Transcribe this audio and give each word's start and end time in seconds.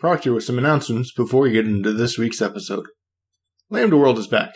Proctor 0.00 0.32
with 0.32 0.44
some 0.44 0.56
announcements 0.56 1.12
before 1.12 1.42
we 1.42 1.50
get 1.50 1.66
into 1.66 1.92
this 1.92 2.16
week's 2.16 2.40
episode. 2.40 2.86
Lambda 3.68 3.98
World 3.98 4.18
is 4.18 4.26
back, 4.26 4.54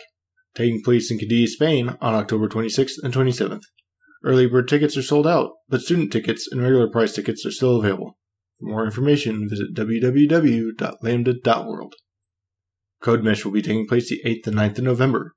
taking 0.55 0.81
place 0.81 1.11
in 1.11 1.19
Cadiz, 1.19 1.53
Spain 1.53 1.95
on 2.01 2.15
October 2.15 2.49
26th 2.49 2.93
and 3.03 3.13
27th. 3.13 3.61
Early 4.23 4.47
bird 4.47 4.67
tickets 4.67 4.97
are 4.97 5.03
sold 5.03 5.27
out, 5.27 5.51
but 5.69 5.81
student 5.81 6.11
tickets 6.11 6.47
and 6.51 6.63
regular 6.63 6.89
price 6.89 7.13
tickets 7.13 7.45
are 7.45 7.51
still 7.51 7.77
available. 7.77 8.17
For 8.59 8.65
more 8.65 8.85
information, 8.85 9.47
visit 9.47 9.75
www.lambda.world. 9.75 11.93
Code 13.03 13.23
Mesh 13.23 13.45
will 13.45 13.51
be 13.51 13.61
taking 13.61 13.85
place 13.85 14.09
the 14.09 14.23
8th 14.25 14.47
and 14.47 14.55
9th 14.55 14.79
of 14.79 14.85
November. 14.85 15.33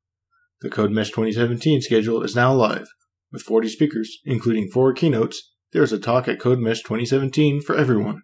The 0.63 0.71
Code 0.71 0.91
Mesh 0.91 1.11
2017 1.11 1.83
schedule 1.83 2.23
is 2.23 2.35
now 2.35 2.55
live. 2.55 2.89
With 3.31 3.43
40 3.43 3.69
speakers, 3.69 4.21
including 4.25 4.71
four 4.73 4.95
keynotes, 4.95 5.53
there 5.73 5.83
is 5.83 5.93
a 5.93 5.99
talk 5.99 6.29
at 6.29 6.41
Code 6.41 6.61
Mesh 6.61 6.79
2017 6.79 7.61
for 7.61 7.77
everyone. 7.77 8.23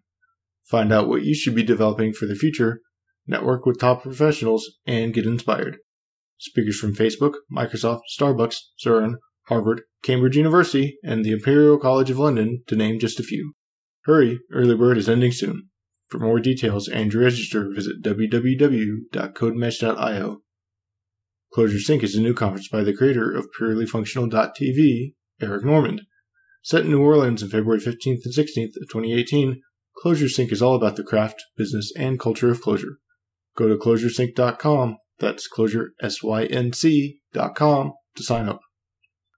Find 0.64 0.92
out 0.92 1.08
what 1.08 1.24
you 1.24 1.34
should 1.34 1.54
be 1.54 1.62
developing 1.62 2.12
for 2.12 2.26
the 2.26 2.34
future, 2.34 2.80
network 3.26 3.64
with 3.66 3.78
top 3.78 4.02
professionals, 4.02 4.78
and 4.86 5.14
get 5.14 5.26
inspired. 5.26 5.78
Speakers 6.38 6.78
from 6.78 6.94
Facebook, 6.94 7.34
Microsoft, 7.54 8.00
Starbucks, 8.18 8.56
CERN, 8.84 9.16
Harvard, 9.48 9.82
Cambridge 10.02 10.36
University, 10.36 10.96
and 11.02 11.24
the 11.24 11.32
Imperial 11.32 11.78
College 11.78 12.10
of 12.10 12.18
London, 12.18 12.62
to 12.66 12.76
name 12.76 12.98
just 12.98 13.20
a 13.20 13.22
few. 13.22 13.52
Hurry, 14.04 14.40
early 14.52 14.74
bird 14.74 14.98
is 14.98 15.08
ending 15.08 15.32
soon. 15.32 15.70
For 16.08 16.18
more 16.18 16.40
details 16.40 16.88
and 16.88 17.10
to 17.12 17.18
register, 17.18 17.70
visit 17.74 18.02
www.codemesh.io. 18.02 20.40
Clojure 21.54 21.78
Sync 21.78 22.02
is 22.02 22.14
a 22.14 22.20
new 22.20 22.34
conference 22.34 22.68
by 22.68 22.82
the 22.82 22.92
creator 22.92 23.32
of 23.32 23.46
PurelyFunctional.tv, 23.58 25.14
Eric 25.40 25.64
Normand. 25.64 26.02
Set 26.62 26.84
in 26.84 26.90
New 26.90 27.02
Orleans 27.02 27.42
on 27.42 27.48
February 27.48 27.80
15th 27.80 28.20
and 28.24 28.34
16th 28.34 28.76
of 28.80 28.88
2018, 28.88 29.62
Clojure 30.02 30.28
Sync 30.28 30.52
is 30.52 30.62
all 30.62 30.74
about 30.74 30.96
the 30.96 31.02
craft, 31.02 31.42
business, 31.56 31.92
and 31.96 32.18
culture 32.18 32.50
of 32.50 32.62
Clojure. 32.62 32.96
Go 33.56 33.68
to 33.68 33.76
clojuresync.com, 33.76 34.96
that's 35.18 35.48
Clojure, 35.48 35.88
S-Y-N-C.com, 36.00 37.92
to 38.16 38.22
sign 38.22 38.48
up. 38.48 38.60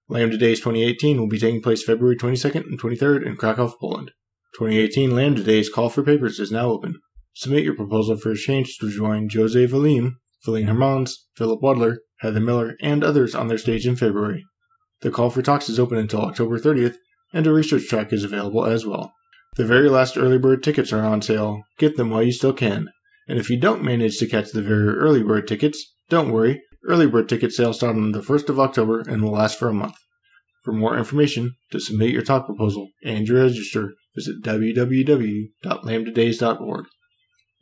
Lambda 0.09 0.39
Days 0.39 0.61
2018 0.61 1.19
will 1.19 1.29
be 1.29 1.39
taking 1.39 1.61
place 1.61 1.83
February 1.83 2.17
22nd 2.17 2.67
and 2.67 2.81
23rd 2.81 3.27
in 3.27 3.37
Krakow, 3.37 3.73
Poland. 3.79 4.13
2018 4.55 5.15
Lambda 5.15 5.43
Days 5.43 5.69
call 5.69 5.91
for 5.91 6.03
papers 6.03 6.39
is 6.39 6.53
now 6.53 6.71
open. 6.71 6.95
Submit 7.35 7.65
your 7.65 7.75
proposal 7.75 8.17
for 8.17 8.31
a 8.31 8.37
change 8.37 8.79
to 8.79 8.91
join 8.91 9.29
Jose 9.31 9.67
Valim, 9.67 10.13
Felienne 10.47 10.69
Hermans, 10.69 11.11
Philip 11.35 11.61
Wadler, 11.61 11.97
Heather 12.21 12.41
Miller, 12.41 12.77
and 12.81 13.05
others 13.05 13.35
on 13.35 13.49
their 13.49 13.59
stage 13.59 13.87
in 13.87 13.97
February. 13.97 14.45
The 15.03 15.11
call 15.11 15.29
for 15.29 15.43
talks 15.43 15.69
is 15.69 15.79
open 15.79 15.99
until 15.99 16.23
October 16.23 16.59
30th, 16.59 16.97
and 17.35 17.47
a 17.47 17.53
research 17.53 17.89
track 17.89 18.13
is 18.13 18.25
available 18.25 18.65
as 18.65 18.87
well. 18.87 19.13
The 19.57 19.65
very 19.65 19.89
last 19.89 20.19
early 20.19 20.39
bird 20.39 20.63
tickets 20.63 20.93
are 20.93 21.03
on 21.03 21.23
sale. 21.23 21.63
Get 21.79 21.97
them 21.97 22.11
while 22.11 22.23
you 22.23 22.33
still 22.33 22.53
can. 22.53 22.91
And 23.27 23.39
if 23.39 23.49
you 23.49 23.59
don't 23.59 23.83
manage 23.83 24.19
to 24.19 24.27
catch 24.27 24.53
the 24.53 24.61
very 24.61 24.89
early 24.89 25.23
bird 25.23 25.49
tickets, 25.49 25.95
don't 26.11 26.31
worry. 26.31 26.63
Early 26.87 27.07
bird 27.07 27.27
ticket 27.29 27.53
sales 27.53 27.79
start 27.79 27.97
on 27.97 28.13
the 28.13 28.21
1st 28.21 28.51
of 28.51 28.61
October 28.61 29.01
and 29.01 29.23
will 29.23 29.33
last 29.33 29.59
for 29.59 29.69
a 29.69 29.75
month. 29.75 29.97
For 30.63 30.73
more 30.73 30.99
information, 30.99 31.57
to 31.71 31.81
submit 31.81 32.11
your 32.11 32.21
talk 32.23 32.45
proposal 32.45 32.91
and 33.03 33.27
your 33.27 33.43
register, 33.43 33.95
visit 34.15 34.43
www.lambdadays.org. 34.43 36.85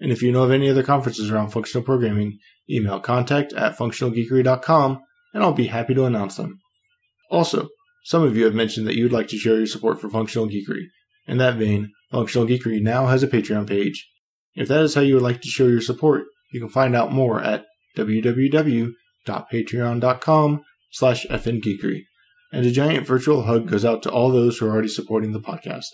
And 0.01 0.11
if 0.11 0.21
you 0.21 0.33
know 0.33 0.43
of 0.43 0.51
any 0.51 0.69
other 0.69 0.83
conferences 0.83 1.31
around 1.31 1.51
functional 1.51 1.85
programming, 1.85 2.39
email 2.69 2.99
contact 2.99 3.53
at 3.53 3.79
functionalgeekery.com 3.79 5.01
and 5.33 5.43
I'll 5.43 5.53
be 5.53 5.69
happy 5.69 5.95
to 5.95 6.07
announce 6.07 6.37
them. 6.37 6.59
Also, 7.31 7.69
some 8.05 8.23
of 8.23 8.37
you 8.37 8.45
have 8.45 8.55
mentioned 8.55 8.87
that 8.87 8.97
you 8.97 9.05
would 9.05 9.13
like 9.13 9.29
to 9.29 9.39
share 9.39 9.57
your 9.57 9.67
support 9.67 10.01
for 10.01 10.11
Functional 10.11 10.49
Geekery, 10.49 10.89
in 11.27 11.39
that 11.39 11.57
vein, 11.57 11.91
Functional 12.11 12.47
Geekery 12.47 12.83
now 12.83 13.07
has 13.07 13.23
a 13.23 13.29
Patreon 13.29 13.67
page. 13.67 14.07
If 14.55 14.69
that 14.69 14.83
is 14.83 14.95
how 14.95 15.01
you 15.01 15.15
would 15.15 15.23
like 15.23 15.41
to 15.43 15.49
show 15.49 15.67
your 15.67 15.81
support, 15.81 16.25
you 16.53 16.61
can 16.61 16.69
find 16.69 16.95
out 16.95 17.13
more 17.13 17.41
at 17.41 17.65
www.patreon.com 17.97 20.65
slash 20.93 21.27
fngeekery. 21.27 22.03
And 22.53 22.65
a 22.65 22.71
giant 22.71 23.07
virtual 23.07 23.43
hug 23.43 23.69
goes 23.69 23.85
out 23.85 24.03
to 24.05 24.11
all 24.11 24.31
those 24.31 24.59
who 24.59 24.67
are 24.67 24.71
already 24.71 24.89
supporting 24.89 25.33
the 25.33 25.41
podcast. 25.41 25.87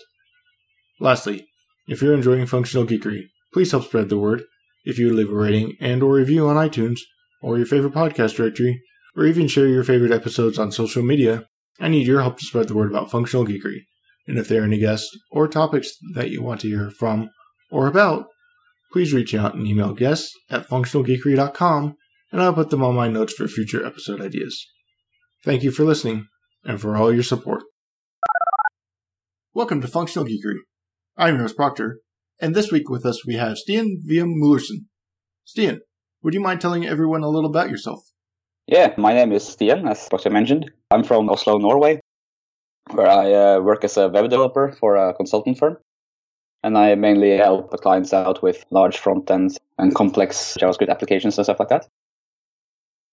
Lastly, 0.99 1.47
if 1.87 2.01
you're 2.01 2.13
enjoying 2.13 2.45
Functional 2.45 2.85
Geekery, 2.85 3.23
please 3.51 3.71
help 3.71 3.85
spread 3.85 4.09
the 4.09 4.19
word. 4.19 4.43
If 4.83 4.99
you 4.99 5.11
leave 5.11 5.31
a 5.31 5.35
rating 5.35 5.75
and 5.79 6.03
or 6.03 6.13
review 6.13 6.47
on 6.47 6.55
iTunes, 6.55 6.99
or 7.41 7.57
your 7.57 7.65
favorite 7.65 7.93
podcast 7.93 8.35
directory, 8.35 8.79
or 9.15 9.25
even 9.25 9.47
share 9.47 9.67
your 9.67 9.83
favorite 9.83 10.11
episodes 10.11 10.59
on 10.59 10.71
social 10.71 11.01
media, 11.01 11.47
I 11.79 11.87
need 11.87 12.05
your 12.05 12.21
help 12.21 12.37
to 12.37 12.45
spread 12.45 12.67
the 12.67 12.75
word 12.75 12.91
about 12.91 13.09
Functional 13.09 13.45
Geekery. 13.45 13.85
And 14.31 14.39
if 14.39 14.47
there 14.47 14.61
are 14.61 14.65
any 14.65 14.77
guests 14.77 15.13
or 15.29 15.45
topics 15.45 15.91
that 16.13 16.29
you 16.29 16.41
want 16.41 16.61
to 16.61 16.69
hear 16.69 16.89
from 16.89 17.31
or 17.69 17.87
about, 17.87 18.27
please 18.93 19.11
reach 19.11 19.35
out 19.35 19.55
and 19.55 19.67
email 19.67 19.93
guests 19.93 20.33
at 20.49 20.69
functionalgeekery.com 20.69 21.97
and 22.31 22.41
I'll 22.41 22.53
put 22.53 22.69
them 22.69 22.81
on 22.81 22.95
my 22.95 23.09
notes 23.09 23.33
for 23.33 23.49
future 23.49 23.85
episode 23.85 24.21
ideas. 24.21 24.65
Thank 25.43 25.63
you 25.63 25.71
for 25.71 25.83
listening 25.83 26.27
and 26.63 26.79
for 26.79 26.95
all 26.95 27.13
your 27.13 27.23
support. 27.23 27.63
Welcome 29.53 29.81
to 29.81 29.89
Functional 29.89 30.25
Geekery. 30.25 30.59
I'm 31.17 31.33
your 31.33 31.41
host 31.41 31.57
Proctor, 31.57 31.99
and 32.39 32.55
this 32.55 32.71
week 32.71 32.89
with 32.89 33.05
us 33.05 33.25
we 33.27 33.33
have 33.33 33.57
Stian 33.57 33.97
Veum 34.09 34.35
Møllersen. 34.41 34.85
Stian, 35.45 35.79
would 36.23 36.33
you 36.33 36.39
mind 36.39 36.61
telling 36.61 36.87
everyone 36.87 37.23
a 37.23 37.27
little 37.27 37.49
about 37.49 37.69
yourself? 37.69 37.99
Yeah, 38.65 38.93
my 38.97 39.13
name 39.13 39.33
is 39.33 39.43
Stian, 39.43 39.91
as 39.91 40.07
Proctor 40.07 40.29
mentioned. 40.29 40.71
I'm 40.89 41.03
from 41.03 41.29
Oslo, 41.29 41.57
Norway 41.57 41.99
where 42.93 43.07
I 43.07 43.33
uh, 43.33 43.59
work 43.61 43.83
as 43.83 43.97
a 43.97 44.09
web 44.09 44.29
developer 44.29 44.71
for 44.79 44.95
a 44.95 45.13
consultant 45.13 45.57
firm. 45.57 45.77
And 46.63 46.77
I 46.77 46.95
mainly 46.95 47.37
help 47.37 47.71
clients 47.81 48.13
out 48.13 48.43
with 48.43 48.63
large 48.69 48.97
front 48.97 49.29
ends 49.31 49.59
and 49.77 49.95
complex 49.95 50.57
JavaScript 50.59 50.89
applications 50.89 51.37
and 51.37 51.45
stuff 51.45 51.59
like 51.59 51.69
that. 51.69 51.87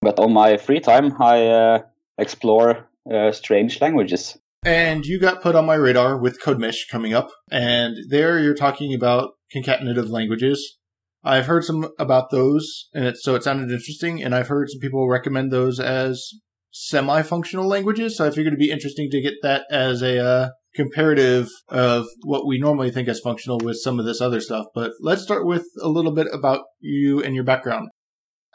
But 0.02 0.18
on 0.18 0.32
my 0.32 0.58
free 0.58 0.80
time, 0.80 1.20
I 1.20 1.46
uh, 1.46 1.82
explore 2.18 2.88
uh, 3.10 3.32
strange 3.32 3.80
languages. 3.80 4.36
And 4.64 5.06
you 5.06 5.18
got 5.18 5.42
put 5.42 5.54
on 5.54 5.66
my 5.66 5.76
radar 5.76 6.18
with 6.18 6.40
CodeMesh 6.40 6.88
coming 6.90 7.14
up. 7.14 7.30
And 7.50 7.96
there 8.08 8.38
you're 8.38 8.54
talking 8.54 8.92
about 8.94 9.34
concatenative 9.54 10.10
languages. 10.10 10.78
I've 11.24 11.46
heard 11.46 11.64
some 11.64 11.90
about 11.98 12.30
those, 12.30 12.88
and 12.94 13.04
it, 13.04 13.16
so 13.18 13.34
it 13.34 13.42
sounded 13.42 13.70
interesting. 13.70 14.22
And 14.22 14.34
I've 14.34 14.48
heard 14.48 14.70
some 14.70 14.80
people 14.80 15.08
recommend 15.08 15.50
those 15.50 15.80
as 15.80 16.32
semi-functional 16.70 17.66
languages. 17.66 18.16
So 18.16 18.26
I 18.26 18.30
figured 18.30 18.48
it'd 18.48 18.58
be 18.58 18.70
interesting 18.70 19.10
to 19.10 19.20
get 19.20 19.34
that 19.42 19.64
as 19.70 20.02
a 20.02 20.24
uh, 20.24 20.48
comparative 20.74 21.48
of 21.68 22.06
what 22.22 22.46
we 22.46 22.58
normally 22.58 22.90
think 22.90 23.08
as 23.08 23.20
functional 23.20 23.58
with 23.58 23.76
some 23.76 23.98
of 23.98 24.06
this 24.06 24.20
other 24.20 24.40
stuff. 24.40 24.66
But 24.74 24.92
let's 25.00 25.22
start 25.22 25.46
with 25.46 25.66
a 25.82 25.88
little 25.88 26.12
bit 26.12 26.28
about 26.32 26.62
you 26.80 27.22
and 27.22 27.34
your 27.34 27.44
background. 27.44 27.88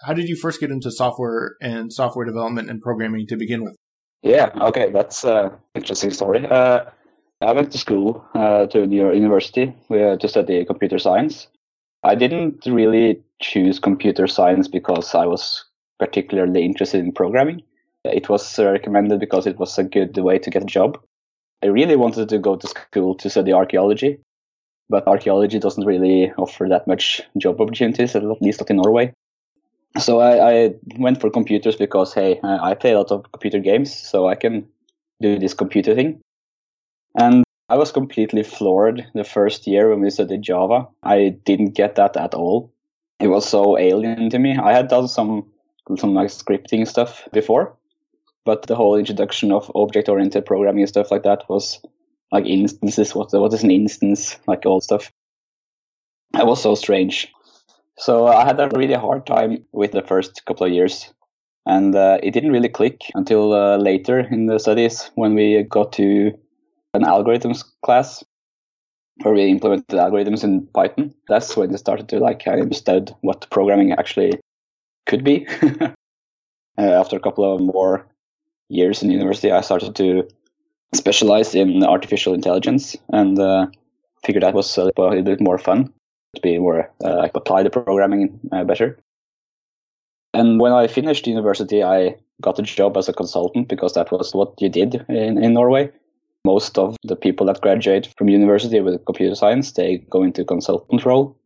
How 0.05 0.13
did 0.13 0.27
you 0.27 0.35
first 0.35 0.59
get 0.59 0.71
into 0.71 0.91
software 0.91 1.55
and 1.61 1.91
software 1.91 2.25
development 2.25 2.69
and 2.69 2.81
programming 2.81 3.25
to 3.27 3.37
begin 3.37 3.63
with? 3.63 3.75
Yeah, 4.21 4.51
okay, 4.61 4.89
that's 4.89 5.23
an 5.23 5.51
interesting 5.75 6.11
story. 6.11 6.45
Uh, 6.47 6.85
I 7.41 7.51
went 7.51 7.71
to 7.73 7.77
school 7.77 8.25
uh, 8.33 8.67
to 8.67 8.87
New 8.87 9.01
York 9.01 9.15
University 9.15 9.75
uh, 9.91 10.15
to 10.15 10.27
study 10.27 10.63
computer 10.65 10.97
science. 10.97 11.47
I 12.03 12.15
didn't 12.15 12.65
really 12.65 13.21
choose 13.41 13.79
computer 13.79 14.27
science 14.27 14.67
because 14.67 15.13
I 15.13 15.25
was 15.25 15.65
particularly 15.99 16.63
interested 16.63 17.01
in 17.01 17.11
programming. 17.11 17.63
It 18.05 18.29
was 18.29 18.59
recommended 18.59 19.19
because 19.19 19.47
it 19.47 19.57
was 19.57 19.77
a 19.77 19.83
good 19.83 20.17
way 20.17 20.37
to 20.39 20.49
get 20.49 20.63
a 20.63 20.65
job. 20.65 20.99
I 21.63 21.67
really 21.67 21.95
wanted 21.95 22.29
to 22.29 22.39
go 22.39 22.55
to 22.57 22.67
school 22.67 23.15
to 23.15 23.29
study 23.29 23.53
archaeology, 23.53 24.19
but 24.89 25.07
archaeology 25.07 25.59
doesn't 25.59 25.85
really 25.85 26.31
offer 26.33 26.67
that 26.69 26.87
much 26.87 27.21
job 27.37 27.61
opportunities, 27.61 28.15
at 28.15 28.23
least 28.41 28.59
not 28.59 28.69
in 28.69 28.77
Norway. 28.77 29.13
So 29.99 30.19
I, 30.19 30.51
I 30.51 30.73
went 30.97 31.21
for 31.21 31.29
computers 31.29 31.75
because, 31.75 32.13
hey, 32.13 32.39
I 32.43 32.73
play 32.73 32.91
a 32.91 32.97
lot 32.97 33.11
of 33.11 33.31
computer 33.31 33.59
games, 33.59 33.95
so 33.95 34.27
I 34.27 34.35
can 34.35 34.67
do 35.21 35.39
this 35.39 35.53
computer 35.53 35.95
thing. 35.95 36.19
And 37.15 37.43
I 37.69 37.77
was 37.77 37.91
completely 37.91 38.43
floored 38.43 39.07
the 39.13 39.23
first 39.23 39.65
year 39.67 39.89
when 39.89 40.01
we 40.01 40.09
studied 40.09 40.41
Java. 40.41 40.87
I 41.03 41.29
didn't 41.45 41.75
get 41.75 41.95
that 41.95 42.17
at 42.17 42.33
all. 42.33 42.73
It 43.19 43.27
was 43.27 43.47
so 43.47 43.77
alien 43.77 44.29
to 44.31 44.39
me. 44.39 44.57
I 44.57 44.73
had 44.73 44.89
done 44.89 45.07
some 45.07 45.45
some 45.97 46.13
like 46.13 46.29
scripting 46.29 46.87
stuff 46.87 47.27
before, 47.31 47.75
but 48.45 48.67
the 48.67 48.75
whole 48.75 48.95
introduction 48.95 49.51
of 49.51 49.71
object 49.75 50.09
oriented 50.09 50.45
programming 50.45 50.81
and 50.81 50.89
stuff 50.89 51.11
like 51.11 51.23
that 51.23 51.47
was 51.49 51.81
like 52.31 52.45
instances. 52.45 53.15
What 53.15 53.31
what 53.31 53.53
is 53.53 53.63
an 53.63 53.71
instance? 53.71 54.37
Like 54.47 54.65
all 54.65 54.81
stuff. 54.81 55.11
That 56.33 56.47
was 56.47 56.61
so 56.61 56.75
strange. 56.75 57.31
So 57.97 58.27
I 58.27 58.43
had 58.43 58.59
a 58.59 58.69
really 58.69 58.95
hard 58.95 59.25
time 59.25 59.65
with 59.71 59.91
the 59.91 60.01
first 60.01 60.43
couple 60.45 60.65
of 60.65 60.73
years, 60.73 61.13
and 61.65 61.95
uh, 61.95 62.17
it 62.23 62.31
didn't 62.31 62.51
really 62.51 62.69
click 62.69 63.01
until 63.13 63.53
uh, 63.53 63.77
later 63.77 64.19
in 64.19 64.47
the 64.47 64.59
studies 64.59 65.11
when 65.15 65.35
we 65.35 65.63
got 65.63 65.93
to 65.93 66.31
an 66.95 67.03
algorithms 67.03 67.63
class 67.85 68.23
where 69.21 69.35
we 69.35 69.47
implemented 69.47 69.99
algorithms 69.99 70.43
in 70.43 70.65
Python. 70.73 71.13
That's 71.27 71.55
when 71.55 71.71
I 71.71 71.77
started 71.77 72.09
to 72.09 72.19
like 72.19 72.47
I 72.47 72.59
understood 72.59 73.15
what 73.21 73.49
programming 73.51 73.91
actually 73.91 74.39
could 75.05 75.23
be. 75.23 75.47
uh, 75.61 75.91
after 76.77 77.15
a 77.15 77.19
couple 77.19 77.53
of 77.53 77.61
more 77.61 78.07
years 78.73 79.03
in 79.03 79.11
university, 79.11 79.51
I 79.51 79.61
started 79.61 79.95
to 79.95 80.27
specialize 80.93 81.55
in 81.55 81.83
artificial 81.83 82.33
intelligence 82.33 82.95
and 83.09 83.39
uh, 83.39 83.67
figured 84.23 84.43
that 84.43 84.53
was 84.53 84.77
a 84.77 84.85
little 84.97 85.23
bit 85.23 85.41
more 85.41 85.57
fun. 85.57 85.93
to 86.35 86.41
be 86.41 86.57
more 86.57 86.91
uh, 87.05 87.29
apply 87.35 87.63
the 87.63 87.69
programming 87.69 88.39
uh, 88.51 88.63
better. 88.63 88.97
And 90.33 90.59
when 90.59 90.71
I 90.71 90.87
finished 90.87 91.27
university, 91.27 91.83
I 91.83 92.15
got 92.41 92.59
a 92.59 92.63
job 92.63 92.97
as 92.97 93.07
a 93.07 93.13
consultant 93.13 93.67
because 93.67 93.93
that 93.93 94.11
was 94.11 94.33
what 94.33 94.59
you 94.59 94.69
did 94.69 95.05
in, 95.09 95.43
in 95.43 95.53
Norway. 95.53 95.91
Most 96.43 96.77
of 96.77 96.97
the 97.03 97.15
people 97.15 97.45
that 97.45 97.61
graduate 97.61 98.09
from 98.17 98.29
university 98.29 98.81
with 98.81 99.05
computer 99.05 99.35
science, 99.35 99.73
they 99.73 99.99
go 100.09 100.23
into 100.23 100.43
consultant 100.43 101.05
role. 101.05 101.37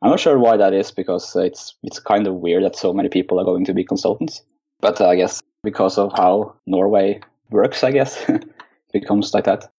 I'm 0.00 0.10
not 0.10 0.20
sure 0.20 0.38
why 0.38 0.56
that 0.56 0.72
is 0.72 0.92
because 0.92 1.34
it's 1.34 1.74
it's 1.82 1.98
kind 1.98 2.26
of 2.26 2.34
weird 2.36 2.62
that 2.62 2.76
so 2.76 2.92
many 2.92 3.08
people 3.08 3.40
are 3.40 3.44
going 3.44 3.64
to 3.64 3.74
be 3.74 3.84
consultants. 3.84 4.42
But 4.80 5.00
uh, 5.00 5.08
I 5.08 5.16
guess 5.16 5.42
because 5.62 5.98
of 5.98 6.12
how 6.16 6.54
Norway 6.66 7.20
works, 7.50 7.84
I 7.84 7.90
guess 7.90 8.30
becomes 8.92 9.34
like 9.34 9.44
that. 9.44 9.70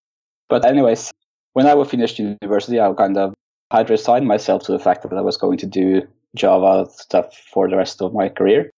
But 0.48 0.64
anyways, 0.64 1.12
when 1.52 1.66
I 1.66 1.74
was 1.74 1.88
finished 1.88 2.18
university, 2.18 2.80
I 2.80 2.92
kind 2.92 3.16
of 3.16 3.34
had 3.70 3.90
resigned 3.90 4.26
myself 4.26 4.64
to 4.64 4.72
the 4.72 4.78
fact 4.78 5.02
that 5.02 5.16
I 5.16 5.20
was 5.20 5.36
going 5.36 5.58
to 5.58 5.66
do 5.66 6.02
Java 6.34 6.90
stuff 6.90 7.36
for 7.36 7.68
the 7.68 7.76
rest 7.76 8.02
of 8.02 8.14
my 8.14 8.28
career. 8.28 8.70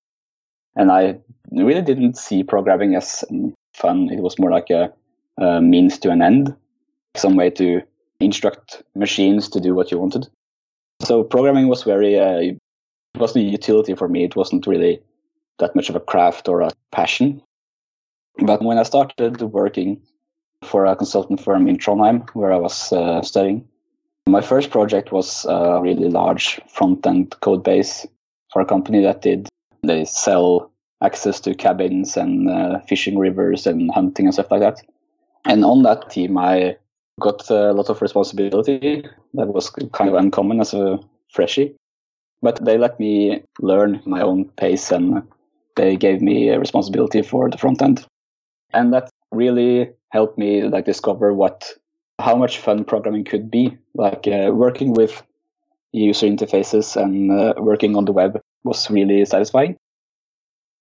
And 0.77 0.91
I 0.91 1.19
really 1.51 1.83
didn't 1.83 2.17
see 2.17 2.43
programming 2.43 2.95
as 2.95 3.25
fun. 3.75 4.11
It 4.11 4.21
was 4.21 4.39
more 4.39 4.51
like 4.51 4.71
a, 4.71 4.93
a 5.39 5.61
means 5.61 5.99
to 5.99 6.11
an 6.11 6.23
end, 6.23 6.55
some 7.15 7.37
way 7.37 7.51
to 7.51 7.83
instruct 8.21 8.83
machines 8.95 9.49
to 9.51 9.61
do 9.61 9.75
what 9.75 9.91
you 9.91 9.99
wanted. 9.99 10.29
So 11.03 11.25
programming 11.25 11.69
was 11.69 11.83
very, 11.83 12.19
uh, 12.19 12.39
it 12.39 12.59
wasn't 13.17 13.47
a 13.47 13.49
utility 13.49 13.95
for 13.95 14.09
me. 14.09 14.25
It 14.25 14.37
wasn't 14.37 14.67
really 14.67 15.03
that 15.59 15.75
much 15.77 15.89
of 15.89 15.97
a 15.97 16.01
craft 16.01 16.49
or 16.49 16.61
a 16.61 16.71
passion. 16.91 17.43
But 18.39 18.63
when 18.63 18.79
I 18.79 18.83
started 18.83 19.41
working 19.41 20.01
for 20.65 20.87
a 20.87 20.97
consultant 20.97 21.41
firm 21.41 21.69
in 21.69 21.77
Trondheim, 21.77 22.29
where 22.35 22.53
I 22.53 22.57
was 22.57 22.93
uh, 22.93 23.23
studying, 23.23 23.67
my 24.27 24.41
first 24.41 24.71
project 24.71 25.13
was 25.13 25.45
a 25.49 25.81
really 25.83 26.09
large 26.09 26.61
front 26.69 27.07
end 27.07 27.35
code 27.41 27.65
base 27.65 28.07
for 28.53 28.63
a 28.63 28.67
company 28.67 29.03
that 29.03 29.23
did, 29.23 29.49
they 29.83 30.05
sell 30.05 30.71
access 31.03 31.41
to 31.41 31.55
cabins 31.55 32.17
and 32.17 32.49
uh, 32.49 32.79
fishing 32.89 33.19
rivers 33.19 33.67
and 33.67 33.91
hunting 33.91 34.27
and 34.27 34.35
stuff 34.35 34.51
like 34.51 34.61
that. 34.61 34.81
And 35.45 35.65
on 35.65 35.83
that 35.83 36.11
team, 36.11 36.39
I 36.39 36.77
got 37.21 37.51
a 37.51 37.73
lot 37.73 37.91
of 37.91 38.01
responsibility 38.01 39.05
that 39.35 39.49
was 39.49 39.71
kind 39.71 40.09
of 40.09 40.15
uncommon 40.15 40.61
as 40.61 40.73
a 40.73 41.01
freshie. 41.31 41.75
But 42.41 42.65
they 42.65 42.79
let 42.79 42.99
me 43.01 43.43
learn 43.61 44.03
my 44.05 44.21
own 44.21 44.45
pace 44.51 44.93
and 44.93 45.23
they 45.77 45.97
gave 45.97 46.21
me 46.21 46.49
a 46.49 46.59
responsibility 46.59 47.23
for 47.23 47.51
the 47.51 47.59
front 47.59 47.83
end. 47.83 48.07
And 48.73 48.93
that 48.93 49.11
really 49.31 49.91
helped 50.11 50.39
me 50.39 50.63
like 50.65 50.85
discover 50.85 51.33
what 51.33 51.73
how 52.19 52.37
much 52.37 52.59
fun 52.59 52.85
programming 52.85 53.25
could 53.25 53.51
be. 53.51 53.77
Like 53.95 54.27
uh, 54.27 54.51
working 54.53 54.93
with 54.93 55.23
user 55.93 56.27
interfaces 56.27 56.97
and 56.97 57.31
uh, 57.31 57.55
working 57.59 57.97
on 57.97 58.05
the 58.05 58.13
web 58.13 58.41
was 58.65 58.91
really 58.91 59.25
satisfying. 59.25 59.77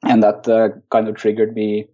And 0.03 0.23
that 0.23 0.47
uh, 0.47 0.69
kind 0.89 1.07
of 1.07 1.15
triggered 1.15 1.55
me 1.55 1.87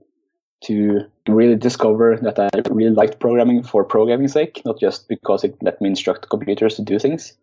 to 0.63 1.01
really 1.27 1.55
discover 1.55 2.17
that 2.21 2.39
I 2.39 2.49
really 2.71 2.93
liked 2.95 3.19
programming 3.19 3.63
for 3.63 3.83
programming's 3.83 4.33
sake, 4.33 4.61
not 4.65 4.79
just 4.79 5.07
because 5.07 5.43
it 5.43 5.55
let 5.61 5.81
me 5.81 5.89
instruct 5.89 6.29
computers 6.29 6.75
to 6.75 6.81
do 6.81 6.99
things. 6.99 7.37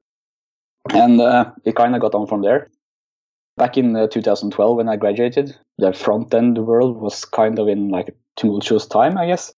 And 0.90 1.20
uh, 1.20 1.52
it 1.64 1.76
kind 1.76 1.94
of 1.94 2.00
got 2.00 2.14
on 2.14 2.26
from 2.26 2.42
there. 2.42 2.68
Back 3.56 3.78
in 3.78 3.94
uh, 3.94 4.08
2012, 4.08 4.76
when 4.76 4.88
I 4.88 4.96
graduated, 4.96 5.56
the 5.78 5.92
front 5.92 6.34
end 6.34 6.58
world 6.58 6.96
was 6.96 7.24
kind 7.24 7.58
of 7.58 7.68
in 7.68 7.88
like 7.88 8.08
a 8.08 8.14
tumultuous 8.36 8.86
time, 8.86 9.16
I 9.16 9.26
guess. 9.26 9.52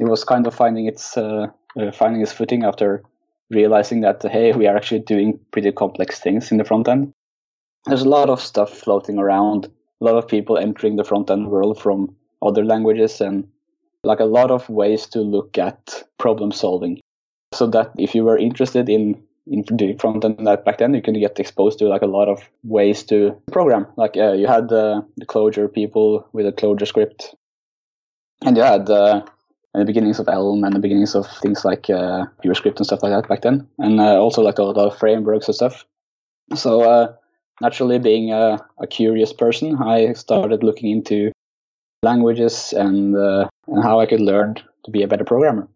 It 0.00 0.04
was 0.04 0.24
kind 0.24 0.46
of 0.46 0.54
finding 0.54 0.86
its 0.86 1.16
uh, 1.16 1.48
uh, 1.78 1.92
finding 1.92 2.22
its 2.22 2.32
footing 2.32 2.64
after 2.64 3.02
realizing 3.50 4.00
that 4.00 4.22
hey, 4.22 4.52
we 4.52 4.66
are 4.66 4.76
actually 4.76 5.00
doing 5.00 5.38
pretty 5.50 5.70
complex 5.70 6.18
things 6.18 6.50
in 6.50 6.56
the 6.56 6.64
front 6.64 6.88
end. 6.88 7.12
There's 7.84 8.02
a 8.02 8.08
lot 8.08 8.30
of 8.30 8.40
stuff 8.40 8.72
floating 8.72 9.18
around, 9.18 9.66
a 10.00 10.04
lot 10.04 10.16
of 10.16 10.28
people 10.28 10.56
entering 10.56 10.96
the 10.96 11.04
front 11.04 11.30
end 11.30 11.50
world 11.50 11.80
from 11.80 12.14
other 12.40 12.64
languages, 12.64 13.20
and 13.20 13.46
like 14.02 14.20
a 14.20 14.24
lot 14.24 14.50
of 14.50 14.68
ways 14.70 15.06
to 15.08 15.20
look 15.20 15.58
at 15.58 16.02
problem 16.18 16.52
solving. 16.52 17.00
So 17.52 17.66
that 17.66 17.92
if 17.98 18.14
you 18.14 18.24
were 18.24 18.38
interested 18.38 18.88
in 18.88 19.22
in 19.46 19.64
the 19.70 19.94
front 19.98 20.24
end 20.24 20.44
back 20.64 20.78
then, 20.78 20.94
you 20.94 21.02
can 21.02 21.18
get 21.18 21.38
exposed 21.40 21.78
to 21.78 21.86
like 21.86 22.02
a 22.02 22.06
lot 22.06 22.28
of 22.28 22.48
ways 22.62 23.02
to 23.04 23.36
program. 23.50 23.86
Like 23.96 24.16
uh, 24.16 24.32
you 24.32 24.46
had 24.46 24.72
uh, 24.72 25.02
the 25.16 25.26
Clojure 25.26 25.72
people 25.72 26.26
with 26.32 26.46
a 26.46 26.52
ClojureScript, 26.52 27.34
and 28.44 28.56
you 28.56 28.62
had 28.62 28.88
uh, 28.88 29.22
the 29.74 29.84
beginnings 29.84 30.18
of 30.18 30.28
Elm 30.28 30.64
and 30.64 30.74
the 30.74 30.80
beginnings 30.80 31.14
of 31.14 31.26
things 31.40 31.64
like 31.64 31.90
uh, 31.90 32.26
PureScript 32.44 32.76
and 32.76 32.86
stuff 32.86 33.02
like 33.02 33.12
that 33.12 33.28
back 33.28 33.42
then, 33.42 33.66
and 33.78 34.00
uh, 34.00 34.16
also 34.16 34.42
like 34.42 34.58
a 34.58 34.62
lot 34.62 34.76
of 34.76 34.98
frameworks 34.98 35.48
and 35.48 35.54
stuff. 35.54 35.84
So 36.54 36.82
uh, 36.82 37.14
naturally, 37.60 37.98
being 37.98 38.32
a, 38.32 38.58
a, 38.78 38.86
curious 38.86 39.32
person, 39.32 39.76
I 39.82 40.12
started 40.12 40.62
looking 40.62 40.90
into 40.90 41.32
languages 42.02 42.72
and 42.72 43.16
uh, 43.16 43.48
and 43.66 43.82
how 43.82 44.00
I 44.00 44.06
could 44.06 44.20
learn 44.20 44.56
to 44.84 44.90
be 44.90 45.02
a 45.02 45.08
better 45.08 45.24
programmer. 45.24 45.68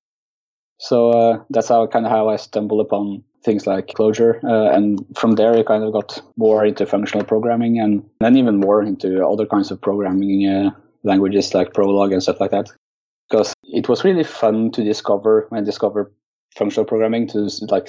So 0.78 1.10
uh, 1.10 1.42
that's 1.50 1.68
how 1.68 1.86
kind 1.86 2.04
of 2.04 2.12
how 2.12 2.28
I 2.28 2.36
stumbled 2.36 2.80
upon 2.80 3.24
things 3.46 3.66
like 3.66 3.86
Clojure, 3.86 4.44
uh, 4.44 4.76
and 4.76 5.02
from 5.16 5.36
there 5.36 5.54
I 5.56 5.62
kind 5.62 5.84
of 5.84 5.94
got 5.94 6.20
more 6.36 6.66
into 6.66 6.84
functional 6.84 7.24
programming, 7.24 7.80
and 7.80 8.04
then 8.20 8.36
even 8.36 8.60
more 8.60 8.82
into 8.82 9.26
other 9.26 9.46
kinds 9.46 9.70
of 9.70 9.80
programming 9.80 10.46
uh, 10.46 10.70
languages 11.02 11.54
like 11.54 11.72
Prolog 11.72 12.12
and 12.12 12.22
stuff 12.22 12.40
like 12.40 12.50
that 12.50 12.68
because 13.28 13.54
it 13.64 13.88
was 13.88 14.04
really 14.04 14.24
fun 14.24 14.70
to 14.72 14.84
discover 14.84 15.48
and 15.50 15.66
discover 15.66 16.12
functional 16.56 16.86
programming 16.86 17.26
to 17.28 17.50
like 17.68 17.88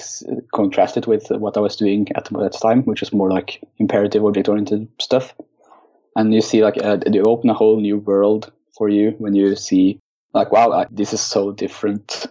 contrast 0.54 0.96
it 0.96 1.06
with 1.06 1.30
what 1.30 1.56
I 1.56 1.60
was 1.60 1.76
doing 1.76 2.08
at 2.16 2.26
that 2.26 2.58
time, 2.60 2.82
which 2.82 3.02
is 3.02 3.12
more 3.12 3.30
like 3.30 3.62
imperative 3.78 4.24
object 4.24 4.48
oriented 4.48 4.88
stuff. 5.00 5.34
And 6.16 6.34
you 6.34 6.40
see 6.40 6.62
like 6.62 6.82
uh, 6.82 6.98
you 7.10 7.22
open 7.22 7.50
a 7.50 7.54
whole 7.54 7.80
new 7.80 7.98
world 7.98 8.52
for 8.76 8.88
you 8.88 9.14
when 9.18 9.34
you 9.34 9.56
see 9.56 9.98
like 10.34 10.52
wow 10.52 10.86
this 10.90 11.12
is 11.12 11.20
so 11.20 11.52
different 11.52 12.26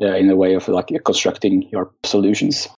uh, 0.00 0.14
in 0.14 0.30
a 0.30 0.36
way 0.36 0.54
of 0.54 0.68
like 0.68 0.88
constructing 1.04 1.68
your 1.70 1.90
solutions. 2.04 2.68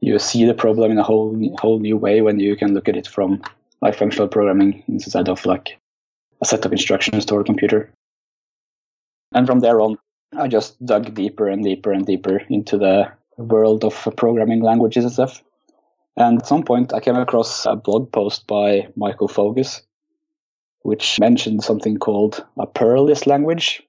You 0.00 0.18
see 0.18 0.44
the 0.44 0.54
problem 0.54 0.90
in 0.90 0.98
a 0.98 1.02
whole 1.02 1.34
whole 1.58 1.78
new 1.78 1.96
way 1.96 2.20
when 2.20 2.38
you 2.38 2.56
can 2.56 2.74
look 2.74 2.88
at 2.88 2.96
it 2.96 3.06
from 3.06 3.42
like 3.80 3.96
functional 3.96 4.28
programming 4.28 4.82
instead 4.88 5.28
of 5.28 5.44
like 5.46 5.78
a 6.42 6.44
set 6.44 6.64
of 6.64 6.72
instructions 6.72 7.24
to 7.26 7.36
a 7.36 7.44
computer. 7.44 7.90
And 9.32 9.46
from 9.46 9.60
there 9.60 9.80
on, 9.80 9.98
I 10.36 10.48
just 10.48 10.84
dug 10.84 11.14
deeper 11.14 11.48
and 11.48 11.64
deeper 11.64 11.92
and 11.92 12.06
deeper 12.06 12.38
into 12.48 12.78
the 12.78 13.12
world 13.36 13.84
of 13.84 14.08
programming 14.16 14.62
languages 14.62 15.04
and 15.04 15.12
stuff. 15.12 15.42
And 16.16 16.40
at 16.40 16.46
some 16.46 16.62
point, 16.62 16.94
I 16.94 17.00
came 17.00 17.16
across 17.16 17.66
a 17.66 17.76
blog 17.76 18.10
post 18.10 18.46
by 18.46 18.88
Michael 18.96 19.28
Fogus, 19.28 19.82
which 20.80 21.18
mentioned 21.20 21.62
something 21.62 21.98
called 21.98 22.44
a 22.58 22.66
Perlis 22.66 23.26
language. 23.26 23.82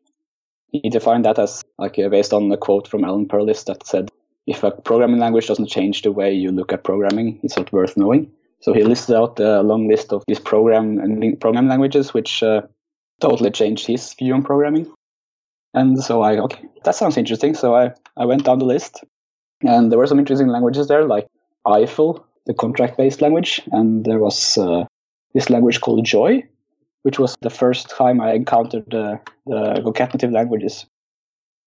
He 0.71 0.89
defined 0.89 1.25
that 1.25 1.39
as 1.39 1.63
like 1.77 1.97
uh, 1.97 2.09
based 2.09 2.33
on 2.33 2.51
a 2.51 2.57
quote 2.57 2.87
from 2.87 3.03
Alan 3.03 3.27
Perlis 3.27 3.65
that 3.65 3.87
said, 3.87 4.09
if 4.45 4.63
a 4.63 4.71
programming 4.71 5.19
language 5.19 5.47
doesn't 5.47 5.67
change 5.69 6.01
the 6.01 6.11
way 6.11 6.33
you 6.33 6.51
look 6.51 6.71
at 6.73 6.83
programming, 6.83 7.39
it's 7.43 7.57
not 7.57 7.71
worth 7.71 7.97
knowing. 7.97 8.31
So 8.61 8.73
he 8.73 8.83
listed 8.83 9.15
out 9.15 9.39
a 9.39 9.61
long 9.61 9.87
list 9.87 10.11
of 10.11 10.23
these 10.27 10.39
program 10.39 10.99
and 10.99 11.39
program 11.39 11.67
languages, 11.67 12.13
which 12.13 12.41
uh, 12.41 12.61
totally 13.21 13.51
changed 13.51 13.85
his 13.85 14.13
view 14.13 14.33
on 14.33 14.43
programming. 14.43 14.91
And 15.73 16.01
so 16.03 16.21
I, 16.21 16.37
okay, 16.39 16.63
that 16.83 16.95
sounds 16.95 17.17
interesting. 17.17 17.53
So 17.53 17.75
I, 17.75 17.91
I 18.15 18.25
went 18.25 18.45
down 18.45 18.59
the 18.59 18.65
list 18.65 19.03
and 19.61 19.91
there 19.91 19.99
were 19.99 20.07
some 20.07 20.19
interesting 20.19 20.47
languages 20.47 20.87
there, 20.87 21.05
like 21.05 21.27
Eiffel, 21.65 22.25
the 22.45 22.53
contract 22.53 22.97
based 22.97 23.21
language. 23.21 23.61
And 23.71 24.03
there 24.05 24.19
was 24.19 24.57
uh, 24.57 24.85
this 25.33 25.49
language 25.49 25.81
called 25.81 26.05
Joy, 26.05 26.43
which 27.07 27.19
was 27.19 27.37
the 27.41 27.49
first 27.49 27.89
time 27.89 28.19
I 28.19 28.33
encountered 28.33 28.93
uh, 28.93 29.15
the 29.45 29.81
concatenative 29.85 30.33
languages. 30.33 30.85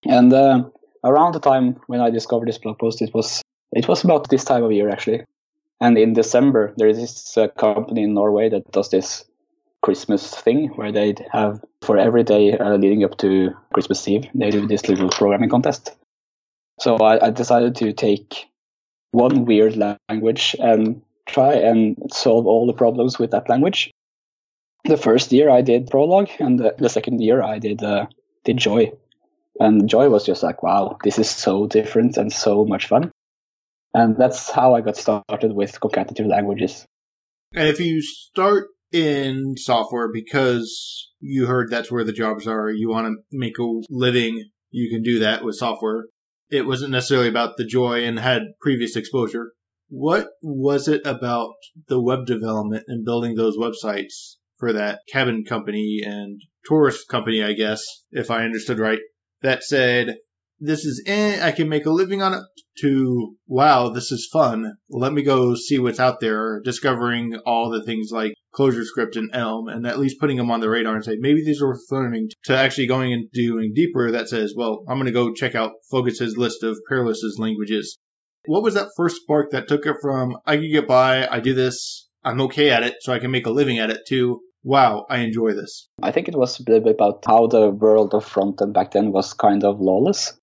And 0.04 0.30
uh, 0.34 0.64
around 1.02 1.32
the 1.32 1.40
time 1.40 1.80
when 1.86 2.02
I 2.02 2.10
discovered 2.10 2.46
this 2.46 2.58
blog 2.58 2.78
post, 2.78 3.00
it 3.00 3.14
was 3.14 3.40
it 3.72 3.88
was 3.88 4.04
about 4.04 4.28
this 4.28 4.44
time 4.44 4.64
of 4.64 4.70
year 4.70 4.90
actually. 4.90 5.22
And 5.80 5.96
in 5.96 6.12
December, 6.12 6.74
there 6.76 6.88
is 6.88 6.98
this 6.98 7.38
uh, 7.38 7.48
company 7.48 8.02
in 8.02 8.12
Norway 8.12 8.50
that 8.50 8.70
does 8.70 8.90
this 8.90 9.24
Christmas 9.80 10.34
thing 10.34 10.68
where 10.76 10.92
they 10.92 11.14
have 11.32 11.64
for 11.80 11.96
every 11.96 12.22
day 12.22 12.58
uh, 12.58 12.76
leading 12.76 13.02
up 13.02 13.16
to 13.18 13.50
Christmas 13.72 14.06
Eve, 14.06 14.26
they 14.34 14.50
do 14.50 14.66
this 14.66 14.90
little 14.90 15.08
programming 15.08 15.48
contest. 15.48 15.96
So 16.80 16.96
I, 16.96 17.28
I 17.28 17.30
decided 17.30 17.74
to 17.76 17.94
take 17.94 18.46
one 19.12 19.46
weird 19.46 19.74
language 20.10 20.54
and 20.60 21.00
try 21.26 21.54
and 21.54 21.96
solve 22.12 22.46
all 22.46 22.66
the 22.66 22.74
problems 22.74 23.18
with 23.18 23.30
that 23.30 23.48
language. 23.48 23.90
The 24.84 24.96
first 24.96 25.32
year 25.32 25.50
I 25.50 25.62
did 25.62 25.90
Prolog, 25.90 26.30
and 26.38 26.58
the, 26.58 26.74
the 26.78 26.88
second 26.88 27.20
year 27.20 27.42
I 27.42 27.58
did 27.58 27.82
uh, 27.82 28.06
did 28.44 28.56
Joy. 28.56 28.92
And 29.58 29.88
Joy 29.88 30.08
was 30.08 30.24
just 30.24 30.42
like, 30.42 30.62
wow, 30.62 30.96
this 31.04 31.18
is 31.18 31.28
so 31.28 31.66
different 31.66 32.16
and 32.16 32.32
so 32.32 32.64
much 32.64 32.86
fun. 32.86 33.10
And 33.92 34.16
that's 34.16 34.50
how 34.50 34.74
I 34.74 34.80
got 34.80 34.96
started 34.96 35.52
with 35.52 35.80
concatenative 35.80 36.26
languages. 36.26 36.86
And 37.54 37.68
if 37.68 37.80
you 37.80 38.00
start 38.00 38.68
in 38.92 39.56
software 39.56 40.08
because 40.12 41.10
you 41.20 41.46
heard 41.46 41.70
that's 41.70 41.90
where 41.90 42.04
the 42.04 42.12
jobs 42.12 42.46
are. 42.46 42.70
You 42.70 42.88
want 42.90 43.06
to 43.06 43.16
make 43.36 43.58
a 43.58 43.80
living, 43.88 44.50
you 44.70 44.90
can 44.90 45.02
do 45.02 45.18
that 45.20 45.44
with 45.44 45.56
software. 45.56 46.06
It 46.50 46.66
wasn't 46.66 46.90
necessarily 46.90 47.28
about 47.28 47.56
the 47.56 47.64
joy 47.64 48.04
and 48.04 48.18
had 48.18 48.42
previous 48.60 48.96
exposure. 48.96 49.52
What 49.88 50.28
was 50.42 50.88
it 50.88 51.02
about 51.04 51.54
the 51.88 52.00
web 52.00 52.26
development 52.26 52.84
and 52.88 53.04
building 53.04 53.34
those 53.34 53.56
websites 53.56 54.36
for 54.60 54.72
that 54.72 55.00
cabin 55.10 55.44
company 55.44 56.00
and 56.04 56.40
tourist 56.64 57.08
company, 57.08 57.42
I 57.42 57.54
guess, 57.54 57.82
if 58.12 58.30
I 58.30 58.44
understood 58.44 58.78
right, 58.78 59.00
that 59.42 59.64
said, 59.64 60.18
this 60.60 60.84
is 60.84 61.02
eh, 61.06 61.40
I 61.42 61.52
can 61.52 61.68
make 61.70 61.86
a 61.86 61.90
living 61.90 62.20
on 62.20 62.34
it, 62.34 62.42
to 62.80 63.36
wow, 63.46 63.88
this 63.88 64.12
is 64.12 64.28
fun. 64.30 64.74
Let 64.90 65.14
me 65.14 65.22
go 65.22 65.54
see 65.54 65.78
what's 65.78 65.98
out 65.98 66.20
there, 66.20 66.60
discovering 66.62 67.36
all 67.46 67.70
the 67.70 67.82
things 67.82 68.10
like 68.12 68.34
ClojureScript 68.54 69.16
and 69.16 69.30
Elm, 69.32 69.68
and 69.68 69.86
at 69.86 69.98
least 69.98 70.20
putting 70.20 70.36
them 70.36 70.50
on 70.50 70.60
the 70.60 70.68
radar 70.68 70.96
and 70.96 71.04
say, 71.04 71.16
maybe 71.18 71.42
these 71.42 71.62
are 71.62 71.68
worth 71.68 71.80
learning, 71.90 72.28
to 72.44 72.56
actually 72.56 72.86
going 72.86 73.12
and 73.12 73.30
doing 73.32 73.72
deeper 73.74 74.10
that 74.10 74.28
says, 74.28 74.52
well, 74.54 74.84
I'm 74.86 74.96
going 74.96 75.06
to 75.06 75.12
go 75.12 75.32
check 75.32 75.54
out 75.54 75.72
Fogus's 75.90 76.36
list 76.36 76.62
of 76.62 76.78
Perlis's 76.88 77.38
languages. 77.38 77.96
What 78.44 78.62
was 78.62 78.74
that 78.74 78.88
first 78.96 79.16
spark 79.22 79.50
that 79.52 79.68
took 79.68 79.86
it 79.86 79.96
from, 80.02 80.36
I 80.46 80.56
can 80.56 80.70
get 80.70 80.86
by, 80.86 81.26
I 81.26 81.40
do 81.40 81.54
this, 81.54 82.08
I'm 82.22 82.40
okay 82.42 82.70
at 82.70 82.82
it, 82.82 82.96
so 83.00 83.12
I 83.12 83.18
can 83.18 83.30
make 83.30 83.46
a 83.46 83.50
living 83.50 83.78
at 83.78 83.90
it, 83.90 84.00
to 84.08 84.40
wow, 84.62 85.06
I 85.08 85.18
enjoy 85.18 85.52
this? 85.52 85.88
I 86.02 86.10
think 86.10 86.28
it 86.28 86.36
was 86.36 86.58
a 86.58 86.62
bit 86.62 86.86
about 86.86 87.24
how 87.26 87.46
the 87.46 87.70
world 87.70 88.14
of 88.14 88.24
front 88.24 88.60
end 88.60 88.74
back 88.74 88.92
then 88.92 89.12
was 89.12 89.32
kind 89.32 89.64
of 89.64 89.80
lawless. 89.80 90.38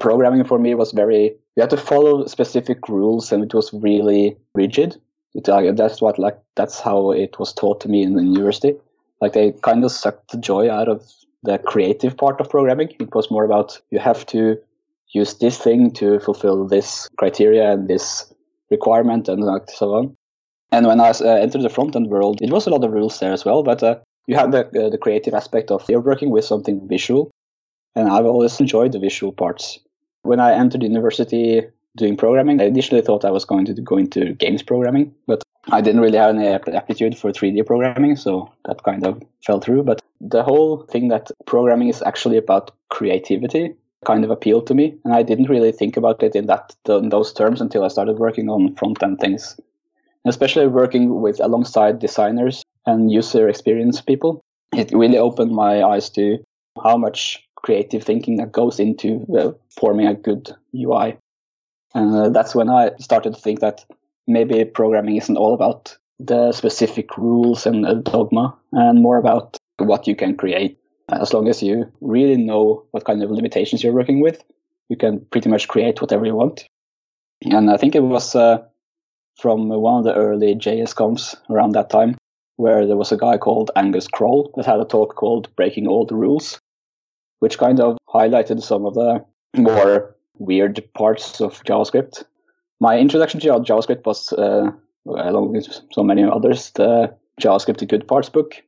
Programming 0.00 0.44
for 0.44 0.58
me 0.58 0.74
was 0.74 0.92
very, 0.92 1.34
you 1.56 1.60
had 1.60 1.70
to 1.70 1.76
follow 1.76 2.26
specific 2.26 2.88
rules 2.88 3.32
and 3.32 3.44
it 3.44 3.54
was 3.54 3.72
really 3.72 4.36
rigid. 4.54 5.00
It, 5.34 5.48
uh, 5.48 5.72
that's 5.72 6.02
what, 6.02 6.18
like, 6.18 6.38
that's 6.56 6.80
how 6.80 7.12
it 7.12 7.38
was 7.38 7.52
taught 7.52 7.80
to 7.82 7.88
me 7.88 8.02
in 8.02 8.14
the 8.14 8.22
university. 8.22 8.74
Like, 9.20 9.32
they 9.32 9.52
kind 9.62 9.84
of 9.84 9.92
sucked 9.92 10.32
the 10.32 10.38
joy 10.38 10.70
out 10.70 10.88
of 10.88 11.02
the 11.42 11.58
creative 11.58 12.16
part 12.16 12.40
of 12.40 12.50
programming. 12.50 12.94
It 13.00 13.14
was 13.14 13.30
more 13.30 13.44
about 13.44 13.80
you 13.90 13.98
have 13.98 14.26
to 14.26 14.58
use 15.12 15.34
this 15.38 15.58
thing 15.58 15.90
to 15.92 16.20
fulfill 16.20 16.66
this 16.66 17.08
criteria 17.18 17.72
and 17.72 17.88
this 17.88 18.32
requirement 18.70 19.28
and 19.28 19.42
so 19.68 19.94
on. 19.94 20.16
And 20.72 20.86
when 20.86 21.00
I 21.00 21.10
uh, 21.10 21.24
entered 21.24 21.62
the 21.62 21.68
front 21.68 21.94
end 21.94 22.08
world, 22.08 22.40
it 22.40 22.50
was 22.50 22.66
a 22.66 22.70
lot 22.70 22.82
of 22.82 22.92
rules 22.92 23.20
there 23.20 23.32
as 23.32 23.44
well. 23.44 23.62
But 23.62 23.82
uh, 23.82 23.96
you 24.26 24.36
have 24.36 24.52
the 24.52 24.66
uh, 24.66 24.88
the 24.88 24.98
creative 24.98 25.34
aspect 25.34 25.70
of 25.70 25.88
you're 25.88 26.00
working 26.00 26.30
with 26.30 26.46
something 26.46 26.88
visual, 26.88 27.30
and 27.94 28.08
I've 28.08 28.24
always 28.24 28.58
enjoyed 28.58 28.92
the 28.92 28.98
visual 28.98 29.32
parts. 29.32 29.78
When 30.22 30.40
I 30.40 30.54
entered 30.54 30.82
university 30.82 31.62
doing 31.96 32.16
programming, 32.16 32.60
I 32.60 32.64
initially 32.64 33.02
thought 33.02 33.24
I 33.24 33.30
was 33.30 33.44
going 33.44 33.66
to 33.66 33.74
go 33.74 33.98
into 33.98 34.32
games 34.32 34.62
programming, 34.62 35.14
but 35.26 35.42
I 35.70 35.82
didn't 35.82 36.00
really 36.00 36.16
have 36.16 36.34
any 36.34 36.48
aptitude 36.48 37.18
for 37.18 37.30
3D 37.32 37.66
programming, 37.66 38.16
so 38.16 38.50
that 38.64 38.82
kind 38.82 39.06
of 39.06 39.22
fell 39.44 39.60
through. 39.60 39.82
But 39.82 40.00
the 40.20 40.42
whole 40.42 40.84
thing 40.84 41.08
that 41.08 41.30
programming 41.44 41.88
is 41.88 42.02
actually 42.02 42.38
about 42.38 42.70
creativity 42.88 43.74
kind 44.06 44.24
of 44.24 44.30
appealed 44.30 44.66
to 44.68 44.74
me, 44.74 44.96
and 45.04 45.12
I 45.12 45.22
didn't 45.22 45.50
really 45.50 45.72
think 45.72 45.98
about 45.98 46.22
it 46.22 46.34
in 46.34 46.46
that 46.46 46.74
in 46.88 47.10
those 47.10 47.34
terms 47.34 47.60
until 47.60 47.84
I 47.84 47.88
started 47.88 48.18
working 48.18 48.48
on 48.48 48.74
front 48.76 49.02
end 49.02 49.20
things 49.20 49.56
especially 50.24 50.66
working 50.66 51.20
with 51.20 51.40
alongside 51.40 51.98
designers 51.98 52.62
and 52.86 53.10
user 53.10 53.48
experience 53.48 54.00
people. 54.00 54.40
It 54.74 54.92
really 54.92 55.18
opened 55.18 55.52
my 55.52 55.82
eyes 55.82 56.10
to 56.10 56.38
how 56.82 56.96
much 56.96 57.46
creative 57.56 58.02
thinking 58.02 58.36
that 58.36 58.52
goes 58.52 58.80
into 58.80 59.26
uh, 59.38 59.52
forming 59.78 60.06
a 60.06 60.14
good 60.14 60.50
UI. 60.74 61.16
And 61.94 62.14
uh, 62.14 62.28
that's 62.30 62.54
when 62.54 62.68
I 62.68 62.90
started 62.98 63.34
to 63.34 63.40
think 63.40 63.60
that 63.60 63.84
maybe 64.26 64.64
programming 64.64 65.16
isn't 65.16 65.36
all 65.36 65.54
about 65.54 65.96
the 66.18 66.52
specific 66.52 67.16
rules 67.18 67.66
and 67.66 67.86
uh, 67.86 67.94
dogma 67.94 68.56
and 68.72 69.02
more 69.02 69.18
about 69.18 69.56
what 69.78 70.06
you 70.06 70.16
can 70.16 70.36
create. 70.36 70.78
As 71.10 71.34
long 71.34 71.48
as 71.48 71.62
you 71.62 71.90
really 72.00 72.36
know 72.36 72.84
what 72.92 73.04
kind 73.04 73.22
of 73.22 73.30
limitations 73.30 73.82
you're 73.82 73.92
working 73.92 74.20
with, 74.20 74.42
you 74.88 74.96
can 74.96 75.20
pretty 75.30 75.48
much 75.48 75.68
create 75.68 76.00
whatever 76.00 76.24
you 76.24 76.34
want. 76.34 76.64
And 77.44 77.70
I 77.70 77.76
think 77.76 77.94
it 77.94 78.02
was 78.02 78.34
uh, 78.34 78.62
from 79.38 79.68
one 79.68 79.98
of 79.98 80.04
the 80.04 80.14
early 80.14 80.54
JSConfs 80.54 81.34
around 81.50 81.72
that 81.72 81.90
time, 81.90 82.16
where 82.56 82.86
there 82.86 82.96
was 82.96 83.12
a 83.12 83.16
guy 83.16 83.38
called 83.38 83.70
Angus 83.76 84.06
Croll 84.08 84.52
that 84.56 84.66
had 84.66 84.80
a 84.80 84.84
talk 84.84 85.14
called 85.16 85.54
Breaking 85.56 85.86
All 85.86 86.06
the 86.06 86.14
Rules, 86.14 86.60
which 87.40 87.58
kind 87.58 87.80
of 87.80 87.98
highlighted 88.08 88.62
some 88.62 88.84
of 88.86 88.94
the 88.94 89.24
more 89.56 90.14
weird 90.38 90.82
parts 90.94 91.40
of 91.40 91.62
JavaScript. 91.64 92.24
My 92.80 92.98
introduction 92.98 93.40
to 93.40 93.48
JavaScript 93.48 94.04
was, 94.04 94.32
uh, 94.32 94.70
along 95.06 95.52
with 95.52 95.66
so 95.92 96.02
many 96.02 96.24
others, 96.24 96.70
the 96.72 97.14
JavaScript 97.40 97.78
the 97.78 97.86
Good 97.86 98.06
Parts 98.06 98.28
book. 98.28 98.62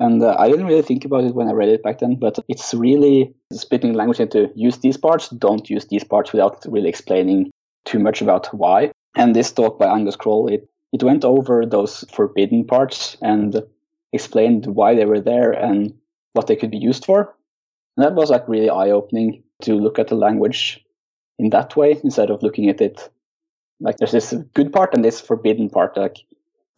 And 0.00 0.22
uh, 0.22 0.34
I 0.38 0.48
didn't 0.48 0.66
really 0.66 0.82
think 0.82 1.04
about 1.04 1.24
it 1.24 1.34
when 1.34 1.48
I 1.48 1.52
read 1.52 1.68
it 1.68 1.82
back 1.82 2.00
then, 2.00 2.16
but 2.16 2.38
it's 2.48 2.74
really 2.74 3.32
splitting 3.52 3.92
language 3.92 4.20
into 4.20 4.50
use 4.56 4.78
these 4.78 4.96
parts, 4.96 5.28
don't 5.28 5.70
use 5.70 5.86
these 5.86 6.02
parts 6.02 6.32
without 6.32 6.64
really 6.68 6.88
explaining 6.88 7.50
too 7.84 7.98
much 7.98 8.20
about 8.20 8.52
why. 8.52 8.90
And 9.14 9.36
this 9.36 9.52
talk 9.52 9.78
by 9.78 9.86
Angus 9.86 10.16
Croll, 10.16 10.48
it, 10.48 10.68
it 10.92 11.02
went 11.02 11.24
over 11.24 11.66
those 11.66 12.04
forbidden 12.12 12.64
parts 12.64 13.16
and 13.20 13.62
explained 14.12 14.66
why 14.66 14.94
they 14.94 15.04
were 15.04 15.20
there 15.20 15.52
and 15.52 15.94
what 16.32 16.46
they 16.46 16.56
could 16.56 16.70
be 16.70 16.78
used 16.78 17.04
for. 17.04 17.34
And 17.96 18.06
that 18.06 18.14
was 18.14 18.30
like 18.30 18.48
really 18.48 18.70
eye 18.70 18.90
opening 18.90 19.42
to 19.62 19.74
look 19.74 19.98
at 19.98 20.08
the 20.08 20.14
language 20.14 20.84
in 21.38 21.50
that 21.50 21.76
way 21.76 21.98
instead 22.02 22.30
of 22.30 22.42
looking 22.42 22.68
at 22.68 22.80
it 22.80 23.10
like 23.82 23.96
there's 23.96 24.12
this 24.12 24.32
good 24.54 24.72
part 24.72 24.94
and 24.94 25.04
this 25.04 25.20
forbidden 25.20 25.68
part. 25.68 25.96
Like 25.96 26.18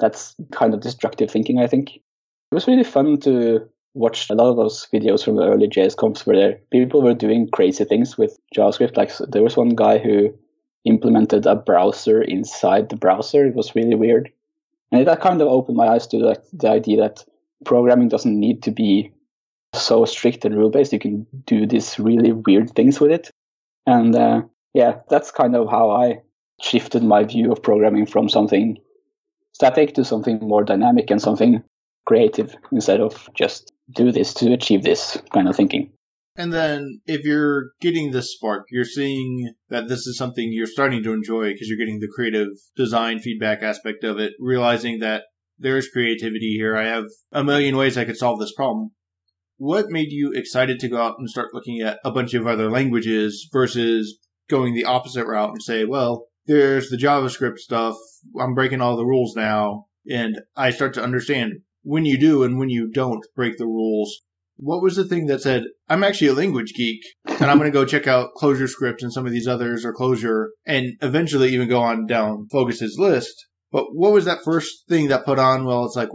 that's 0.00 0.34
kind 0.52 0.74
of 0.74 0.80
destructive 0.80 1.30
thinking, 1.30 1.60
I 1.60 1.66
think. 1.66 1.96
It 1.96 2.54
was 2.54 2.66
really 2.66 2.84
fun 2.84 3.20
to 3.20 3.68
watch 3.94 4.28
a 4.30 4.34
lot 4.34 4.50
of 4.50 4.56
those 4.56 4.88
videos 4.92 5.24
from 5.24 5.36
the 5.36 5.44
early 5.44 5.68
JSConfs 5.68 6.26
where 6.26 6.58
people 6.72 7.02
were 7.02 7.14
doing 7.14 7.48
crazy 7.50 7.84
things 7.84 8.18
with 8.18 8.38
JavaScript. 8.56 8.96
Like 8.96 9.12
there 9.28 9.42
was 9.42 9.56
one 9.56 9.70
guy 9.70 9.98
who 9.98 10.34
implemented 10.84 11.46
a 11.46 11.56
browser 11.56 12.22
inside 12.22 12.88
the 12.88 12.96
browser. 12.96 13.46
It 13.46 13.54
was 13.54 13.74
really 13.74 13.94
weird. 13.94 14.30
And 14.92 15.06
that 15.06 15.20
kind 15.20 15.40
of 15.40 15.48
opened 15.48 15.76
my 15.76 15.88
eyes 15.88 16.06
to 16.08 16.18
the, 16.18 16.42
the 16.52 16.68
idea 16.68 16.98
that 16.98 17.24
programming 17.64 18.08
doesn't 18.08 18.38
need 18.38 18.62
to 18.64 18.70
be 18.70 19.12
so 19.74 20.04
strict 20.04 20.44
and 20.44 20.56
rule 20.56 20.70
based. 20.70 20.92
You 20.92 20.98
can 20.98 21.26
do 21.46 21.66
these 21.66 21.98
really 21.98 22.32
weird 22.32 22.70
things 22.70 23.00
with 23.00 23.10
it. 23.10 23.30
And 23.86 24.14
uh, 24.14 24.42
yeah, 24.72 25.00
that's 25.08 25.30
kind 25.30 25.56
of 25.56 25.68
how 25.68 25.90
I 25.90 26.22
shifted 26.60 27.02
my 27.02 27.24
view 27.24 27.50
of 27.50 27.62
programming 27.62 28.06
from 28.06 28.28
something 28.28 28.78
static 29.52 29.94
to 29.94 30.04
something 30.04 30.38
more 30.40 30.64
dynamic 30.64 31.10
and 31.10 31.20
something 31.20 31.62
creative 32.06 32.54
instead 32.70 33.00
of 33.00 33.28
just 33.34 33.72
do 33.90 34.12
this 34.12 34.34
to 34.34 34.52
achieve 34.52 34.82
this 34.82 35.20
kind 35.32 35.48
of 35.48 35.56
thinking. 35.56 35.90
And 36.36 36.52
then 36.52 37.00
if 37.06 37.24
you're 37.24 37.70
getting 37.80 38.10
this 38.10 38.32
spark, 38.32 38.66
you're 38.70 38.84
seeing 38.84 39.54
that 39.68 39.88
this 39.88 40.06
is 40.06 40.18
something 40.18 40.48
you're 40.50 40.66
starting 40.66 41.02
to 41.04 41.12
enjoy 41.12 41.52
because 41.52 41.68
you're 41.68 41.78
getting 41.78 42.00
the 42.00 42.12
creative 42.12 42.48
design 42.76 43.20
feedback 43.20 43.62
aspect 43.62 44.02
of 44.02 44.18
it, 44.18 44.32
realizing 44.40 44.98
that 44.98 45.24
there's 45.58 45.88
creativity 45.88 46.56
here. 46.56 46.76
I 46.76 46.86
have 46.86 47.06
a 47.30 47.44
million 47.44 47.76
ways 47.76 47.96
I 47.96 48.04
could 48.04 48.16
solve 48.16 48.40
this 48.40 48.52
problem. 48.52 48.90
What 49.56 49.90
made 49.90 50.10
you 50.10 50.32
excited 50.32 50.80
to 50.80 50.88
go 50.88 51.00
out 51.00 51.14
and 51.18 51.30
start 51.30 51.54
looking 51.54 51.80
at 51.80 52.00
a 52.04 52.10
bunch 52.10 52.34
of 52.34 52.46
other 52.46 52.68
languages 52.68 53.48
versus 53.52 54.18
going 54.50 54.74
the 54.74 54.84
opposite 54.84 55.26
route 55.26 55.50
and 55.50 55.62
say, 55.62 55.84
well, 55.84 56.26
there's 56.46 56.90
the 56.90 56.96
JavaScript 56.96 57.58
stuff. 57.58 57.96
I'm 58.38 58.54
breaking 58.54 58.80
all 58.80 58.96
the 58.96 59.06
rules 59.06 59.36
now. 59.36 59.86
And 60.10 60.40
I 60.56 60.70
start 60.70 60.92
to 60.94 61.02
understand 61.02 61.60
when 61.82 62.04
you 62.04 62.18
do 62.18 62.42
and 62.42 62.58
when 62.58 62.68
you 62.68 62.90
don't 62.90 63.24
break 63.36 63.56
the 63.56 63.66
rules, 63.66 64.22
what 64.56 64.82
was 64.82 64.96
the 64.96 65.04
thing 65.04 65.26
that 65.26 65.42
said, 65.42 65.64
I'm 65.88 66.04
actually 66.04 66.28
a 66.28 66.34
language 66.34 66.72
geek 66.74 67.00
and 67.26 67.50
I'm 67.50 67.58
going 67.58 67.70
to 67.70 67.76
go 67.76 67.84
check 67.84 68.06
out 68.06 68.30
ClojureScript 68.36 69.02
and 69.02 69.12
some 69.12 69.26
of 69.26 69.32
these 69.32 69.48
others 69.48 69.84
or 69.84 69.92
Clojure 69.92 70.48
and 70.66 70.94
eventually 71.02 71.52
even 71.52 71.68
go 71.68 71.82
on 71.82 72.06
down 72.06 72.46
Fogus's 72.52 72.96
list. 72.98 73.46
But 73.72 73.86
what 73.92 74.12
was 74.12 74.24
that 74.24 74.44
first 74.44 74.84
thing 74.88 75.08
that 75.08 75.24
put 75.24 75.38
on? 75.38 75.64
Well, 75.64 75.84
it's 75.84 75.96
like, 75.96 76.10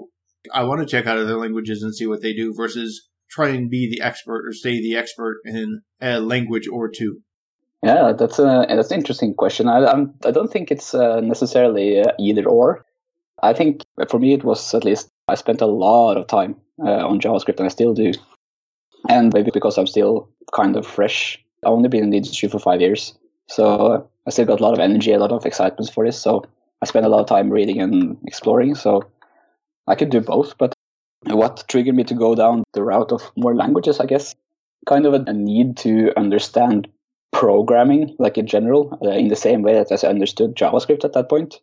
I 0.53 0.63
want 0.63 0.79
to 0.79 0.87
check 0.87 1.05
out 1.05 1.17
other 1.17 1.37
languages 1.37 1.83
and 1.83 1.93
see 1.93 2.07
what 2.07 2.21
they 2.21 2.33
do 2.33 2.53
versus 2.55 3.09
try 3.29 3.49
and 3.49 3.69
be 3.69 3.89
the 3.89 4.03
expert 4.03 4.47
or 4.47 4.53
stay 4.53 4.79
the 4.79 4.95
expert 4.95 5.41
in 5.45 5.81
a 6.01 6.19
language 6.19 6.67
or 6.71 6.89
two. 6.89 7.19
Yeah, 7.83 8.13
that's 8.17 8.39
a 8.39 8.65
that's 8.67 8.91
an 8.91 8.99
interesting 8.99 9.33
question. 9.35 9.69
I 9.69 9.85
I'm, 9.85 10.13
I 10.25 10.31
do 10.31 10.41
not 10.41 10.51
think 10.51 10.69
it's 10.69 10.93
uh, 10.93 11.21
necessarily 11.21 12.01
uh, 12.01 12.11
either 12.19 12.45
or. 12.45 12.85
I 13.41 13.53
think 13.53 13.85
for 14.09 14.19
me 14.19 14.33
it 14.33 14.43
was 14.43 14.73
at 14.73 14.83
least 14.83 15.09
I 15.29 15.35
spent 15.35 15.61
a 15.61 15.65
lot 15.65 16.17
of 16.17 16.27
time 16.27 16.57
uh, 16.83 17.07
on 17.07 17.19
JavaScript, 17.19 17.57
and 17.57 17.65
I 17.65 17.69
still 17.69 17.93
do. 17.93 18.11
And 19.07 19.33
maybe 19.33 19.51
because 19.51 19.77
I'm 19.77 19.87
still 19.87 20.29
kind 20.53 20.75
of 20.75 20.85
fresh, 20.85 21.43
I've 21.65 21.71
only 21.71 21.89
been 21.89 22.03
in 22.03 22.09
the 22.09 22.17
industry 22.17 22.49
for 22.49 22.59
five 22.59 22.81
years, 22.81 23.13
so 23.47 24.09
I 24.27 24.29
still 24.29 24.45
got 24.45 24.59
a 24.59 24.63
lot 24.63 24.73
of 24.73 24.79
energy, 24.79 25.11
a 25.11 25.19
lot 25.19 25.31
of 25.31 25.45
excitement 25.45 25.91
for 25.91 26.05
this. 26.05 26.19
So 26.19 26.43
I 26.81 26.85
spend 26.85 27.05
a 27.05 27.09
lot 27.09 27.21
of 27.21 27.27
time 27.27 27.49
reading 27.49 27.81
and 27.81 28.17
exploring. 28.25 28.75
So 28.75 29.03
I 29.87 29.95
could 29.95 30.09
do 30.09 30.21
both, 30.21 30.57
but 30.57 30.73
what 31.25 31.65
triggered 31.67 31.95
me 31.95 32.03
to 32.05 32.13
go 32.13 32.35
down 32.35 32.63
the 32.73 32.83
route 32.83 33.11
of 33.11 33.31
more 33.35 33.55
languages, 33.55 33.99
I 33.99 34.05
guess, 34.05 34.35
kind 34.87 35.05
of 35.05 35.13
a, 35.13 35.23
a 35.27 35.33
need 35.33 35.77
to 35.77 36.17
understand 36.17 36.87
programming, 37.31 38.15
like 38.19 38.37
in 38.37 38.47
general, 38.47 38.97
uh, 39.03 39.09
in 39.09 39.27
the 39.27 39.35
same 39.35 39.61
way 39.61 39.73
that 39.73 39.91
I 39.91 40.07
understood 40.07 40.55
JavaScript 40.55 41.03
at 41.03 41.13
that 41.13 41.29
point. 41.29 41.59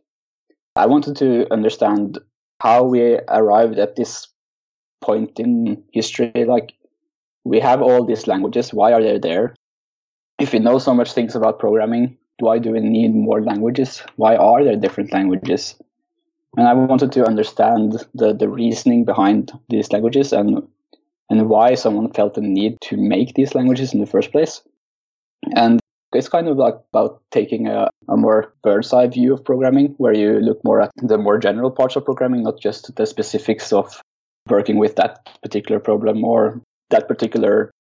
I 0.75 0.87
wanted 0.87 1.17
to 1.17 1.47
understand 1.53 2.19
how 2.61 2.85
we 2.85 3.19
arrived 3.29 3.79
at 3.79 3.97
this 3.97 4.29
point 5.01 5.39
in 5.39 5.83
history. 5.93 6.45
Like, 6.47 6.73
we 7.45 7.61
have 7.61 7.83
all 7.83 8.05
these 8.05 8.27
languages. 8.27 8.73
Why 8.73 8.93
are 8.93 9.03
they 9.03 9.19
there? 9.19 9.55
If 10.39 10.53
we 10.53 10.59
know 10.59 10.79
so 10.79 10.93
much 10.93 11.13
things 11.13 11.35
about 11.35 11.59
programming, 11.59 12.17
why 12.39 12.59
do 12.59 12.71
we 12.73 12.81
need 12.81 13.15
more 13.15 13.43
languages? 13.43 14.03
Why 14.17 14.37
are 14.37 14.63
there 14.63 14.77
different 14.77 15.13
languages? 15.13 15.75
And 16.57 16.67
I 16.67 16.75
wanted 16.75 17.13
to 17.13 17.27
understand 17.27 18.05
the, 18.15 18.33
the 18.35 18.49
reasoning 18.49 19.05
behind 19.05 19.53
these 19.69 19.93
languages 19.93 20.33
and 20.33 20.67
and 21.29 21.49
why 21.49 21.75
someone 21.75 22.13
felt 22.13 22.35
the 22.35 22.41
need 22.41 22.79
to 22.83 22.97
make 22.97 23.35
these 23.35 23.55
languages 23.55 23.93
in 23.93 24.01
the 24.01 24.07
first 24.07 24.31
place. 24.31 24.63
And 25.57 25.81
it's 26.13 26.29
kind 26.29 26.49
of 26.49 26.57
like 26.57 26.77
about 26.93 27.21
taking 27.33 27.67
a, 27.67 27.91
a 28.09 28.17
more 28.17 28.55
bird's 28.63 28.93
eye 28.93 29.09
view 29.09 29.35
of 29.35 29.45
programming, 29.45 29.95
where 29.99 30.13
you 30.13 30.39
look 30.39 30.63
more 30.65 30.81
at 30.81 30.93
the 30.97 31.19
more 31.19 31.39
general 31.39 31.71
parts 31.71 31.97
of 31.97 32.05
programming, 32.05 32.45
not 32.45 32.61
just 32.61 32.95
the 32.95 33.07
specifics 33.07 33.73
of 33.73 34.01
working 34.49 34.79
with 34.79 34.97
that 34.97 35.29
particular 35.43 35.81
problem 35.81 36.25
or 36.25 36.61
that 36.91 37.09
particular 37.09 37.71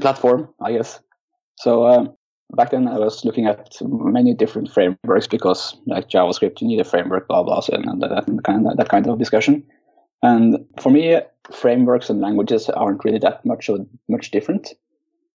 platform, 0.00 0.48
I 0.60 0.72
guess. 0.72 1.00
So 1.56 1.86
um, 1.86 2.16
back 2.54 2.70
then 2.70 2.88
I 2.88 2.98
was 2.98 3.24
looking 3.24 3.46
at 3.46 3.76
many 3.80 4.34
different 4.34 4.70
frameworks 4.70 5.26
because 5.26 5.76
like 5.86 6.08
JavaScript, 6.08 6.60
you 6.60 6.68
need 6.68 6.80
a 6.80 6.84
framework, 6.84 7.28
blah 7.28 7.42
blah, 7.42 7.62
and 7.72 8.02
that, 8.02 8.26
kind 8.44 8.66
of, 8.66 8.76
that 8.76 8.88
kind 8.88 9.06
of 9.06 9.18
discussion. 9.18 9.64
And 10.22 10.64
for 10.80 10.90
me, 10.90 11.20
frameworks 11.52 12.08
and 12.08 12.20
languages 12.20 12.68
aren't 12.70 13.04
really 13.04 13.18
that 13.18 13.44
much 13.44 13.70
much 14.08 14.30
different. 14.30 14.72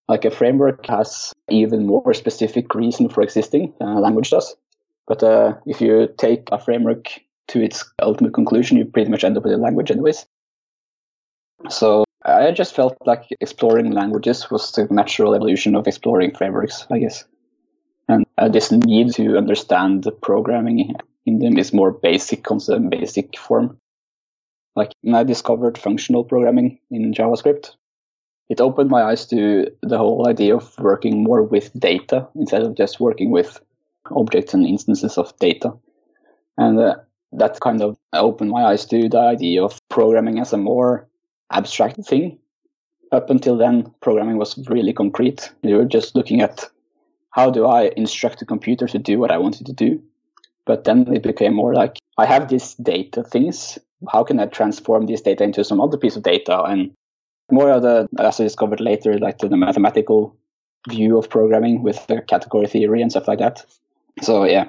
Like 0.08 0.26
a 0.26 0.32
framework 0.32 0.86
has 0.88 1.34
even 1.50 1.86
more 1.86 2.14
specific 2.14 2.74
reason 2.74 3.10
for 3.10 3.22
existing 3.22 3.74
than 3.80 3.90
a 3.90 4.00
language 4.00 4.32
does. 4.32 4.56
But 5.08 5.22
uh, 5.24 5.56
if 5.68 5.82
you 5.82 6.10
take 6.18 6.50
a 6.52 6.58
framework 6.58 7.08
to 7.50 7.62
its 7.62 7.84
ultimate 8.02 8.34
conclusion, 8.34 8.78
you 8.78 8.86
pretty 8.86 9.10
much 9.10 9.24
end 9.24 9.38
up 9.38 9.44
with 9.44 9.54
a 9.54 9.58
language 9.58 9.92
anyways. 9.92 10.26
So 11.68 12.06
I 12.24 12.52
just 12.52 12.76
felt 12.76 12.98
like 13.06 13.28
exploring 13.42 13.92
languages 13.92 14.50
was 14.50 14.72
the 14.72 14.88
natural 14.90 15.36
evolution 15.36 15.76
of 15.76 15.88
exploring 15.88 16.36
frameworks, 16.36 16.86
I 16.90 17.00
guess. 17.00 17.26
And 18.08 18.26
uh, 18.38 18.50
this 18.50 18.72
need 18.72 19.14
to 19.16 19.38
understand 19.38 20.04
the 20.04 20.12
programming 20.12 20.96
in 21.26 21.40
them 21.40 21.58
is 21.58 21.74
more 21.74 21.92
basic 21.92 22.44
concept, 22.44 22.90
basic 22.90 23.38
form. 23.38 23.78
Like 24.76 24.92
when 25.02 25.16
I 25.16 25.24
discovered 25.24 25.78
functional 25.78 26.24
programming 26.24 26.80
in 26.90 27.14
JavaScript, 27.14 27.72
it 28.50 28.62
opened 28.62 28.90
my 28.90 29.04
eyes 29.04 29.28
to 29.28 29.68
the 29.84 29.98
whole 29.98 30.28
idea 30.28 30.56
of 30.56 30.74
working 30.80 31.24
more 31.24 31.44
with 31.44 31.78
data 31.80 32.28
instead 32.36 32.64
of 32.64 32.76
just 32.76 33.00
working 33.00 33.30
with 33.30 33.60
objects 34.12 34.54
and 34.54 34.66
instances 34.66 35.18
of 35.18 35.38
data. 35.40 35.74
And 36.58 36.80
uh, 36.80 36.96
that 37.34 37.60
kind 37.60 37.82
of 37.82 37.98
opened 38.14 38.50
my 38.50 38.64
eyes 38.64 38.86
to 38.88 39.08
the 39.08 39.20
idea 39.20 39.64
of 39.64 39.80
programming 39.90 40.40
as 40.40 40.52
a 40.52 40.58
more 40.58 41.09
abstract 41.52 42.04
thing. 42.06 42.38
Up 43.12 43.30
until 43.30 43.58
then, 43.58 43.92
programming 44.02 44.38
was 44.38 44.58
really 44.70 44.94
concrete. 44.94 45.52
You 45.64 45.78
were 45.78 45.86
just 45.86 46.16
looking 46.16 46.42
at 46.42 46.64
how 47.32 47.50
do 47.50 47.66
I 47.66 47.92
instruct 47.98 48.40
the 48.40 48.46
computer 48.46 48.88
to 48.88 49.00
do 49.00 49.20
what 49.20 49.32
I 49.32 49.38
wanted 49.38 49.66
to 49.68 49.74
do. 49.74 50.02
But 50.66 50.84
then 50.84 51.12
it 51.14 51.24
became 51.24 51.56
more 51.56 51.74
like 51.74 51.98
I 52.18 52.26
have 52.26 52.50
these 52.50 52.76
data 52.76 53.24
things. 53.24 53.80
How 54.12 54.24
can 54.24 54.40
I 54.40 54.46
transform 54.46 55.08
this 55.08 55.22
data 55.22 55.44
into 55.44 55.64
some 55.64 55.82
other 55.82 55.98
piece 55.98 56.16
of 56.16 56.24
data? 56.24 56.62
And 56.64 56.92
more 57.52 57.72
of 57.72 57.82
the, 57.82 58.08
as 58.20 58.40
I 58.40 58.44
discovered 58.44 58.80
later, 58.80 59.18
like 59.18 59.40
the 59.40 59.50
mathematical 59.58 60.36
view 60.88 61.18
of 61.18 61.30
programming 61.30 61.82
with 61.82 62.06
the 62.08 62.22
category 62.22 62.68
theory 62.68 63.02
and 63.02 63.12
stuff 63.12 63.28
like 63.28 63.40
that. 63.40 63.66
So 64.22 64.44
yeah, 64.44 64.66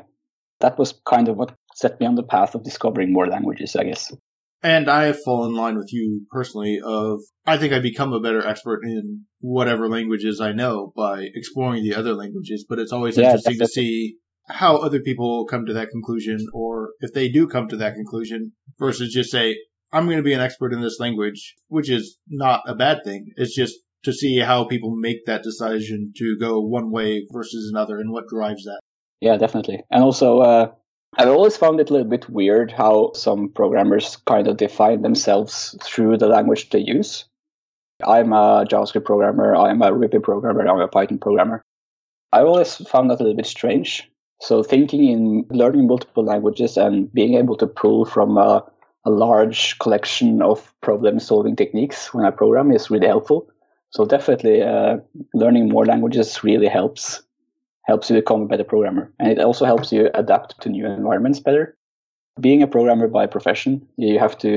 that 0.60 0.78
was 0.78 0.94
kind 1.04 1.28
of 1.28 1.36
what 1.36 1.54
set 1.74 2.00
me 2.00 2.06
on 2.06 2.14
the 2.14 2.22
path 2.22 2.54
of 2.54 2.64
discovering 2.64 3.12
more 3.12 3.26
languages, 3.26 3.76
I 3.76 3.84
guess. 3.84 4.12
And 4.62 4.90
I 4.90 5.04
have 5.04 5.22
fallen 5.22 5.50
in 5.50 5.56
line 5.56 5.76
with 5.76 5.90
you 5.92 6.26
personally 6.30 6.80
of 6.84 7.20
I 7.46 7.56
think 7.56 7.72
I 7.72 7.78
become 7.78 8.12
a 8.12 8.20
better 8.20 8.46
expert 8.46 8.80
in 8.84 9.24
whatever 9.40 9.88
languages 9.88 10.40
I 10.40 10.52
know 10.52 10.92
by 10.94 11.28
exploring 11.34 11.82
the 11.82 11.94
other 11.94 12.14
languages, 12.14 12.66
but 12.68 12.78
it's 12.78 12.92
always 12.92 13.16
yeah, 13.16 13.24
interesting 13.24 13.58
to 13.58 13.66
see 13.66 14.16
how 14.48 14.76
other 14.76 15.00
people 15.00 15.46
come 15.46 15.64
to 15.64 15.72
that 15.72 15.90
conclusion 15.90 16.46
or 16.52 16.90
if 17.00 17.12
they 17.12 17.28
do 17.28 17.46
come 17.46 17.68
to 17.68 17.76
that 17.76 17.94
conclusion 17.94 18.52
versus 18.78 19.12
just 19.14 19.30
say, 19.30 19.56
I'm 19.92 20.04
going 20.04 20.18
to 20.18 20.22
be 20.22 20.32
an 20.32 20.40
expert 20.40 20.72
in 20.72 20.80
this 20.80 21.00
language, 21.00 21.54
which 21.68 21.90
is 21.90 22.18
not 22.28 22.62
a 22.66 22.74
bad 22.74 23.02
thing. 23.04 23.32
It's 23.36 23.54
just 23.54 23.76
to 24.04 24.12
see 24.12 24.38
how 24.38 24.64
people 24.64 24.94
make 24.94 25.26
that 25.26 25.42
decision 25.42 26.12
to 26.16 26.36
go 26.38 26.60
one 26.60 26.90
way 26.90 27.26
versus 27.30 27.70
another 27.72 27.98
and 27.98 28.12
what 28.12 28.28
drives 28.28 28.64
that. 28.64 28.80
Yeah, 29.20 29.36
definitely. 29.36 29.82
And 29.90 30.02
also, 30.02 30.38
uh, 30.38 30.72
I've 31.18 31.28
always 31.28 31.56
found 31.56 31.80
it 31.80 31.90
a 31.90 31.92
little 31.92 32.08
bit 32.08 32.28
weird 32.30 32.70
how 32.70 33.12
some 33.14 33.48
programmers 33.48 34.16
kind 34.26 34.46
of 34.46 34.56
define 34.56 35.02
themselves 35.02 35.76
through 35.82 36.18
the 36.18 36.28
language 36.28 36.70
they 36.70 36.78
use. 36.78 37.24
I'm 38.06 38.32
a 38.32 38.64
JavaScript 38.64 39.04
programmer, 39.04 39.56
I'm 39.56 39.82
a 39.82 39.92
Ruby 39.92 40.20
programmer, 40.20 40.66
I'm 40.66 40.80
a 40.80 40.88
Python 40.88 41.18
programmer. 41.18 41.62
I've 42.32 42.46
always 42.46 42.76
found 42.76 43.10
that 43.10 43.20
a 43.20 43.24
little 43.24 43.36
bit 43.36 43.46
strange. 43.46 44.08
So 44.40 44.62
thinking 44.62 45.08
in 45.08 45.46
learning 45.50 45.88
multiple 45.88 46.24
languages 46.24 46.76
and 46.76 47.12
being 47.12 47.34
able 47.34 47.56
to 47.56 47.66
pull 47.66 48.04
from 48.04 48.38
a, 48.38 48.64
a 49.04 49.10
large 49.10 49.78
collection 49.80 50.40
of 50.40 50.72
problem 50.80 51.18
solving 51.18 51.56
techniques 51.56 52.14
when 52.14 52.24
I 52.24 52.30
program 52.30 52.70
is 52.70 52.90
really 52.90 53.08
helpful. 53.08 53.50
So 53.90 54.06
definitely 54.06 54.62
uh, 54.62 54.98
learning 55.34 55.68
more 55.68 55.84
languages 55.84 56.42
really 56.44 56.68
helps 56.68 57.22
helps 57.90 58.08
you 58.08 58.16
become 58.16 58.42
a 58.42 58.46
better 58.46 58.64
programmer. 58.72 59.12
And 59.18 59.28
it 59.32 59.40
also 59.40 59.64
helps 59.64 59.92
you 59.92 60.10
adapt 60.14 60.60
to 60.62 60.68
new 60.68 60.86
environments 60.86 61.40
better. 61.40 61.76
Being 62.40 62.62
a 62.62 62.68
programmer 62.68 63.08
by 63.08 63.26
profession, 63.26 63.84
you 63.96 64.18
have 64.18 64.38
to 64.38 64.52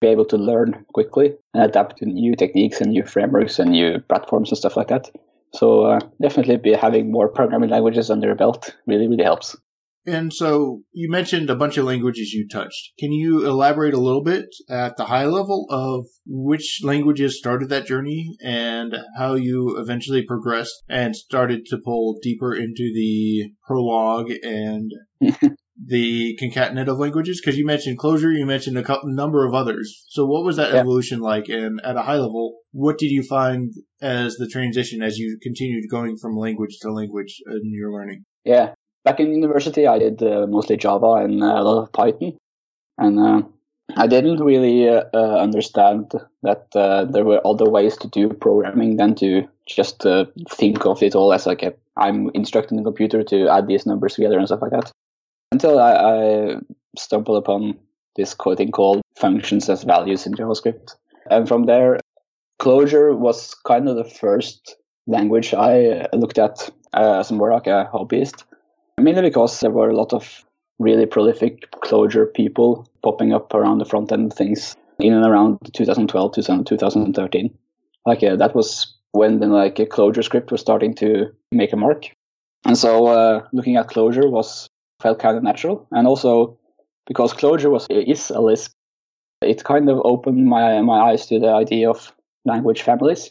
be 0.00 0.08
able 0.08 0.24
to 0.24 0.38
learn 0.38 0.84
quickly 0.94 1.36
and 1.52 1.62
adapt 1.62 1.98
to 1.98 2.06
new 2.06 2.34
techniques 2.34 2.80
and 2.80 2.90
new 2.90 3.04
frameworks 3.04 3.58
and 3.58 3.72
new 3.72 4.00
platforms 4.08 4.48
and 4.50 4.58
stuff 4.58 4.76
like 4.76 4.88
that. 4.88 5.10
So 5.52 5.66
uh, 5.82 6.00
definitely 6.20 6.56
be 6.56 6.72
having 6.72 7.12
more 7.12 7.28
programming 7.28 7.68
languages 7.68 8.10
under 8.10 8.26
your 8.28 8.36
belt 8.36 8.74
really, 8.86 9.06
really 9.06 9.22
helps. 9.22 9.54
And 10.06 10.32
so 10.32 10.82
you 10.92 11.10
mentioned 11.10 11.48
a 11.48 11.56
bunch 11.56 11.76
of 11.76 11.84
languages 11.84 12.32
you 12.32 12.48
touched. 12.48 12.92
Can 12.98 13.12
you 13.12 13.46
elaborate 13.46 13.94
a 13.94 14.00
little 14.00 14.22
bit 14.22 14.46
at 14.68 14.96
the 14.96 15.06
high 15.06 15.26
level 15.26 15.66
of 15.70 16.06
which 16.26 16.80
languages 16.82 17.38
started 17.38 17.68
that 17.68 17.86
journey 17.86 18.36
and 18.44 18.96
how 19.16 19.34
you 19.34 19.76
eventually 19.78 20.24
progressed 20.24 20.82
and 20.88 21.14
started 21.14 21.66
to 21.66 21.78
pull 21.78 22.18
deeper 22.20 22.54
into 22.54 22.90
the 22.92 23.52
Prolog 23.68 24.34
and 24.42 24.90
the 25.86 26.36
concatenative 26.42 26.98
languages? 26.98 27.40
Because 27.40 27.56
you 27.56 27.64
mentioned 27.64 27.98
Clojure, 27.98 28.36
you 28.36 28.44
mentioned 28.44 28.76
a 28.76 28.82
couple, 28.82 29.08
number 29.08 29.46
of 29.46 29.54
others. 29.54 30.04
So 30.08 30.26
what 30.26 30.44
was 30.44 30.56
that 30.56 30.72
yeah. 30.72 30.80
evolution 30.80 31.20
like? 31.20 31.48
And 31.48 31.80
at 31.84 31.96
a 31.96 32.02
high 32.02 32.18
level, 32.18 32.58
what 32.72 32.98
did 32.98 33.10
you 33.10 33.22
find 33.22 33.72
as 34.00 34.34
the 34.34 34.48
transition 34.48 35.00
as 35.00 35.18
you 35.18 35.38
continued 35.40 35.84
going 35.88 36.16
from 36.20 36.36
language 36.36 36.78
to 36.80 36.92
language 36.92 37.40
in 37.46 37.70
your 37.72 37.92
learning? 37.92 38.24
Yeah, 38.44 38.74
back 39.04 39.20
in 39.20 39.32
university, 39.32 39.86
I 39.86 39.98
did 39.98 40.22
uh, 40.22 40.46
mostly 40.46 40.76
Java 40.76 41.14
and 41.14 41.42
uh, 41.42 41.46
a 41.46 41.62
lot 41.62 41.82
of 41.82 41.92
Python, 41.92 42.36
and 42.98 43.18
uh, 43.18 43.42
I 43.96 44.06
didn't 44.06 44.42
really 44.42 44.88
uh, 44.88 45.02
understand 45.12 46.12
that 46.42 46.70
there 46.72 47.24
were 47.24 47.46
other 47.46 47.68
ways 47.68 47.96
to 47.98 48.08
do 48.08 48.28
programming 48.32 48.96
than 48.96 49.14
to 49.16 49.46
just 49.66 50.04
think 50.50 50.86
of 50.86 51.02
it 51.02 51.14
all 51.14 51.32
as 51.32 51.46
like 51.46 51.62
a, 51.62 51.74
I'm 51.96 52.30
instructing 52.34 52.78
the 52.78 52.84
computer 52.84 53.22
to 53.24 53.48
add 53.48 53.66
these 53.66 53.86
numbers 53.86 54.14
together 54.14 54.38
and 54.38 54.46
stuff 54.46 54.62
like 54.62 54.72
that. 54.72 54.90
Until 55.52 55.78
I, 55.78 55.92
I 55.92 56.56
stumbled 56.96 57.36
upon 57.36 57.78
this 58.16 58.34
thing 58.56 58.70
called 58.70 59.02
functions 59.16 59.68
as 59.68 59.84
values 59.84 60.26
in 60.26 60.34
JavaScript, 60.34 60.94
and 61.30 61.46
from 61.46 61.66
there, 61.66 62.00
Clojure 62.60 63.16
was 63.16 63.54
kind 63.66 63.88
of 63.88 63.96
the 63.96 64.04
first 64.04 64.76
language 65.06 65.52
I 65.52 66.06
looked 66.12 66.38
at 66.38 66.70
as 66.94 67.32
more 67.32 67.52
like 67.52 67.66
a 67.66 67.90
hobbyist 67.92 68.44
mainly 69.02 69.22
because 69.22 69.60
there 69.60 69.70
were 69.70 69.90
a 69.90 69.96
lot 69.96 70.12
of 70.12 70.44
really 70.78 71.06
prolific 71.06 71.70
Clojure 71.82 72.32
people 72.32 72.88
popping 73.02 73.32
up 73.32 73.54
around 73.54 73.78
the 73.78 73.84
front 73.84 74.10
end 74.12 74.32
things 74.32 74.76
in 74.98 75.12
and 75.12 75.24
around 75.24 75.58
2012 75.72 76.34
2013 76.64 77.58
like 78.06 78.22
uh, 78.22 78.36
that 78.36 78.54
was 78.54 78.94
when 79.12 79.40
the 79.40 79.46
like 79.46 79.78
a 79.78 79.86
Clojure 79.86 80.24
script 80.24 80.50
was 80.50 80.60
starting 80.60 80.94
to 80.94 81.30
make 81.52 81.72
a 81.72 81.76
mark. 81.76 82.10
And 82.64 82.76
so 82.76 83.06
uh, 83.06 83.46
looking 83.52 83.76
at 83.76 83.88
Clojure 83.88 84.30
was 84.30 84.68
felt 85.00 85.18
kind 85.18 85.36
of 85.36 85.42
natural. 85.42 85.86
And 85.90 86.06
also 86.06 86.58
because 87.06 87.32
Clojure 87.32 87.70
was 87.70 87.86
is 87.90 88.30
a 88.30 88.40
lisp 88.40 88.72
it 89.42 89.64
kind 89.64 89.90
of 89.90 90.00
opened 90.04 90.46
my 90.46 90.80
my 90.82 91.00
eyes 91.10 91.26
to 91.26 91.38
the 91.38 91.52
idea 91.52 91.90
of 91.90 92.12
language 92.44 92.82
families. 92.82 93.30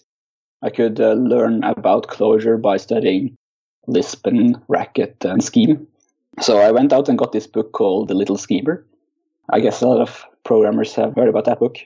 I 0.62 0.70
could 0.70 1.00
uh, 1.00 1.14
learn 1.14 1.64
about 1.64 2.08
Clojure 2.08 2.62
by 2.62 2.78
studying 2.78 3.36
Lisp 3.88 4.26
and 4.26 4.62
Racket 4.68 5.24
and 5.26 5.44
Scheme. 5.44 5.88
So 6.40 6.60
I 6.60 6.72
went 6.72 6.94
out 6.94 7.10
and 7.10 7.18
got 7.18 7.32
this 7.32 7.48
book 7.48 7.72
called 7.74 8.08
The 8.08 8.14
Little 8.14 8.38
Schemer. 8.38 8.86
I 9.50 9.60
guess 9.60 9.82
a 9.82 9.88
lot 9.88 10.02
of 10.02 10.26
programmers 10.44 10.96
have 10.96 11.16
heard 11.16 11.28
about 11.28 11.46
that 11.46 11.60
book. 11.60 11.78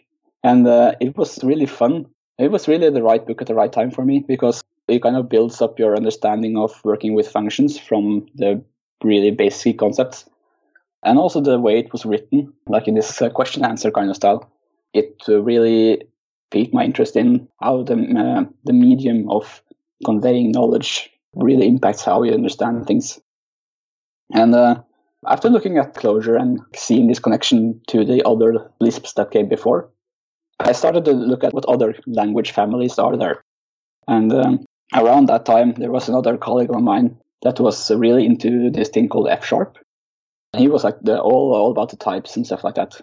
And 0.43 0.67
uh, 0.67 0.93
it 0.99 1.17
was 1.17 1.43
really 1.43 1.65
fun. 1.65 2.05
It 2.37 2.51
was 2.51 2.67
really 2.67 2.89
the 2.89 3.01
right 3.01 3.25
book 3.25 3.41
at 3.41 3.47
the 3.47 3.55
right 3.55 3.71
time 3.71 3.91
for 3.91 4.05
me 4.05 4.23
because 4.27 4.63
it 4.87 5.01
kind 5.01 5.15
of 5.15 5.29
builds 5.29 5.61
up 5.61 5.79
your 5.79 5.95
understanding 5.95 6.57
of 6.57 6.79
working 6.83 7.13
with 7.15 7.31
functions 7.31 7.79
from 7.79 8.27
the 8.35 8.63
really 9.03 9.31
basic 9.31 9.79
concepts. 9.79 10.25
And 11.03 11.17
also 11.17 11.41
the 11.41 11.59
way 11.59 11.79
it 11.79 11.91
was 11.91 12.05
written, 12.05 12.53
like 12.67 12.87
in 12.87 12.95
this 12.95 13.21
uh, 13.21 13.29
question 13.29 13.65
answer 13.65 13.91
kind 13.91 14.09
of 14.09 14.15
style. 14.15 14.49
It 14.93 15.21
uh, 15.27 15.41
really 15.41 16.03
piqued 16.51 16.73
my 16.73 16.83
interest 16.83 17.15
in 17.15 17.47
how 17.59 17.83
the, 17.83 17.93
uh, 17.93 18.49
the 18.63 18.73
medium 18.73 19.29
of 19.29 19.61
conveying 20.03 20.51
knowledge 20.51 21.11
really 21.35 21.67
impacts 21.67 22.03
how 22.03 22.23
you 22.23 22.33
understand 22.33 22.87
things. 22.87 23.19
And 24.33 24.55
uh, 24.55 24.81
after 25.27 25.49
looking 25.49 25.77
at 25.77 25.95
Clojure 25.95 26.39
and 26.39 26.59
seeing 26.75 27.07
this 27.07 27.19
connection 27.19 27.81
to 27.87 28.05
the 28.05 28.23
other 28.27 28.71
Lisps 28.79 29.13
that 29.13 29.31
came 29.31 29.47
before, 29.47 29.89
I 30.59 30.71
started 30.71 31.05
to 31.05 31.11
look 31.11 31.43
at 31.43 31.53
what 31.53 31.65
other 31.65 31.95
language 32.07 32.51
families 32.51 32.97
are 32.97 33.17
there. 33.17 33.43
And 34.07 34.31
um, 34.33 34.65
around 34.93 35.27
that 35.27 35.45
time, 35.45 35.73
there 35.73 35.91
was 35.91 36.07
another 36.07 36.37
colleague 36.37 36.69
of 36.69 36.81
mine 36.81 37.17
that 37.41 37.59
was 37.59 37.91
really 37.91 38.25
into 38.25 38.69
this 38.69 38.89
thing 38.89 39.09
called 39.09 39.27
F 39.29 39.45
sharp. 39.45 39.77
He 40.55 40.67
was 40.67 40.83
like 40.83 40.99
the, 41.01 41.19
all, 41.19 41.53
all 41.53 41.71
about 41.71 41.89
the 41.89 41.97
types 41.97 42.35
and 42.35 42.45
stuff 42.45 42.63
like 42.63 42.75
that. 42.75 42.99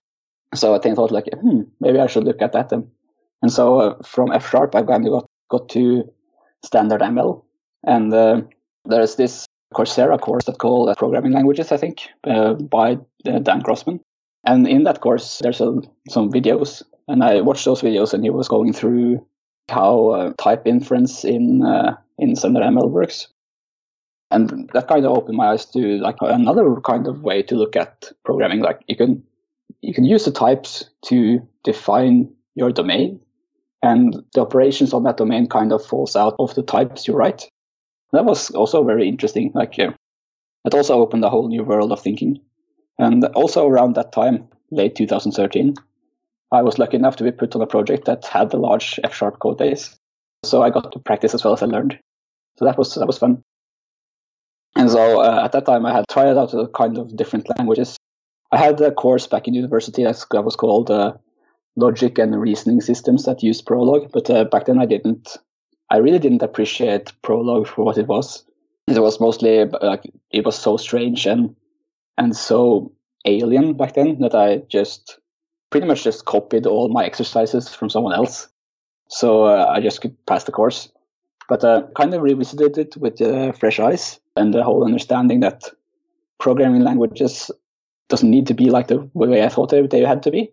So 0.55 0.75
I 0.75 0.79
think 0.79 0.95
I 0.95 0.97
thought 0.97 1.11
like, 1.11 1.29
hmm, 1.41 1.63
maybe 1.81 1.99
I 1.99 2.07
should 2.07 2.25
look 2.25 2.41
at 2.41 2.53
that. 2.53 2.73
And 2.73 3.53
so 3.53 3.81
uh, 3.81 4.03
from 4.03 4.33
F 4.33 4.49
sharp, 4.49 4.75
I 4.75 4.83
kind 4.83 5.07
of 5.07 5.13
got, 5.13 5.27
got 5.51 5.69
to 5.71 6.11
standard 6.65 7.01
ML. 7.01 7.43
And 7.85 8.13
uh, 8.13 8.43
there's 8.85 9.17
this 9.17 9.47
Coursera 9.73 10.21
course 10.21 10.45
that 10.45 10.59
called 10.59 10.89
uh, 10.89 10.95
Programming 10.95 11.33
Languages, 11.33 11.73
I 11.73 11.77
think, 11.77 12.09
uh, 12.25 12.55
by 12.55 12.99
uh, 13.27 13.39
Dan 13.39 13.61
Grossman. 13.61 14.01
And 14.45 14.67
in 14.67 14.85
that 14.85 15.01
course, 15.01 15.39
there's 15.39 15.59
some 15.59 16.33
videos, 16.33 16.83
and 17.09 17.23
I 17.23 17.41
watched 17.41 17.65
those 17.65 17.83
videos, 17.83 18.13
and 18.13 18.25
he 18.25 18.31
was 18.31 18.49
going 18.49 18.73
through 18.73 19.25
how 19.69 20.09
uh, 20.09 20.33
type 20.39 20.67
inference 20.67 21.25
in 21.25 21.63
uh, 21.65 21.97
in 22.19 22.33
ML 22.33 22.91
works, 22.91 23.29
and 24.33 24.69
that 24.75 24.89
kind 24.89 25.07
of 25.07 25.17
opened 25.17 25.37
my 25.37 25.51
eyes 25.53 25.65
to 25.67 25.99
like 25.99 26.17
another 26.21 26.75
kind 26.81 27.07
of 27.07 27.23
way 27.23 27.43
to 27.45 27.55
look 27.55 27.77
at 27.77 28.11
programming. 28.25 28.61
Like 28.61 28.81
you 28.89 28.97
can 28.97 29.23
you 29.81 29.95
can 29.95 30.05
use 30.05 30.25
the 30.25 30.33
types 30.33 30.91
to 31.07 31.47
define 31.63 32.33
your 32.57 32.73
domain, 32.73 33.21
and 33.81 34.25
the 34.35 34.41
operations 34.41 34.93
on 34.93 35.05
that 35.05 35.19
domain 35.19 35.47
kind 35.49 35.73
of 35.73 35.87
falls 35.87 36.17
out 36.17 36.35
of 36.41 36.53
the 36.57 36.65
types 36.65 37.07
you 37.07 37.15
write 37.15 37.49
that 38.13 38.25
was 38.25 38.51
also 38.51 38.85
very 38.85 39.09
interesting. 39.09 39.53
Like 39.55 39.79
uh, 39.79 39.93
it 40.65 40.75
also 40.75 41.01
opened 41.01 41.25
a 41.25 41.31
whole 41.31 41.49
new 41.49 41.65
world 41.65 41.93
of 41.93 42.01
thinking. 42.01 42.41
And 42.99 43.25
also 43.35 43.67
around 43.67 43.95
that 43.95 44.13
time, 44.13 44.49
late 44.71 44.95
2013, 44.95 45.75
I 46.53 46.63
was 46.63 46.79
lucky 46.79 46.97
enough 46.97 47.17
to 47.17 47.25
be 47.25 47.33
put 47.33 47.55
on 47.57 47.63
a 47.63 47.67
project 47.67 48.05
that 48.05 48.27
had 48.27 48.51
the 48.51 48.59
large 48.59 49.01
F 49.03 49.15
sharp 49.15 49.39
code 49.39 49.59
base. 49.59 49.97
So 50.45 50.63
I 50.63 50.71
got 50.71 50.93
to 50.93 50.99
practice 50.99 51.35
as 51.35 51.43
well 51.43 51.55
as 51.55 51.63
I 51.63 51.67
learned. 51.67 51.99
So 52.59 52.67
that 52.67 52.77
was 52.77 52.95
that 52.95 53.07
was 53.07 53.19
fun. 53.19 53.43
And 54.77 54.91
so 54.91 55.21
uh, 55.21 55.43
at 55.45 55.53
that 55.53 55.67
time, 55.67 55.87
I 55.87 55.93
had 55.93 56.05
tried 56.11 56.37
out 56.37 56.55
a 56.55 56.69
kind 56.69 56.99
of 56.99 57.17
different 57.17 57.49
languages. 57.57 57.97
I 58.51 58.59
had 58.59 58.81
a 58.81 58.91
course 58.91 59.27
back 59.27 59.49
in 59.49 59.55
university 59.55 60.05
that 60.05 60.45
was 60.45 60.57
called 60.57 60.91
uh, 60.91 61.15
Logic 61.77 62.19
and 62.19 62.39
Reasoning 62.39 62.81
Systems 62.81 63.25
that 63.25 63.43
used 63.43 63.65
Prolog, 63.65 64.11
but 64.13 64.29
uh, 64.29 64.45
back 64.45 64.67
then 64.67 64.79
I 64.79 64.87
didn't 64.87 65.39
I 65.93 65.99
really 65.99 66.19
didn't 66.19 66.43
appreciate 66.43 67.13
Prolog 67.23 67.67
for 67.67 67.85
what 67.85 67.99
it 67.99 68.07
was. 68.07 68.45
It 68.89 68.99
was 68.99 69.21
mostly 69.21 69.67
like 69.67 70.11
it 70.31 70.45
was 70.45 70.59
so 70.59 70.79
strange 70.79 71.27
and 71.27 71.55
and 72.17 72.35
so 72.35 72.93
alien 73.27 73.75
back 73.75 73.95
then 73.95 74.19
that 74.21 74.35
I 74.35 74.63
just 74.69 75.19
pretty 75.71 75.87
much 75.87 76.03
just 76.03 76.25
copied 76.25 76.67
all 76.67 76.89
my 76.89 77.05
exercises 77.05 77.75
from 77.75 77.91
someone 77.91 78.15
else. 78.15 78.49
So 79.09 79.45
uh, 79.45 79.67
I 79.69 79.81
just 79.81 80.01
could 80.01 80.17
pass 80.27 80.45
the 80.45 80.53
course. 80.53 80.89
But 81.49 81.63
uh, 81.63 81.83
kind 81.95 82.15
of 82.15 82.23
revisited 82.23 82.79
it 82.79 82.97
with 82.97 83.21
uh, 83.21 83.53
fresh 83.53 83.79
eyes 83.79 84.19
and 84.37 84.55
the 84.55 84.65
whole 84.65 84.87
understanding 84.87 85.41
that 85.41 85.65
programming 86.41 86.85
languages 86.85 87.51
doesn't 88.09 88.31
need 88.31 88.47
to 88.47 88.55
be 88.55 88.71
like 88.71 88.89
the 88.89 89.11
way 89.13 89.43
I 89.45 89.49
thought 89.51 89.69
they, 89.69 89.87
they 89.87 90.01
had 90.01 90.23
to 90.23 90.31
be 90.31 90.53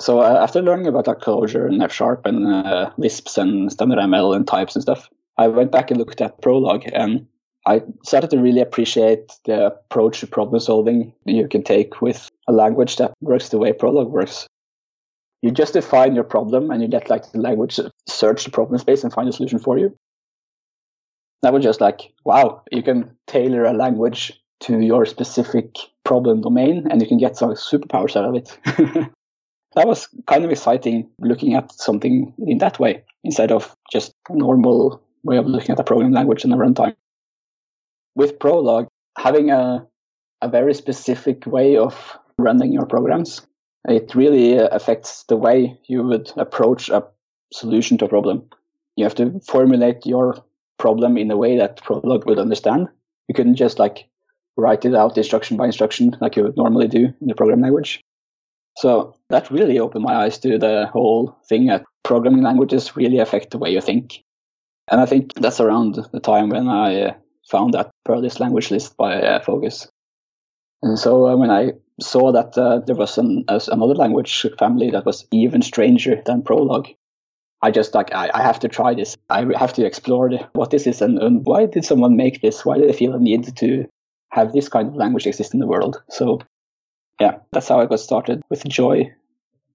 so 0.00 0.20
uh, 0.20 0.38
after 0.40 0.62
learning 0.62 0.86
about 0.86 1.06
like 1.06 1.18
Clojure 1.18 1.66
and 1.66 1.82
F 1.82 1.92
Sharp 1.92 2.24
and 2.24 2.46
uh, 2.46 2.90
Lisps 2.98 3.36
and 3.36 3.70
standard 3.70 3.98
ML 3.98 4.34
and 4.36 4.46
types 4.46 4.76
and 4.76 4.82
stuff, 4.82 5.08
I 5.36 5.48
went 5.48 5.72
back 5.72 5.90
and 5.90 5.98
looked 5.98 6.20
at 6.20 6.40
Prolog 6.40 6.88
and 6.92 7.26
I 7.66 7.82
started 8.04 8.30
to 8.30 8.38
really 8.38 8.60
appreciate 8.60 9.32
the 9.44 9.66
approach 9.66 10.20
to 10.20 10.26
problem 10.26 10.60
solving 10.60 11.12
you 11.24 11.48
can 11.48 11.62
take 11.62 12.00
with 12.00 12.30
a 12.46 12.52
language 12.52 12.96
that 12.96 13.12
works 13.20 13.48
the 13.48 13.58
way 13.58 13.72
Prolog 13.72 14.10
works. 14.10 14.46
You 15.42 15.50
just 15.50 15.74
define 15.74 16.14
your 16.14 16.24
problem 16.24 16.70
and 16.70 16.80
you 16.80 16.88
let 16.88 17.10
like 17.10 17.30
the 17.32 17.40
language 17.40 17.80
search 18.08 18.44
the 18.44 18.50
problem 18.50 18.78
space 18.78 19.04
and 19.04 19.12
find 19.12 19.28
a 19.28 19.32
solution 19.32 19.58
for 19.58 19.78
you. 19.78 19.94
That 21.42 21.52
was 21.52 21.62
just 21.62 21.80
like, 21.80 22.12
wow, 22.24 22.62
you 22.72 22.82
can 22.82 23.16
tailor 23.26 23.64
a 23.64 23.72
language 23.72 24.32
to 24.60 24.80
your 24.80 25.06
specific 25.06 25.76
problem 26.04 26.40
domain 26.40 26.86
and 26.90 27.00
you 27.00 27.06
can 27.06 27.18
get 27.18 27.36
some 27.36 27.50
superpowers 27.50 28.16
out 28.16 28.24
of 28.24 28.34
it. 28.34 29.08
that 29.74 29.86
was 29.86 30.08
kind 30.26 30.44
of 30.44 30.50
exciting 30.50 31.08
looking 31.20 31.54
at 31.54 31.72
something 31.72 32.32
in 32.46 32.58
that 32.58 32.78
way 32.78 33.04
instead 33.24 33.52
of 33.52 33.76
just 33.92 34.14
normal 34.30 35.02
way 35.24 35.36
of 35.36 35.46
looking 35.46 35.72
at 35.72 35.80
a 35.80 35.84
programming 35.84 36.14
language 36.14 36.44
in 36.44 36.52
a 36.52 36.56
runtime. 36.56 36.96
With 38.14 38.38
Prolog, 38.38 38.86
having 39.16 39.50
a, 39.50 39.86
a 40.40 40.48
very 40.48 40.74
specific 40.74 41.46
way 41.46 41.76
of 41.76 42.18
running 42.38 42.72
your 42.72 42.86
programs, 42.86 43.46
it 43.88 44.14
really 44.14 44.56
affects 44.56 45.24
the 45.24 45.36
way 45.36 45.78
you 45.86 46.02
would 46.02 46.32
approach 46.36 46.88
a 46.88 47.04
solution 47.52 47.98
to 47.98 48.06
a 48.06 48.08
problem. 48.08 48.48
You 48.96 49.04
have 49.04 49.14
to 49.16 49.40
formulate 49.46 50.06
your 50.06 50.42
problem 50.78 51.16
in 51.16 51.30
a 51.30 51.36
way 51.36 51.58
that 51.58 51.82
Prolog 51.82 52.26
would 52.26 52.38
understand. 52.38 52.88
You 53.28 53.34
couldn't 53.34 53.56
just 53.56 53.78
like 53.78 54.08
write 54.56 54.84
it 54.84 54.94
out 54.94 55.16
instruction 55.16 55.56
by 55.56 55.66
instruction 55.66 56.16
like 56.20 56.36
you 56.36 56.44
would 56.44 56.56
normally 56.56 56.88
do 56.88 57.12
in 57.20 57.28
the 57.28 57.34
programming 57.34 57.64
language. 57.64 58.00
So 58.78 59.16
that 59.28 59.50
really 59.50 59.80
opened 59.80 60.04
my 60.04 60.14
eyes 60.14 60.38
to 60.38 60.56
the 60.56 60.86
whole 60.92 61.36
thing 61.48 61.66
that 61.66 61.84
programming 62.04 62.44
languages 62.44 62.94
really 62.94 63.18
affect 63.18 63.50
the 63.50 63.58
way 63.58 63.70
you 63.70 63.80
think. 63.80 64.22
And 64.88 65.00
I 65.00 65.06
think 65.06 65.34
that's 65.34 65.58
around 65.58 65.98
the 66.12 66.20
time 66.20 66.50
when 66.50 66.68
I 66.68 67.02
uh, 67.02 67.14
found 67.50 67.74
that 67.74 67.90
Perlis 68.06 68.38
language 68.38 68.70
list 68.70 68.96
by 68.96 69.20
uh, 69.20 69.40
Fogus. 69.40 69.88
And 70.80 70.96
so 70.96 71.26
uh, 71.26 71.36
when 71.36 71.50
I 71.50 71.72
saw 72.00 72.30
that 72.30 72.56
uh, 72.56 72.78
there 72.86 72.94
was 72.94 73.18
an, 73.18 73.44
another 73.48 73.96
language 73.96 74.46
family 74.60 74.92
that 74.92 75.04
was 75.04 75.26
even 75.32 75.60
stranger 75.62 76.22
than 76.24 76.42
Prolog, 76.42 76.94
I 77.60 77.72
just 77.72 77.96
like, 77.96 78.14
I, 78.14 78.30
I 78.32 78.42
have 78.44 78.60
to 78.60 78.68
try 78.68 78.94
this. 78.94 79.16
I 79.28 79.44
have 79.58 79.72
to 79.72 79.84
explore 79.84 80.30
what 80.52 80.70
this 80.70 80.86
is 80.86 81.02
and, 81.02 81.18
and 81.18 81.44
why 81.44 81.66
did 81.66 81.84
someone 81.84 82.16
make 82.16 82.42
this? 82.42 82.64
Why 82.64 82.78
did 82.78 82.88
they 82.88 82.92
feel 82.92 83.14
a 83.14 83.18
need 83.18 83.56
to 83.56 83.86
have 84.30 84.52
this 84.52 84.68
kind 84.68 84.86
of 84.86 84.94
language 84.94 85.26
exist 85.26 85.52
in 85.52 85.58
the 85.58 85.66
world? 85.66 86.00
So 86.10 86.38
yeah, 87.20 87.38
that's 87.52 87.68
how 87.68 87.80
I 87.80 87.86
got 87.86 88.00
started 88.00 88.42
with 88.48 88.64
Joy 88.64 89.12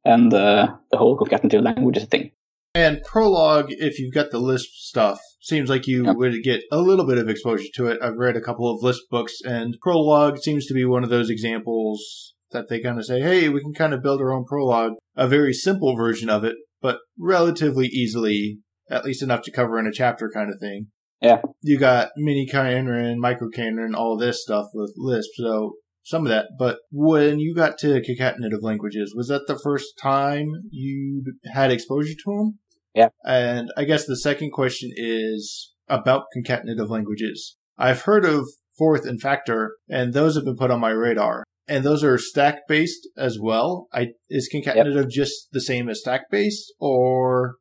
and 0.05 0.33
uh, 0.33 0.75
the 0.91 0.97
whole 0.97 1.15
getting 1.15 1.49
concatenative 1.49 1.63
languages 1.63 2.05
thing. 2.05 2.31
And 2.75 3.01
Prolog, 3.05 3.67
if 3.69 3.99
you've 3.99 4.13
got 4.13 4.31
the 4.31 4.39
Lisp 4.39 4.69
stuff, 4.73 5.19
seems 5.41 5.69
like 5.69 5.85
you 5.85 6.05
yep. 6.05 6.15
would 6.15 6.41
get 6.43 6.61
a 6.71 6.79
little 6.79 7.05
bit 7.05 7.19
of 7.19 7.29
exposure 7.29 7.67
to 7.75 7.87
it. 7.87 7.99
I've 8.01 8.17
read 8.17 8.35
a 8.35 8.41
couple 8.41 8.69
of 8.69 8.81
Lisp 8.81 9.03
books, 9.11 9.35
and 9.43 9.75
Prolog 9.85 10.39
seems 10.39 10.65
to 10.65 10.73
be 10.73 10.83
one 10.83 11.03
of 11.03 11.09
those 11.09 11.29
examples 11.29 12.33
that 12.51 12.69
they 12.69 12.79
kind 12.79 12.97
of 12.97 13.05
say, 13.05 13.21
hey, 13.21 13.49
we 13.49 13.61
can 13.61 13.73
kind 13.73 13.93
of 13.93 14.01
build 14.01 14.21
our 14.21 14.33
own 14.33 14.45
Prolog, 14.51 14.93
a 15.15 15.27
very 15.27 15.53
simple 15.53 15.95
version 15.95 16.29
of 16.29 16.43
it, 16.43 16.55
but 16.81 16.97
relatively 17.19 17.87
easily, 17.87 18.59
at 18.89 19.05
least 19.05 19.21
enough 19.21 19.43
to 19.43 19.51
cover 19.51 19.77
in 19.77 19.87
a 19.87 19.91
chapter 19.91 20.31
kind 20.33 20.51
of 20.51 20.59
thing. 20.59 20.87
Yeah. 21.21 21.41
You 21.61 21.77
got 21.77 22.09
miniKanren, 22.19 23.17
micro 23.17 23.49
Canron, 23.49 23.95
all 23.95 24.17
this 24.17 24.41
stuff 24.41 24.65
with 24.73 24.93
Lisp. 24.97 25.29
So 25.35 25.73
some 26.03 26.25
of 26.25 26.29
that. 26.29 26.47
But 26.57 26.79
when 26.91 27.39
you 27.39 27.55
got 27.55 27.77
to 27.79 28.01
concatenative 28.01 28.61
languages, 28.61 29.13
was 29.15 29.27
that 29.29 29.47
the 29.47 29.59
first 29.63 29.97
time 30.01 30.47
you 30.69 31.23
had 31.51 31.71
exposure 31.71 32.13
to 32.25 32.37
them? 32.37 32.59
Yeah. 32.93 33.09
And 33.25 33.69
I 33.75 33.85
guess 33.85 34.05
the 34.05 34.17
second 34.17 34.51
question 34.51 34.91
is 34.95 35.73
about 35.87 36.25
concatenative 36.35 36.89
languages. 36.89 37.57
I've 37.77 38.03
heard 38.03 38.25
of 38.25 38.47
Forth 38.77 39.05
and 39.05 39.21
Factor, 39.21 39.75
and 39.89 40.13
those 40.13 40.35
have 40.35 40.45
been 40.45 40.57
put 40.57 40.71
on 40.71 40.79
my 40.79 40.91
radar. 40.91 41.43
And 41.67 41.85
those 41.85 42.03
are 42.03 42.17
stack 42.17 42.67
based 42.67 43.07
as 43.17 43.37
well. 43.41 43.87
I, 43.93 44.09
is 44.29 44.49
concatenative 44.53 45.03
yep. 45.03 45.09
just 45.09 45.47
the 45.53 45.61
same 45.61 45.87
as 45.87 46.01
stack 46.01 46.29
based, 46.29 46.73
or 46.77 47.55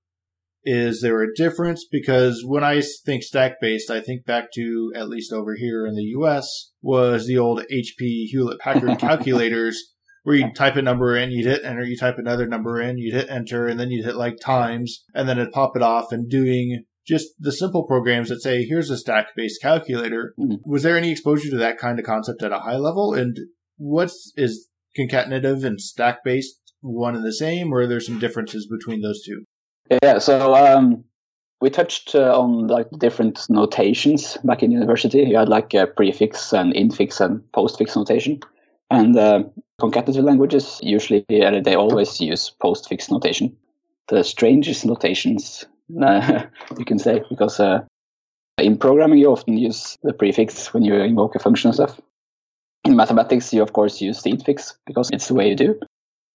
is 0.64 1.00
there 1.00 1.22
a 1.22 1.34
difference? 1.34 1.84
Because 1.90 2.44
when 2.46 2.62
I 2.62 2.82
think 3.04 3.22
stack 3.22 3.60
based, 3.60 3.90
I 3.90 4.00
think 4.00 4.24
back 4.24 4.52
to, 4.54 4.92
at 4.94 5.08
least 5.08 5.32
over 5.32 5.54
here 5.56 5.86
in 5.86 5.94
the 5.94 6.14
US, 6.18 6.72
was 6.80 7.26
the 7.26 7.38
old 7.38 7.62
HP 7.72 8.26
Hewlett 8.26 8.60
Packard 8.60 8.98
calculators 8.98 9.92
where 10.22 10.36
you'd 10.36 10.54
type 10.54 10.76
a 10.76 10.82
number 10.82 11.16
in, 11.16 11.32
you'd 11.32 11.46
hit 11.46 11.64
enter, 11.64 11.82
you 11.82 11.96
type 11.96 12.16
another 12.16 12.46
number 12.46 12.80
in, 12.80 12.96
you'd 12.96 13.14
hit 13.14 13.28
enter, 13.28 13.66
and 13.66 13.78
then 13.78 13.90
you'd 13.90 14.04
hit 14.04 14.14
like 14.14 14.38
times, 14.40 15.04
and 15.14 15.28
then 15.28 15.38
it'd 15.38 15.52
pop 15.52 15.76
it 15.76 15.82
off 15.82 16.12
and 16.12 16.30
doing 16.30 16.84
just 17.04 17.30
the 17.40 17.50
simple 17.50 17.84
programs 17.84 18.28
that 18.28 18.40
say, 18.40 18.64
here's 18.64 18.90
a 18.90 18.96
stack 18.96 19.28
based 19.34 19.60
calculator. 19.60 20.34
Mm-hmm. 20.38 20.70
Was 20.70 20.84
there 20.84 20.96
any 20.96 21.10
exposure 21.10 21.50
to 21.50 21.56
that 21.56 21.78
kind 21.78 21.98
of 21.98 22.06
concept 22.06 22.42
at 22.42 22.52
a 22.52 22.60
high 22.60 22.76
level? 22.76 23.14
And 23.14 23.36
what's 23.76 24.32
is 24.36 24.68
concatenative 24.96 25.64
and 25.64 25.80
stack 25.80 26.22
based 26.24 26.60
one 26.80 27.16
and 27.16 27.24
the 27.24 27.32
same, 27.32 27.72
or 27.72 27.80
are 27.80 27.86
there 27.86 28.00
some 28.00 28.18
differences 28.18 28.68
between 28.70 29.00
those 29.00 29.22
two? 29.24 29.44
Yeah, 30.02 30.18
so 30.18 30.54
um, 30.54 31.04
we 31.60 31.70
touched 31.70 32.14
uh, 32.14 32.38
on 32.38 32.66
like 32.68 32.88
different 32.98 33.48
notations 33.50 34.38
back 34.44 34.62
in 34.62 34.70
university. 34.70 35.20
You 35.22 35.36
had 35.36 35.48
like 35.48 35.74
a 35.74 35.86
prefix 35.86 36.52
and 36.52 36.72
infix 36.74 37.20
and 37.20 37.40
postfix 37.52 37.94
notation, 37.94 38.40
and 38.90 39.16
uh, 39.16 39.42
concatenative 39.80 40.24
languages 40.24 40.80
usually 40.82 41.24
uh, 41.30 41.60
they 41.60 41.74
always 41.74 42.20
use 42.20 42.52
postfix 42.62 43.10
notation. 43.10 43.56
The 44.08 44.24
strangest 44.24 44.86
notations 44.86 45.64
uh, 46.02 46.44
you 46.78 46.84
can 46.84 46.98
say 46.98 47.22
because 47.28 47.60
uh, 47.60 47.82
in 48.58 48.78
programming 48.78 49.18
you 49.18 49.30
often 49.30 49.58
use 49.58 49.98
the 50.02 50.12
prefix 50.12 50.72
when 50.72 50.84
you 50.84 50.94
invoke 50.94 51.34
a 51.34 51.38
function 51.38 51.68
and 51.68 51.74
stuff. 51.74 52.00
In 52.84 52.96
mathematics, 52.96 53.52
you 53.52 53.62
of 53.62 53.72
course 53.72 54.00
use 54.00 54.20
fix 54.20 54.76
because 54.86 55.10
it's 55.12 55.28
the 55.28 55.34
way 55.34 55.48
you 55.48 55.56
do. 55.56 55.80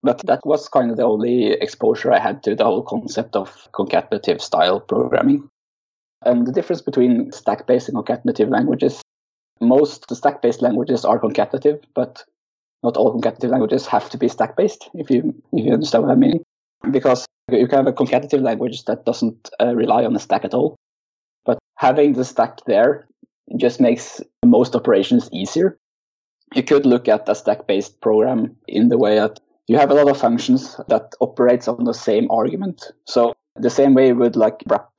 But 0.04 0.26
that 0.28 0.46
was 0.46 0.70
kind 0.70 0.92
of 0.92 0.98
the 0.98 1.04
only 1.04 1.52
exposure 1.52 2.12
I 2.12 2.20
had 2.20 2.44
to 2.44 2.56
the 2.56 2.64
whole 2.64 2.84
concept 2.84 3.36
of 3.36 3.68
concatenative 3.74 4.42
style 4.42 4.80
programming. 4.80 5.50
And 6.24 6.46
the 6.46 6.52
difference 6.52 6.82
between 6.82 7.32
stack 7.32 7.68
based 7.68 7.90
and 7.90 7.98
concatenative 7.98 8.50
languages 8.50 9.02
most 9.60 10.14
stack 10.16 10.42
based 10.42 10.62
languages 10.62 11.06
are 11.06 11.20
concatenative, 11.20 11.84
but 11.94 12.24
not 12.84 12.98
all 12.98 13.20
concatenative 13.20 13.50
languages 13.50 13.88
have 13.88 14.10
to 14.12 14.18
be 14.18 14.28
stack 14.28 14.56
based, 14.56 14.90
if 14.94 15.10
you, 15.10 15.34
if 15.54 15.66
you 15.66 15.74
understand 15.74 16.04
what 16.04 16.12
I 16.12 16.16
mean. 16.16 16.44
Because 16.92 17.26
you 17.52 17.68
can 17.68 17.78
have 17.78 17.88
a 17.88 17.94
concatenative 17.94 18.42
language 18.42 18.86
that 18.86 19.06
doesn't 19.06 19.50
uh, 19.60 19.76
rely 19.76 20.06
on 20.06 20.14
the 20.14 20.20
stack 20.20 20.46
at 20.46 20.54
all. 20.54 20.76
But 21.46 21.58
having 21.76 22.14
the 22.14 22.26
stack 22.26 22.60
there 22.66 23.08
just 23.58 23.80
makes 23.80 24.22
most 24.46 24.76
operations 24.76 25.30
easier. 25.32 25.78
You 26.54 26.64
could 26.64 26.86
look 26.86 27.08
at 27.08 27.28
a 27.28 27.36
stack 27.36 27.68
based 27.68 28.00
program 28.02 28.56
in 28.68 28.90
the 28.90 28.98
way 28.98 29.16
that 29.16 29.40
you 29.68 29.78
have 29.78 29.92
a 29.92 29.94
lot 29.94 30.10
of 30.10 30.18
functions 30.18 30.80
that 30.88 31.14
operates 31.20 31.68
on 31.68 31.84
the 31.84 31.94
same 31.94 32.32
argument. 32.32 32.92
So 33.06 33.36
the 33.56 33.70
same 33.70 33.94
way 33.94 34.08
you 34.08 34.16
would 34.16 34.36
like 34.36 34.64
wrap, 34.68 34.90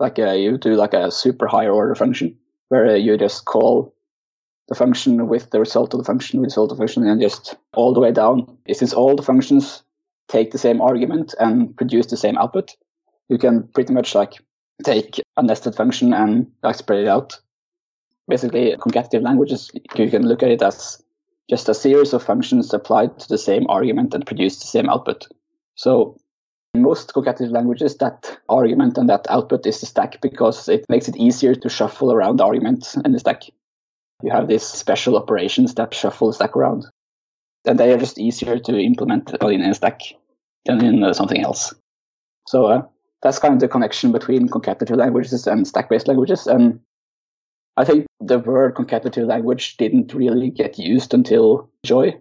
like 0.00 0.18
you 0.18 0.58
do 0.58 0.74
like 0.74 0.94
a 0.94 1.10
super 1.10 1.46
higher 1.46 1.72
order 1.72 1.94
function 1.94 2.36
where 2.68 2.96
you 2.96 3.16
just 3.16 3.44
call 3.44 3.94
the 4.68 4.74
function 4.74 5.28
with 5.28 5.50
the 5.50 5.60
result 5.60 5.94
of 5.94 5.98
the 5.98 6.04
function, 6.04 6.40
result 6.40 6.70
of 6.70 6.78
the 6.78 6.82
function, 6.82 7.06
and 7.06 7.20
just 7.20 7.56
all 7.74 7.94
the 7.94 8.00
way 8.00 8.12
down. 8.12 8.58
Since 8.70 8.92
all 8.92 9.16
the 9.16 9.22
functions 9.22 9.82
take 10.28 10.50
the 10.50 10.58
same 10.58 10.80
argument 10.80 11.34
and 11.40 11.74
produce 11.76 12.06
the 12.06 12.16
same 12.16 12.36
output, 12.36 12.76
you 13.28 13.38
can 13.38 13.68
pretty 13.68 13.94
much 13.94 14.14
like 14.14 14.34
take 14.84 15.20
a 15.36 15.42
nested 15.42 15.74
function 15.74 16.12
and 16.12 16.50
like 16.62 16.76
spread 16.76 17.00
it 17.00 17.08
out. 17.08 17.40
Basically, 18.26 18.76
concatenative 18.76 19.22
languages, 19.22 19.70
you 19.96 20.10
can 20.10 20.26
look 20.26 20.42
at 20.42 20.50
it 20.50 20.62
as 20.62 21.02
just 21.48 21.68
a 21.68 21.74
series 21.74 22.12
of 22.12 22.22
functions 22.22 22.72
applied 22.74 23.18
to 23.18 23.28
the 23.28 23.38
same 23.38 23.66
argument 23.68 24.14
and 24.14 24.26
produce 24.26 24.58
the 24.58 24.66
same 24.66 24.88
output. 24.88 25.26
So 25.76 26.16
in 26.74 26.82
most 26.82 27.14
concatenative 27.14 27.52
languages, 27.52 27.96
that 27.96 28.38
argument 28.48 28.98
and 28.98 29.08
that 29.08 29.26
output 29.30 29.66
is 29.66 29.80
the 29.80 29.86
stack 29.86 30.20
because 30.20 30.68
it 30.68 30.84
makes 30.88 31.08
it 31.08 31.16
easier 31.16 31.54
to 31.54 31.68
shuffle 31.68 32.12
around 32.12 32.38
the 32.38 32.44
argument 32.44 32.94
in 33.04 33.12
the 33.12 33.18
stack. 33.18 33.42
You 34.22 34.30
have 34.32 34.48
these 34.48 34.64
special 34.64 35.16
operations 35.16 35.74
that 35.74 35.94
shuffle 35.94 36.28
the 36.28 36.34
stack 36.34 36.56
around. 36.56 36.86
And 37.64 37.78
they 37.78 37.92
are 37.92 37.98
just 37.98 38.18
easier 38.18 38.58
to 38.58 38.78
implement 38.78 39.34
in 39.42 39.62
a 39.62 39.74
stack 39.74 40.00
than 40.66 40.84
in 40.84 41.02
uh, 41.02 41.12
something 41.12 41.42
else. 41.42 41.74
So 42.46 42.66
uh, 42.66 42.82
that's 43.22 43.38
kind 43.38 43.54
of 43.54 43.60
the 43.60 43.68
connection 43.68 44.12
between 44.12 44.48
concatenative 44.48 44.96
languages 44.96 45.46
and 45.46 45.66
stack-based 45.66 46.08
languages. 46.08 46.46
And 46.46 46.80
I 47.78 47.84
think 47.84 48.06
the 48.20 48.40
word 48.40 48.74
concatenative 48.74 49.28
language 49.28 49.76
didn't 49.76 50.12
really 50.12 50.50
get 50.50 50.80
used 50.80 51.14
until 51.14 51.70
Joy. 51.84 52.12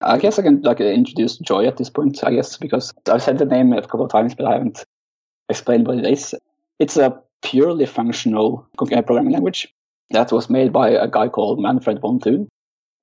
I 0.00 0.18
guess 0.18 0.40
I 0.40 0.42
can 0.42 0.60
like 0.62 0.80
introduce 0.80 1.38
Joy 1.38 1.66
at 1.66 1.76
this 1.76 1.88
point, 1.88 2.24
I 2.24 2.32
guess, 2.34 2.56
because 2.56 2.92
I've 3.08 3.22
said 3.22 3.38
the 3.38 3.44
name 3.44 3.72
a 3.72 3.80
couple 3.82 4.04
of 4.04 4.10
times, 4.10 4.34
but 4.34 4.44
I 4.44 4.54
haven't 4.54 4.84
explained 5.48 5.86
what 5.86 5.98
it 5.98 6.06
is. 6.06 6.34
It's 6.80 6.96
a 6.96 7.16
purely 7.44 7.86
functional 7.86 8.66
programming 8.76 9.32
language 9.32 9.72
that 10.10 10.32
was 10.32 10.50
made 10.50 10.72
by 10.72 10.88
a 10.88 11.06
guy 11.06 11.28
called 11.28 11.60
Manfred 11.60 12.00
von 12.00 12.18
Thun 12.18 12.48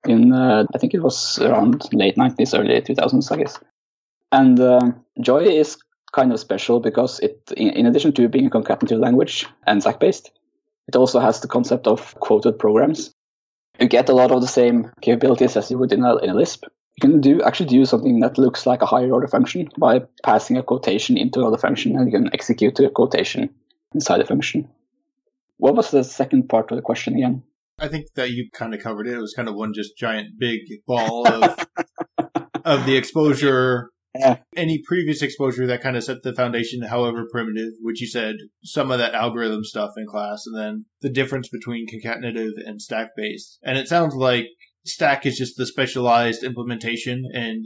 in, 0.06 0.34
uh, 0.34 0.66
I 0.76 0.78
think 0.80 0.94
it 0.94 1.02
was 1.02 1.40
around 1.40 1.88
late 1.94 2.18
90s, 2.18 2.60
early 2.60 2.82
2000s, 2.82 3.32
I 3.32 3.38
guess. 3.38 3.58
And 4.34 4.60
uh, 4.60 4.92
Joy 5.22 5.44
is 5.44 5.78
kind 6.12 6.34
of 6.34 6.42
special 6.42 6.82
because 6.82 7.22
it, 7.22 7.40
in, 7.56 7.70
in 7.70 7.86
addition 7.86 8.12
to 8.14 8.28
being 8.28 8.48
a 8.48 8.50
concatenative 8.50 9.00
language 9.00 9.46
and 9.66 9.82
stack 9.82 10.02
based, 10.02 10.32
it 10.88 10.96
also 10.96 11.20
has 11.20 11.40
the 11.40 11.48
concept 11.48 11.88
of 11.88 12.16
quoted 12.16 12.60
programs. 12.60 13.14
You 13.80 13.88
get 13.88 14.10
a 14.10 14.14
lot 14.14 14.32
of 14.32 14.42
the 14.42 14.48
same 14.48 14.92
capabilities 15.02 15.58
as 15.58 15.72
you 15.72 15.78
would 15.78 15.92
in 15.92 16.04
a, 16.04 16.18
in 16.18 16.30
a 16.30 16.34
Lisp. 16.34 16.66
You 16.98 17.10
can 17.10 17.22
do 17.22 17.42
actually 17.42 17.70
do 17.70 17.86
something 17.86 18.20
that 18.20 18.38
looks 18.38 18.66
like 18.66 18.82
a 18.82 18.86
higher 18.86 19.12
order 19.12 19.28
function 19.28 19.70
by 19.78 20.02
passing 20.24 20.58
a 20.58 20.64
quotation 20.64 21.18
into 21.18 21.40
another 21.40 21.58
function, 21.58 21.96
and 21.96 22.06
you 22.06 22.18
can 22.18 22.34
execute 22.34 22.76
the 22.76 22.90
quotation 22.90 23.50
inside 23.94 24.20
the 24.20 24.26
function. 24.26 24.70
What 25.58 25.76
was 25.76 25.92
the 25.92 26.04
second 26.04 26.50
part 26.50 26.72
of 26.72 26.76
the 26.76 26.82
question 26.82 27.16
again? 27.16 27.44
I 27.80 27.88
think 27.88 28.08
that 28.16 28.32
you 28.32 28.50
kind 28.52 28.74
of 28.74 28.82
covered 28.82 29.08
it. 29.08 29.14
It 29.14 29.22
was 29.22 29.34
kind 29.34 29.48
of 29.48 29.56
one 29.56 29.74
just 29.74 29.98
giant 29.98 30.38
big 30.38 30.62
ball 30.86 31.28
of 31.28 31.68
of 32.66 32.86
the 32.86 32.96
exposure 32.96 33.91
yeah. 34.16 34.38
Any 34.56 34.82
previous 34.86 35.22
exposure 35.22 35.66
that 35.68 35.82
kind 35.82 35.96
of 35.96 36.04
set 36.04 36.24
the 36.24 36.34
foundation, 36.34 36.84
however 36.84 37.28
primitive, 37.32 37.74
which 37.82 38.02
you 38.02 38.08
said 38.08 38.36
some 38.64 38.92
of 38.92 39.00
that 39.00 39.14
algorithm 39.14 39.64
stuff 39.64 39.92
in 39.98 40.06
class, 40.06 40.44
and 40.46 40.58
then 40.58 40.86
the 41.02 41.10
difference 41.10 41.48
between 41.50 41.88
concatenative 41.88 42.52
and 42.66 42.82
stack 42.82 43.10
based. 43.16 43.60
And 43.64 43.78
it 43.78 43.88
sounds 43.88 44.16
like 44.16 44.48
stack 44.86 45.26
is 45.26 45.38
just 45.38 45.58
the 45.58 45.66
specialized 45.66 46.44
implementation 46.44 47.24
and 47.34 47.66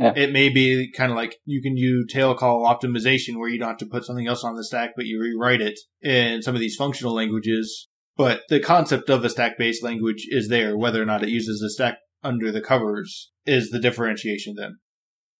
yeah. 0.00 0.14
It 0.16 0.32
may 0.32 0.48
be 0.48 0.90
kind 0.90 1.12
of 1.12 1.16
like 1.18 1.36
you 1.44 1.60
can 1.60 1.74
do 1.74 2.06
tail 2.06 2.34
call 2.34 2.64
optimization 2.64 3.36
where 3.36 3.50
you 3.50 3.58
don't 3.58 3.68
have 3.68 3.76
to 3.78 3.86
put 3.86 4.06
something 4.06 4.26
else 4.26 4.42
on 4.42 4.56
the 4.56 4.64
stack, 4.64 4.92
but 4.96 5.04
you 5.04 5.20
rewrite 5.20 5.60
it 5.60 5.78
in 6.00 6.40
some 6.40 6.54
of 6.54 6.60
these 6.60 6.74
functional 6.74 7.14
languages. 7.14 7.86
But 8.16 8.44
the 8.48 8.60
concept 8.60 9.10
of 9.10 9.22
a 9.26 9.28
stack 9.28 9.58
based 9.58 9.82
language 9.82 10.26
is 10.30 10.48
there. 10.48 10.74
Whether 10.74 11.02
or 11.02 11.04
not 11.04 11.22
it 11.22 11.28
uses 11.28 11.60
a 11.60 11.68
stack 11.68 11.98
under 12.24 12.50
the 12.50 12.62
covers 12.62 13.30
is 13.44 13.68
the 13.68 13.78
differentiation 13.78 14.54
then. 14.56 14.78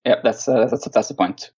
Yeah, 0.05 0.17
that's 0.23 0.49
uh, 0.49 0.67
that's 0.67 0.89
that's 0.89 1.09
the 1.09 1.15
point. 1.15 1.51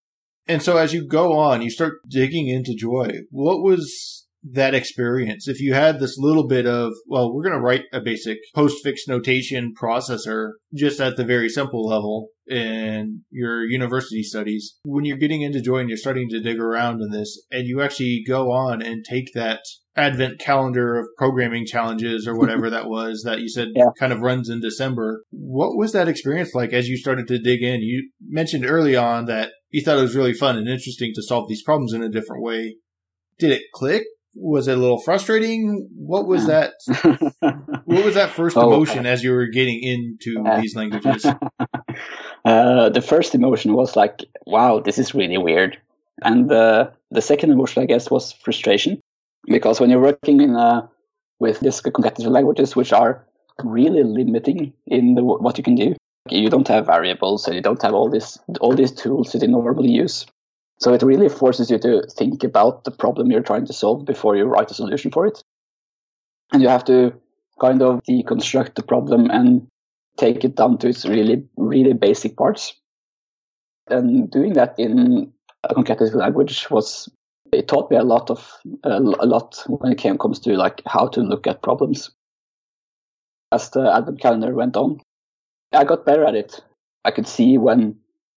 And 0.49 0.63
so 0.63 0.77
as 0.77 0.93
you 0.93 1.07
go 1.07 1.39
on, 1.39 1.63
you 1.63 1.71
start 1.71 2.01
digging 2.09 2.49
into 2.49 2.75
joy. 2.75 3.21
What 3.31 3.63
was 3.63 4.22
that 4.45 4.75
experience? 4.75 5.49
If 5.49 5.61
you 5.61 5.75
had 5.75 6.01
this 6.01 6.19
little 6.19 6.47
bit 6.47 6.67
of, 6.67 6.93
well, 7.07 7.33
we're 7.33 7.45
going 7.45 7.55
to 7.55 7.61
write 7.61 7.85
a 7.93 8.01
basic 8.01 8.39
postfix 8.57 9.01
notation 9.07 9.73
processor 9.81 10.53
just 10.75 11.01
at 11.01 11.17
the 11.17 11.25
very 11.25 11.49
simple 11.49 11.87
level 11.87 12.29
in 12.47 13.23
your 13.31 13.65
university 13.65 14.23
studies. 14.23 14.77
When 14.85 15.05
you're 15.05 15.17
getting 15.17 15.43
into 15.43 15.61
joy 15.61 15.79
and 15.79 15.89
you're 15.89 15.97
starting 15.97 16.29
to 16.31 16.41
dig 16.41 16.59
around 16.59 17.01
in 17.01 17.11
this 17.11 17.41
and 17.51 17.67
you 17.67 17.81
actually 17.81 18.25
go 18.27 18.51
on 18.51 18.83
and 18.83 19.05
take 19.05 19.33
that 19.35 19.61
advent 19.95 20.41
calendar 20.41 20.97
of 20.97 21.07
programming 21.19 21.67
challenges 21.67 22.27
or 22.27 22.37
whatever 22.37 22.71
that 22.71 22.89
was 22.89 23.23
that 23.25 23.41
you 23.41 23.49
said 23.49 23.69
yeah. 23.75 23.87
kind 23.99 24.13
of 24.13 24.21
runs 24.21 24.49
in 24.49 24.61
December. 24.61 25.23
What 25.31 25.77
was 25.77 25.93
that 25.93 26.09
experience 26.09 26.55
like 26.55 26.73
as 26.73 26.89
you 26.89 26.97
started 26.97 27.29
to 27.29 27.39
dig 27.39 27.63
in? 27.63 27.83
You 27.83 28.11
mentioned 28.21 28.67
early 28.67 28.97
on 28.97 29.27
that 29.27 29.53
you 29.71 29.83
thought 29.83 29.99
it 29.99 30.03
was 30.03 30.17
really 30.17 30.35
fun 30.35 30.57
and 30.57 30.69
interesting 30.69 31.13
to 31.15 31.23
solve 31.23 31.49
these 31.49 31.63
problems 31.63 31.93
in 31.93 32.03
a 32.03 32.09
different 32.09 32.43
way. 32.43 32.77
Did 33.39 33.53
it 33.53 33.63
click? 33.73 34.05
Was 34.35 34.67
it 34.69 34.79
a 34.79 34.81
little 34.81 35.01
frustrating? 35.01 35.89
What 35.95 36.27
was 36.27 36.47
that? 36.47 36.75
what 37.85 38.05
was 38.05 38.15
that 38.15 38.31
first 38.31 38.57
oh, 38.57 38.73
emotion 38.73 39.05
as 39.05 39.23
you 39.23 39.33
were 39.33 39.47
getting 39.47 39.81
into 39.83 40.43
uh, 40.47 40.61
these 40.61 40.77
languages? 40.77 41.27
Uh, 42.45 42.89
the 42.89 43.01
first 43.01 43.37
emotion 43.37 43.73
was 43.73 43.95
like, 43.95 44.25
"Wow, 44.47 44.81
this 44.81 44.99
is 44.99 45.15
really 45.15 45.39
weird," 45.39 45.79
and 46.25 46.51
uh, 46.51 46.91
the 47.13 47.23
second 47.23 47.53
emotion, 47.53 47.85
I 47.85 47.87
guess, 47.87 48.11
was 48.11 48.33
frustration 48.33 49.01
because 49.47 49.79
when 49.79 49.91
you're 49.91 50.01
working 50.01 50.41
in 50.41 50.57
uh, 50.57 50.89
with 51.39 51.61
these 51.61 51.81
concatenative 51.81 52.33
languages, 52.33 52.75
which 52.75 52.93
are 52.93 53.25
really 53.63 54.03
limiting 54.03 54.73
in 54.87 55.15
the, 55.15 55.23
what 55.23 55.57
you 55.57 55.65
can 55.65 55.77
do, 55.77 55.95
you 56.31 56.49
don't 56.49 56.69
have 56.69 56.87
variables 56.87 57.47
and 57.47 57.55
you 57.55 57.63
don't 57.63 57.83
have 57.83 57.95
all 57.95 58.09
this 58.09 58.39
all 58.61 58.75
these 58.75 58.93
tools 58.93 59.33
that 59.33 59.43
you 59.43 59.49
normally 59.49 59.91
use. 59.91 60.27
So 60.81 60.93
it 60.93 61.03
really 61.03 61.29
forces 61.29 61.71
you 61.71 61.79
to 61.79 62.03
think 62.17 62.43
about 62.43 62.85
the 62.85 62.91
problem 62.91 63.31
you're 63.31 63.43
trying 63.43 63.67
to 63.67 63.73
solve 63.73 64.05
before 64.05 64.37
you 64.37 64.45
write 64.45 64.71
a 64.71 64.75
solution 64.75 65.11
for 65.11 65.27
it. 65.27 65.43
And 66.53 66.61
you 66.61 66.69
have 66.69 66.85
to 66.87 67.15
kind 67.61 67.83
of 67.83 68.03
deconstruct 68.03 68.75
the 68.75 68.83
problem 68.83 69.31
and 69.31 69.69
take 70.19 70.45
it 70.45 70.57
down 70.57 70.79
to 70.79 70.89
its 70.89 71.05
really, 71.07 71.45
really 71.57 71.93
basic 71.93 72.37
parts. 72.37 72.75
And 73.89 74.31
doing 74.31 74.55
that 74.55 74.75
in 74.79 75.33
a 75.65 75.75
concatenative 75.75 76.15
language 76.15 76.69
was 76.71 77.09
it 77.53 77.69
taught 77.69 77.91
me 77.91 77.97
a 77.97 78.03
lot 78.03 78.31
of 78.31 78.51
a 78.83 78.99
lot 79.01 79.63
when 79.67 79.93
it 79.93 79.99
came 79.99 80.19
comes 80.19 80.41
to 80.41 80.57
like 80.57 80.83
how 80.87 81.07
to 81.09 81.21
look 81.21 81.47
at 81.47 81.63
problems. 81.63 82.11
As 83.53 83.71
the 83.71 83.95
advent 83.95 84.21
calendar 84.21 84.55
went 84.55 84.77
on, 84.77 85.01
I 85.73 85.85
got 85.85 86.07
better 86.07 86.25
at 86.25 86.35
it. 86.35 86.61
I 87.05 87.11
could 87.11 87.27
see 87.27 87.59
when 87.59 87.97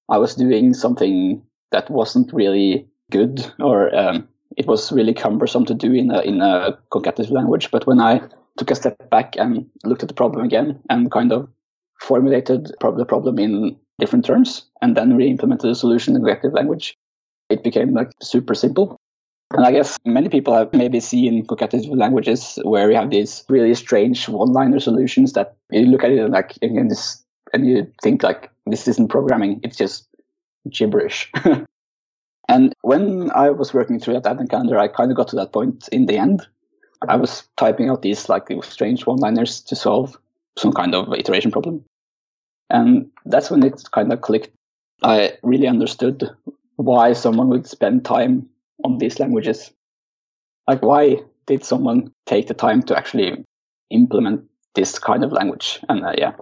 I 0.10 0.17
was 0.17 0.36
doing 0.36 0.74
something 0.74 1.41
that 1.75 1.89
wasn't 1.89 2.31
really 2.31 2.88
good 3.11 3.45
or 3.59 3.93
um, 3.93 4.27
it 4.55 4.65
was 4.65 4.91
really 4.93 5.13
cumbersome 5.13 5.65
to 5.65 5.73
do 5.73 5.91
in 5.91 6.09
a 6.09 6.21
in 6.21 6.41
a 6.41 6.77
concatenative 6.91 7.31
language. 7.31 7.69
But 7.69 7.85
when 7.85 7.99
I 7.99 8.21
took 8.57 8.71
a 8.71 8.75
step 8.75 9.09
back 9.09 9.35
and 9.38 9.67
looked 9.83 10.03
at 10.03 10.07
the 10.07 10.15
problem 10.21 10.45
again 10.45 10.79
and 10.89 11.11
kind 11.11 11.33
of 11.33 11.49
formulated 11.99 12.71
the 12.79 13.05
problem 13.05 13.39
in 13.39 13.75
different 13.99 14.25
terms 14.25 14.63
and 14.81 14.95
then 14.95 15.17
re-implemented 15.17 15.69
the 15.69 15.75
solution 15.75 16.15
in 16.15 16.21
concatenative 16.21 16.55
language, 16.55 16.95
it 17.49 17.63
became 17.63 17.93
like 17.93 18.11
super 18.21 18.55
simple. 18.55 18.95
And 19.51 19.65
I 19.65 19.71
guess 19.71 19.97
many 20.05 20.29
people 20.29 20.53
have 20.53 20.73
maybe 20.73 20.99
seen 20.99 21.45
concatenative 21.45 21.97
languages 21.97 22.57
where 22.63 22.89
you 22.89 22.97
have 22.97 23.11
these 23.11 23.43
really 23.49 23.75
strange 23.75 24.29
one-liner 24.29 24.79
solutions 24.79 25.33
that 25.33 25.55
you 25.71 25.85
look 25.85 26.03
at 26.03 26.11
it 26.11 26.19
and 26.19 26.33
like 26.33 26.53
and 26.61 26.91
and 27.53 27.67
you 27.67 27.91
think 28.01 28.23
like 28.23 28.49
this 28.65 28.88
isn't 28.88 29.09
programming, 29.09 29.59
it's 29.63 29.77
just 29.77 30.07
gibberish. 30.69 31.32
and 32.49 32.73
when 32.82 33.32
I 33.32 33.49
was 33.49 33.73
working 33.73 33.99
through 33.99 34.15
that 34.15 34.25
advent 34.25 34.49
calendar, 34.49 34.78
I 34.78 34.88
kind 34.88 35.12
of 35.12 35.17
got 35.17 35.30
to 35.30 35.36
that 35.38 35.51
point 35.51 35.88
in 35.91 36.06
the 36.06 36.17
end. 36.17 36.47
I 37.08 37.17
was 37.17 37.43
typing 37.58 37.89
out 37.89 38.01
these 38.01 38.30
like 38.30 38.47
strange 38.63 39.06
one-liners 39.06 39.62
to 39.62 39.75
solve 39.75 40.17
some 40.58 40.71
kind 40.71 40.95
of 40.95 41.13
iteration 41.13 41.51
problem. 41.51 41.84
And 42.69 43.12
that's 43.25 43.51
when 43.51 43.63
it 43.63 43.84
kind 43.91 44.12
of 44.12 44.21
clicked. 44.21 44.51
I 45.04 45.34
really 45.43 45.67
understood 45.67 46.30
why 46.78 47.13
someone 47.13 47.49
would 47.49 47.67
spend 47.67 48.06
time 48.06 48.49
on 48.84 48.97
these 48.97 49.19
languages. 49.19 49.71
Like, 50.67 50.82
why 50.82 51.17
did 51.45 51.63
someone 51.63 52.12
take 52.25 52.47
the 52.47 52.54
time 52.54 52.82
to 52.84 52.97
actually 52.97 53.43
implement 53.91 54.45
this 54.73 54.97
kind 54.97 55.23
of 55.23 55.32
language? 55.32 55.80
And 55.89 56.06
uh, 56.06 56.13
yeah, 56.17 56.34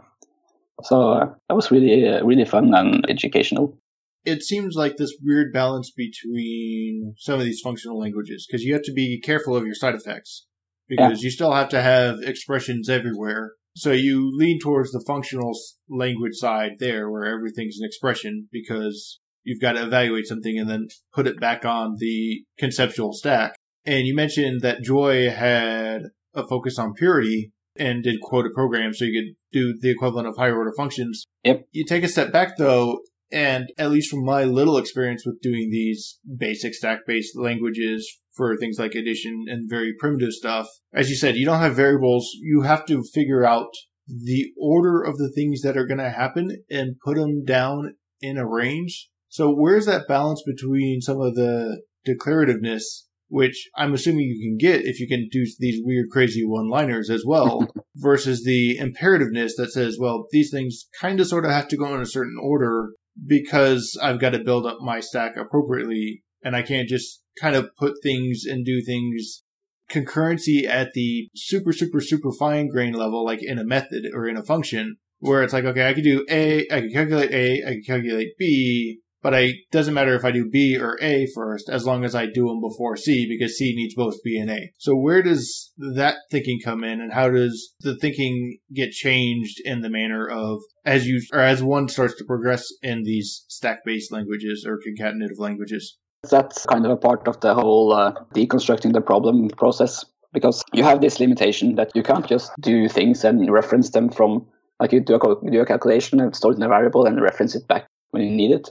so 0.84 1.12
uh, 1.12 1.34
that 1.50 1.56
was 1.56 1.72
really, 1.72 2.08
uh, 2.08 2.24
really 2.24 2.46
fun 2.46 2.74
and 2.74 3.10
educational. 3.10 3.78
It 4.26 4.44
seems 4.44 4.76
like 4.76 4.98
this 4.98 5.16
weird 5.22 5.52
balance 5.52 5.92
between 5.92 7.16
some 7.18 7.40
of 7.40 7.46
these 7.46 7.62
functional 7.62 8.00
languages 8.00 8.48
because 8.48 8.64
you 8.64 8.74
have 8.74 8.84
to 8.84 8.94
be 8.94 9.20
careful 9.20 9.56
of 9.56 9.66
your 9.66 9.76
side 9.76 9.96
effects 9.96 10.46
because 10.88 11.22
yeah. 11.22 11.26
you 11.26 11.32
still 11.32 11.54
have 11.54 11.70
to 11.70 11.82
have 11.82 12.18
expressions 12.24 12.90
everywhere. 12.90 13.54
So 13.76 13.92
you 13.92 14.32
lean 14.38 14.60
towards 14.60 14.92
the 14.92 15.04
functional 15.06 15.52
language 15.90 16.36
side 16.36 16.74
there 16.80 17.10
where 17.10 17.26
everything's 17.26 17.80
an 17.80 17.86
expression 17.86 18.48
because 18.52 19.20
you've 19.44 19.62
got 19.62 19.74
to 19.74 19.84
evaluate 19.84 20.28
something 20.28 20.58
and 20.58 20.70
then 20.70 20.88
put 21.14 21.28
it 21.28 21.40
back 21.40 21.66
on 21.66 21.96
the 22.00 22.44
conceptual 22.58 23.14
stack. 23.14 23.56
And 23.86 24.06
you 24.06 24.16
mentioned 24.16 24.62
that 24.62 24.84
Joy 24.84 25.30
had 25.30 26.04
a 26.34 26.48
focus 26.48 26.80
on 26.80 26.94
purity 26.94 27.52
and 27.76 28.04
did 28.04 28.22
quoted 28.22 28.54
programs 28.54 29.00
so 29.00 29.06
you 29.06 29.22
could 29.22 29.36
do 29.52 29.76
the 29.80 29.90
equivalent 29.90 30.28
of 30.28 30.38
higher 30.38 30.56
order 30.56 30.74
functions. 30.76 31.26
Yep. 31.44 31.66
You 31.72 31.86
take 31.86 32.04
a 32.04 32.08
step 32.08 32.32
back 32.32 32.58
though, 32.58 33.00
and 33.34 33.72
at 33.78 33.92
least 33.92 34.10
from 34.10 34.24
my 34.24 34.44
little 34.44 34.78
experience 34.78 35.26
with 35.26 35.42
doing 35.42 35.70
these 35.72 36.20
basic 36.38 36.74
stack 36.74 37.00
based 37.08 37.38
languages 37.38 38.20
for 38.36 38.56
things 38.56 38.78
like 38.80 38.96
addition 38.96 39.46
and 39.48 39.70
very 39.70 39.94
primitive 40.00 40.32
stuff, 40.32 40.68
as 40.94 41.10
you 41.10 41.16
said, 41.16 41.36
you 41.36 41.46
don't 41.46 41.60
have 41.60 41.76
variables. 41.76 42.30
You 42.40 42.62
have 42.62 42.86
to 42.86 43.04
figure 43.14 43.46
out 43.46 43.74
the 44.08 44.52
order 44.60 45.02
of 45.02 45.18
the 45.18 45.32
things 45.34 45.62
that 45.62 45.78
are 45.78 45.88
going 45.88 46.00
to 46.00 46.10
happen 46.10 46.64
and 46.70 47.00
put 47.04 47.18
them 47.18 47.44
down 47.44 47.96
in 48.22 48.38
a 48.38 48.48
range 48.48 49.10
so 49.34 49.52
where's 49.52 49.88
that 49.88 50.08
balance 50.08 50.44
between 50.46 51.02
some 51.02 51.20
of 51.20 51.34
the 51.34 51.82
declarativeness, 52.08 52.84
which 53.30 53.68
I'm 53.76 53.96
assuming 53.96 54.28
you 54.28 54.48
can 54.48 54.58
get 54.60 54.86
if 54.86 55.00
you 55.00 55.08
can 55.08 55.28
do 55.32 55.44
these 55.58 55.82
weird, 55.84 56.12
crazy 56.12 56.46
one-liners 56.46 57.10
as 57.10 57.24
well, 57.26 57.68
versus 57.96 58.44
the 58.44 58.78
imperativeness 58.78 59.54
that 59.58 59.72
says, 59.72 59.98
well, 60.00 60.28
these 60.30 60.52
things 60.52 60.86
kind 61.02 61.20
of 61.20 61.26
sort 61.26 61.46
of 61.46 61.52
have 61.52 61.68
to 61.70 61.78
go 61.78 61.96
in 61.96 62.02
a 62.02 62.06
certain 62.06 62.36
order 62.40 62.92
because 63.26 63.98
I've 64.02 64.20
got 64.20 64.32
to 64.32 64.44
build 64.44 64.66
up 64.66 64.78
my 64.82 65.00
stack 65.00 65.36
appropriately 65.38 66.24
and 66.44 66.56
I 66.56 66.62
can't 66.62 66.90
just 66.90 67.24
kind 67.40 67.56
of 67.56 67.76
put 67.78 67.96
things 68.04 68.44
and 68.46 68.66
do 68.66 68.82
things 68.82 69.44
concurrency 69.90 70.66
at 70.66 70.94
the 70.94 71.30
super, 71.36 71.72
super, 71.72 72.02
super 72.02 72.32
fine 72.32 72.68
grain 72.68 72.94
level, 72.94 73.24
like 73.24 73.44
in 73.44 73.60
a 73.60 73.66
method 73.66 74.06
or 74.14 74.28
in 74.28 74.38
a 74.38 74.44
function, 74.44 74.98
where 75.20 75.44
it's 75.44 75.54
like, 75.54 75.66
okay, 75.66 75.88
I 75.88 75.94
can 75.94 76.04
do 76.04 76.26
A, 76.30 76.66
I 76.72 76.82
can 76.82 76.92
calculate 76.92 77.32
A, 77.32 77.64
I 77.66 77.72
can 77.74 77.84
calculate 77.86 78.38
B, 78.38 79.00
but 79.24 79.34
it 79.34 79.56
doesn't 79.72 79.94
matter 79.94 80.14
if 80.16 80.26
I 80.26 80.32
do 80.32 80.50
B 80.52 80.78
or 80.78 81.00
A 81.02 81.26
first, 81.34 81.70
as 81.70 81.86
long 81.86 82.04
as 82.04 82.14
I 82.14 82.26
do 82.26 82.48
them 82.48 82.60
before 82.60 82.98
C, 82.98 83.26
because 83.28 83.58
C 83.58 83.74
needs 83.74 83.96
both 83.96 84.22
B 84.24 84.38
and 84.38 84.52
A. 84.52 84.72
So 84.78 84.94
where 84.96 85.24
does 85.24 85.72
that 85.96 86.18
thinking 86.30 86.60
come 86.64 86.84
in, 86.84 87.00
and 87.00 87.14
how 87.14 87.30
does 87.30 87.74
the 87.80 87.96
thinking 87.96 88.60
get 88.76 88.92
changed 88.92 89.62
in 89.64 89.82
the 89.82 89.90
manner 89.90 90.28
of 90.28 90.60
as 90.86 91.08
you 91.08 91.22
or 91.32 91.40
as 91.40 91.64
one 91.64 91.88
starts 91.88 92.16
to 92.18 92.26
progress 92.26 92.68
in 92.84 93.04
these 93.04 93.46
stack-based 93.48 94.12
languages 94.12 94.66
or 94.68 94.78
concatenative 94.78 95.40
languages? 95.40 95.98
That's 96.30 96.66
kind 96.66 96.86
of 96.86 96.92
a 96.92 96.98
part 96.98 97.28
of 97.28 97.40
the 97.40 97.54
whole 97.54 97.94
uh, 97.94 98.14
deconstructing 98.36 98.94
the 98.94 99.02
problem 99.02 99.50
process 99.50 100.06
because 100.34 100.64
you 100.74 100.84
have 100.84 101.00
this 101.00 101.20
limitation 101.20 101.76
that 101.76 101.92
you 101.96 102.04
can't 102.04 102.28
just 102.28 102.52
do 102.60 102.90
things 102.90 103.24
and 103.24 103.50
reference 103.52 103.92
them 103.92 104.10
from 104.10 104.46
like 104.80 104.92
you 104.92 105.00
do 105.00 105.16
a, 105.16 105.52
do 105.52 105.62
a 105.62 105.66
calculation 105.66 106.20
and 106.20 106.36
store 106.36 106.52
it 106.52 106.58
in 106.58 106.64
a 106.64 106.68
variable 106.68 107.06
and 107.06 107.22
reference 107.22 107.56
it 107.56 107.68
back 107.68 107.88
when 108.12 108.24
you 108.24 108.32
need 108.32 108.52
it 108.52 108.70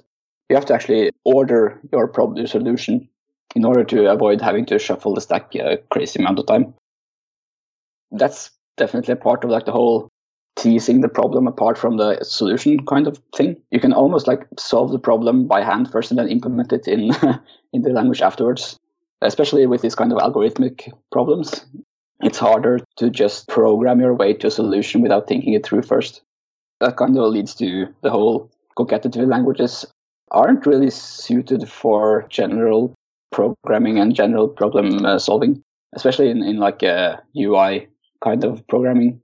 you 0.53 0.57
have 0.57 0.67
to 0.67 0.75
actually 0.75 1.11
order 1.25 1.81
your 1.93 2.07
problem 2.07 2.47
solution 2.47 3.09
in 3.57 3.65
order 3.65 3.85
to 3.85 4.11
avoid 4.11 4.43
having 4.43 4.67
to 4.67 4.79
shuffle 4.79 5.15
the 5.15 5.21
stack 5.23 5.55
a 5.55 5.79
crazy 5.91 6.21
amount 6.21 6.39
of 6.39 6.47
time. 6.47 6.75
That's 8.11 8.51
definitely 8.77 9.13
a 9.13 9.17
part 9.17 9.45
of 9.45 9.51
like 9.51 9.65
the 9.65 9.73
whole 9.73 10.11
teasing 10.57 11.01
the 11.01 11.09
problem 11.09 11.47
apart 11.47 11.79
from 11.79 11.97
the 11.97 12.23
solution 12.23 12.85
kind 12.85 13.07
of 13.07 13.19
thing. 13.35 13.57
You 13.71 13.81
can 13.81 13.95
almost 13.95 14.29
like 14.29 14.47
solve 14.59 14.93
the 14.93 14.99
problem 14.99 15.47
by 15.47 15.65
hand 15.65 15.91
first 15.91 16.11
and 16.11 16.19
then 16.19 16.29
implement 16.29 16.71
it 16.71 16.87
in 16.87 17.13
in 17.73 17.81
the 17.81 17.89
language 17.89 18.21
afterwards. 18.21 18.77
Especially 19.23 19.67
with 19.67 19.81
these 19.81 19.95
kind 19.95 20.13
of 20.13 20.19
algorithmic 20.19 20.93
problems, 21.11 21.65
it's 22.21 22.39
harder 22.39 22.81
to 22.97 23.09
just 23.09 23.49
program 23.49 24.01
your 24.01 24.13
way 24.13 24.35
to 24.35 24.49
a 24.49 24.51
solution 24.51 25.01
without 25.01 25.27
thinking 25.27 25.55
it 25.55 25.65
through 25.65 25.83
first. 25.83 26.21
That 26.81 26.99
kind 26.99 27.17
of 27.17 27.33
leads 27.33 27.55
to 27.55 27.87
the 28.03 28.11
whole 28.11 28.51
concatenative 28.77 29.31
languages 29.31 29.87
aren't 30.33 30.67
really 30.67 30.91
suited 30.91 31.69
for 31.69 32.27
general 32.29 32.95
programming 33.31 33.99
and 33.99 34.15
general 34.15 34.49
problem 34.49 35.05
uh, 35.05 35.19
solving, 35.19 35.63
especially 35.95 36.31
in, 36.31 36.43
in 36.43 36.59
like 36.59 36.83
a 36.83 37.23
UI 37.37 37.89
kind 38.23 38.45
of 38.45 38.67
programming, 38.69 39.21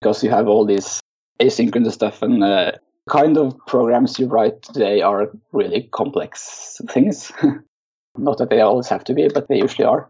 because 0.00 0.22
you 0.22 0.30
have 0.30 0.48
all 0.48 0.64
these 0.64 1.00
asynchronous 1.40 1.92
stuff 1.92 2.22
and 2.22 2.42
uh, 2.42 2.72
kind 3.08 3.36
of 3.36 3.56
programs 3.66 4.18
you 4.18 4.26
write 4.26 4.62
today 4.62 5.00
are 5.00 5.30
really 5.52 5.88
complex 5.92 6.80
things. 6.90 7.32
Not 8.18 8.38
that 8.38 8.50
they 8.50 8.60
always 8.60 8.88
have 8.88 9.04
to 9.04 9.14
be, 9.14 9.28
but 9.32 9.48
they 9.48 9.58
usually 9.58 9.86
are. 9.86 10.08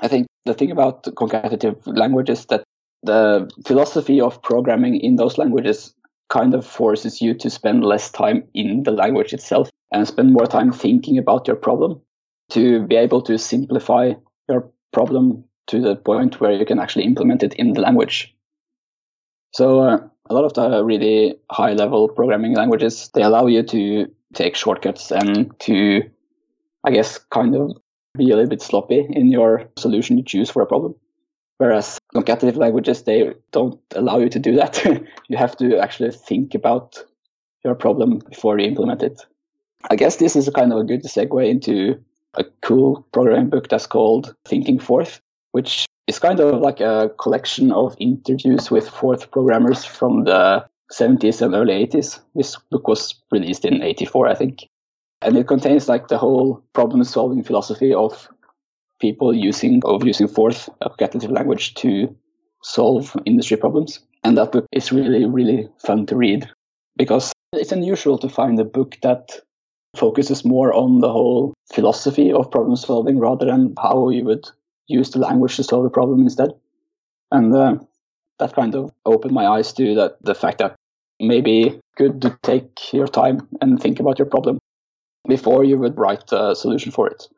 I 0.00 0.08
think 0.08 0.26
the 0.46 0.54
thing 0.54 0.70
about 0.70 1.04
concatenative 1.04 1.76
languages 1.86 2.46
that 2.46 2.64
the 3.02 3.50
philosophy 3.66 4.20
of 4.20 4.42
programming 4.42 4.96
in 4.96 5.16
those 5.16 5.38
languages 5.38 5.94
kind 6.30 6.54
of 6.54 6.64
forces 6.64 7.20
you 7.20 7.34
to 7.34 7.50
spend 7.50 7.84
less 7.84 8.10
time 8.10 8.44
in 8.54 8.84
the 8.84 8.92
language 8.92 9.34
itself 9.34 9.68
and 9.92 10.06
spend 10.06 10.32
more 10.32 10.46
time 10.46 10.72
thinking 10.72 11.18
about 11.18 11.46
your 11.46 11.56
problem 11.56 12.00
to 12.50 12.86
be 12.86 12.96
able 12.96 13.20
to 13.22 13.36
simplify 13.36 14.12
your 14.48 14.70
problem 14.92 15.44
to 15.66 15.80
the 15.80 15.96
point 15.96 16.40
where 16.40 16.52
you 16.52 16.64
can 16.64 16.78
actually 16.78 17.04
implement 17.04 17.42
it 17.42 17.54
in 17.54 17.72
the 17.72 17.80
language. 17.80 18.34
So 19.52 19.80
uh, 19.80 19.98
a 20.28 20.34
lot 20.34 20.44
of 20.44 20.54
the 20.54 20.84
really 20.84 21.36
high 21.50 21.72
level 21.72 22.08
programming 22.08 22.54
languages, 22.54 23.10
they 23.14 23.22
allow 23.22 23.46
you 23.46 23.62
to 23.64 24.06
take 24.34 24.56
shortcuts 24.56 25.10
and 25.10 25.52
to, 25.60 26.02
I 26.84 26.90
guess, 26.92 27.18
kind 27.18 27.56
of 27.56 27.76
be 28.16 28.30
a 28.30 28.36
little 28.36 28.48
bit 28.48 28.62
sloppy 28.62 29.06
in 29.10 29.30
your 29.30 29.68
solution 29.76 30.18
you 30.18 30.24
choose 30.24 30.50
for 30.50 30.62
a 30.62 30.66
problem. 30.66 30.94
Whereas 31.60 31.98
concatenative 32.14 32.56
languages, 32.56 33.02
they 33.02 33.34
don't 33.52 33.78
allow 33.94 34.18
you 34.18 34.30
to 34.30 34.38
do 34.38 34.56
that. 34.56 34.82
you 35.28 35.36
have 35.36 35.54
to 35.58 35.76
actually 35.78 36.10
think 36.10 36.54
about 36.54 37.04
your 37.62 37.74
problem 37.74 38.20
before 38.30 38.58
you 38.58 38.66
implement 38.66 39.02
it. 39.02 39.20
I 39.90 39.96
guess 39.96 40.16
this 40.16 40.36
is 40.36 40.48
a 40.48 40.52
kind 40.52 40.72
of 40.72 40.78
a 40.78 40.84
good 40.84 41.04
segue 41.04 41.46
into 41.46 42.02
a 42.32 42.44
cool 42.62 43.06
programming 43.12 43.50
book 43.50 43.68
that's 43.68 43.86
called 43.86 44.34
Thinking 44.46 44.78
Forth, 44.78 45.20
which 45.52 45.84
is 46.06 46.18
kind 46.18 46.40
of 46.40 46.62
like 46.62 46.80
a 46.80 47.10
collection 47.18 47.72
of 47.72 47.94
interviews 47.98 48.70
with 48.70 48.88
Forth 48.88 49.30
programmers 49.30 49.84
from 49.84 50.24
the 50.24 50.64
70s 50.90 51.42
and 51.42 51.54
early 51.54 51.86
80s. 51.86 52.20
This 52.34 52.56
book 52.70 52.88
was 52.88 53.16
released 53.30 53.66
in 53.66 53.82
84, 53.82 54.28
I 54.28 54.34
think. 54.34 54.66
And 55.20 55.36
it 55.36 55.46
contains 55.46 55.90
like 55.90 56.08
the 56.08 56.16
whole 56.16 56.64
problem 56.72 57.04
solving 57.04 57.42
philosophy 57.42 57.92
of 57.92 58.30
people 59.00 59.34
using 59.34 59.82
of 59.84 60.04
using 60.04 60.28
Forth 60.28 60.68
a 60.80 60.90
concatenative 60.90 61.30
language 61.30 61.74
to 61.74 62.14
solve 62.62 63.16
industry 63.24 63.56
problems. 63.56 64.00
And 64.22 64.36
that 64.36 64.52
book 64.52 64.66
is 64.72 64.92
really, 64.92 65.24
really 65.24 65.68
fun 65.78 66.06
to 66.06 66.16
read 66.16 66.48
because 66.96 67.32
it's 67.52 67.72
unusual 67.72 68.18
to 68.18 68.28
find 68.28 68.60
a 68.60 68.64
book 68.64 68.98
that 69.02 69.30
focuses 69.96 70.44
more 70.44 70.72
on 70.72 71.00
the 71.00 71.10
whole 71.10 71.54
philosophy 71.72 72.32
of 72.32 72.50
problem 72.50 72.76
solving 72.76 73.18
rather 73.18 73.46
than 73.46 73.74
how 73.82 74.10
you 74.10 74.24
would 74.24 74.46
use 74.86 75.10
the 75.10 75.18
language 75.18 75.56
to 75.56 75.64
solve 75.64 75.84
the 75.84 75.90
problem 75.90 76.20
instead. 76.20 76.50
And 77.32 77.54
uh, 77.54 77.76
that 78.38 78.54
kind 78.54 78.74
of 78.74 78.92
opened 79.06 79.32
my 79.32 79.46
eyes 79.46 79.72
to 79.74 79.94
that 79.94 80.18
the 80.22 80.34
fact 80.34 80.58
that 80.58 80.76
maybe 81.18 81.80
good 81.96 82.22
to 82.22 82.38
take 82.42 82.92
your 82.92 83.06
time 83.06 83.48
and 83.60 83.80
think 83.80 84.00
about 84.00 84.18
your 84.18 84.26
problem 84.26 84.58
before 85.28 85.64
you 85.64 85.78
would 85.78 85.98
write 85.98 86.32
a 86.32 86.54
solution 86.54 86.92
for 86.92 87.08
it. 87.08 87.28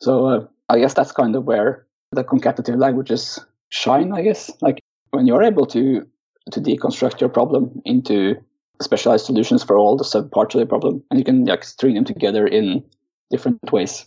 So 0.00 0.26
uh, 0.26 0.46
I 0.68 0.78
guess 0.78 0.94
that's 0.94 1.12
kind 1.12 1.34
of 1.34 1.44
where 1.44 1.86
the 2.12 2.24
concatenative 2.24 2.78
languages 2.78 3.38
shine, 3.70 4.12
I 4.12 4.22
guess. 4.22 4.50
Like 4.60 4.80
when 5.10 5.26
you're 5.26 5.42
able 5.42 5.66
to 5.66 6.06
to 6.52 6.60
deconstruct 6.60 7.20
your 7.20 7.28
problem 7.28 7.82
into 7.84 8.36
specialized 8.80 9.26
solutions 9.26 9.62
for 9.62 9.76
all 9.76 9.96
the 9.96 10.04
sub 10.04 10.30
parts 10.30 10.54
of 10.54 10.60
the 10.60 10.66
problem, 10.66 11.02
and 11.10 11.18
you 11.18 11.24
can 11.24 11.44
like 11.44 11.64
string 11.64 11.94
them 11.94 12.04
together 12.04 12.46
in 12.46 12.84
different 13.30 13.58
ways. 13.70 14.06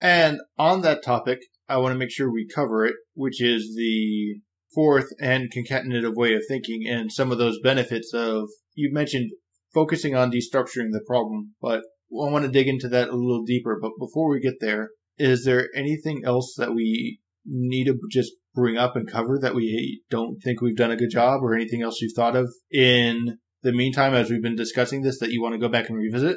And 0.00 0.40
on 0.58 0.80
that 0.82 1.02
topic, 1.04 1.40
I 1.68 1.76
want 1.76 1.92
to 1.92 1.98
make 1.98 2.10
sure 2.10 2.30
we 2.30 2.46
cover 2.46 2.86
it, 2.86 2.94
which 3.14 3.42
is 3.42 3.74
the 3.76 4.40
Forth 4.74 5.12
and 5.20 5.52
concatenative 5.52 6.14
way 6.14 6.32
of 6.32 6.44
thinking 6.48 6.86
and 6.88 7.12
some 7.12 7.30
of 7.30 7.36
those 7.36 7.60
benefits 7.62 8.14
of 8.14 8.48
you 8.74 8.90
mentioned 8.90 9.32
focusing 9.74 10.14
on 10.14 10.32
destructuring 10.32 10.92
the 10.92 11.04
problem, 11.06 11.54
but 11.60 11.80
I 11.80 12.30
want 12.30 12.46
to 12.46 12.50
dig 12.50 12.68
into 12.68 12.88
that 12.88 13.10
a 13.10 13.16
little 13.16 13.44
deeper. 13.44 13.78
But 13.80 13.92
before 13.98 14.30
we 14.30 14.40
get 14.40 14.60
there, 14.60 14.90
is 15.18 15.44
there 15.44 15.68
anything 15.74 16.22
else 16.24 16.54
that 16.56 16.74
we 16.74 17.20
need 17.44 17.86
to 17.86 17.98
just 18.10 18.32
bring 18.54 18.76
up 18.76 18.96
and 18.96 19.10
cover 19.10 19.38
that 19.40 19.54
we 19.54 20.02
don't 20.10 20.40
think 20.42 20.60
we've 20.60 20.76
done 20.76 20.90
a 20.90 20.96
good 20.96 21.10
job 21.10 21.42
or 21.42 21.54
anything 21.54 21.82
else 21.82 22.00
you've 22.00 22.12
thought 22.14 22.36
of 22.36 22.52
in 22.70 23.38
the 23.62 23.72
meantime 23.72 24.14
as 24.14 24.30
we've 24.30 24.42
been 24.42 24.56
discussing 24.56 25.02
this 25.02 25.18
that 25.18 25.30
you 25.30 25.42
want 25.42 25.54
to 25.54 25.58
go 25.58 25.68
back 25.68 25.88
and 25.88 25.98
revisit? 25.98 26.36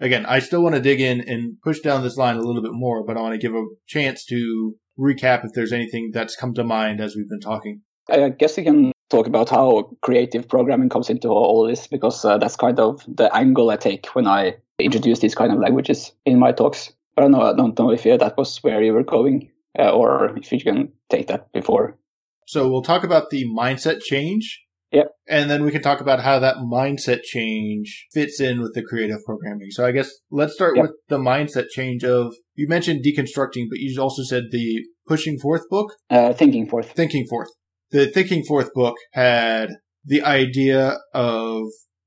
Again, 0.00 0.26
I 0.26 0.40
still 0.40 0.62
want 0.62 0.74
to 0.74 0.80
dig 0.80 1.00
in 1.00 1.20
and 1.20 1.56
push 1.62 1.80
down 1.80 2.02
this 2.02 2.16
line 2.16 2.36
a 2.36 2.42
little 2.42 2.62
bit 2.62 2.72
more, 2.72 3.04
but 3.04 3.16
I 3.16 3.20
want 3.20 3.34
to 3.34 3.38
give 3.38 3.54
a 3.54 3.64
chance 3.86 4.24
to 4.26 4.74
recap 4.98 5.44
if 5.44 5.52
there's 5.54 5.72
anything 5.72 6.10
that's 6.12 6.36
come 6.36 6.52
to 6.54 6.64
mind 6.64 7.00
as 7.00 7.14
we've 7.16 7.28
been 7.28 7.40
talking. 7.40 7.82
I 8.08 8.28
guess 8.30 8.58
you 8.58 8.64
can 8.64 8.92
talk 9.10 9.26
about 9.26 9.48
how 9.48 9.96
creative 10.02 10.48
programming 10.48 10.88
comes 10.88 11.10
into 11.10 11.28
all 11.28 11.66
this 11.66 11.86
because 11.86 12.24
uh, 12.24 12.38
that's 12.38 12.56
kind 12.56 12.80
of 12.80 13.04
the 13.06 13.34
angle 13.34 13.70
I 13.70 13.76
take 13.76 14.06
when 14.08 14.26
I 14.26 14.56
introduce 14.78 15.20
these 15.20 15.34
kind 15.34 15.52
of 15.52 15.58
languages 15.58 16.12
in 16.24 16.38
my 16.38 16.52
talks. 16.52 16.92
I 17.16 17.20
don't 17.20 17.30
know. 17.30 17.42
I 17.42 17.54
don't 17.54 17.78
know 17.78 17.90
if 17.90 18.02
that 18.02 18.36
was 18.36 18.58
where 18.58 18.82
you 18.82 18.92
were 18.92 19.04
going, 19.04 19.50
uh, 19.78 19.90
or 19.90 20.36
if 20.36 20.52
you 20.52 20.60
can 20.60 20.92
take 21.10 21.28
that 21.28 21.52
before. 21.52 21.98
So 22.46 22.68
we'll 22.68 22.82
talk 22.82 23.04
about 23.04 23.30
the 23.30 23.44
mindset 23.46 24.00
change. 24.02 24.62
Yep. 24.92 25.08
And 25.28 25.50
then 25.50 25.64
we 25.64 25.72
can 25.72 25.82
talk 25.82 26.00
about 26.00 26.20
how 26.20 26.38
that 26.38 26.56
mindset 26.58 27.22
change 27.22 28.06
fits 28.12 28.40
in 28.40 28.60
with 28.60 28.74
the 28.74 28.82
creative 28.82 29.24
programming. 29.24 29.70
So 29.70 29.84
I 29.84 29.90
guess 29.90 30.10
let's 30.30 30.54
start 30.54 30.76
yep. 30.76 30.82
with 30.82 30.92
the 31.08 31.18
mindset 31.18 31.68
change 31.70 32.04
of 32.04 32.34
you 32.54 32.68
mentioned 32.68 33.04
deconstructing, 33.04 33.66
but 33.68 33.78
you 33.78 34.00
also 34.00 34.22
said 34.22 34.44
the 34.50 34.84
pushing 35.06 35.38
forth 35.38 35.68
book. 35.68 35.94
Uh, 36.10 36.32
thinking 36.32 36.68
forth. 36.68 36.92
Thinking 36.92 37.26
forth. 37.26 37.48
The 37.90 38.06
thinking 38.06 38.44
forth 38.44 38.72
book 38.72 38.96
had 39.12 39.70
the 40.04 40.22
idea 40.22 40.98
of 41.12 41.64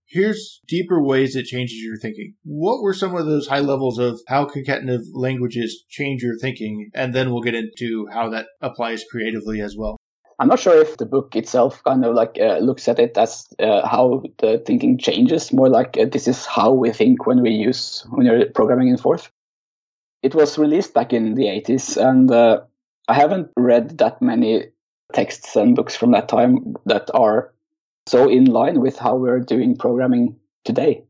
Here's 0.10 0.62
deeper 0.68 1.04
ways 1.04 1.36
it 1.36 1.46
changes 1.46 1.80
your 1.82 1.98
thinking. 1.98 2.36
What 2.44 2.82
were 2.82 2.94
some 2.94 3.14
of 3.16 3.26
those 3.26 3.48
high 3.48 3.60
levels 3.60 4.00
of 4.00 4.22
how 4.28 4.46
concatenative 4.46 5.04
languages 5.14 5.84
change 5.90 6.24
your 6.24 6.38
thinking? 6.38 6.90
And 6.94 7.14
then 7.14 7.32
we'll 7.32 7.42
get 7.42 7.56
into 7.56 8.08
how 8.12 8.30
that 8.30 8.48
applies 8.62 9.04
creatively 9.12 9.60
as 9.60 9.76
well. 9.78 9.98
I'm 10.40 10.48
not 10.48 10.60
sure 10.60 10.80
if 10.80 10.98
the 10.98 11.06
book 11.06 11.36
itself 11.36 11.84
kind 11.84 12.06
of 12.06 12.16
like 12.16 12.38
uh, 12.40 12.60
looks 12.60 12.88
at 12.88 13.00
it 13.00 13.18
as 13.18 13.48
uh, 13.60 13.86
how 13.86 14.24
the 14.38 14.64
thinking 14.66 14.98
changes, 14.98 15.52
more 15.52 15.68
like 15.68 15.98
uh, 15.98 16.06
this 16.06 16.28
is 16.28 16.46
how 16.46 16.72
we 16.72 16.92
think 16.92 17.26
when 17.26 17.42
we 17.42 17.50
use 17.50 18.06
when 18.10 18.26
you're 18.26 18.46
programming 18.52 18.88
in 18.88 18.98
Forth. 18.98 19.30
It 20.22 20.36
was 20.36 20.58
released 20.58 20.94
back 20.94 21.12
in 21.12 21.34
the 21.34 21.46
80s, 21.46 21.98
and 21.98 22.32
uh, 22.32 22.62
I 23.08 23.16
haven't 23.16 23.50
read 23.58 23.98
that 23.98 24.22
many 24.22 24.68
texts 25.14 25.56
and 25.56 25.76
books 25.76 25.96
from 25.96 26.12
that 26.12 26.30
time 26.30 26.76
that 26.86 27.10
are 27.14 27.54
so 28.08 28.30
in 28.30 28.46
line 28.46 28.80
with 28.80 28.98
how 28.98 29.16
we're 29.16 29.40
doing 29.40 29.76
programming 29.76 30.36
today. 30.64 31.04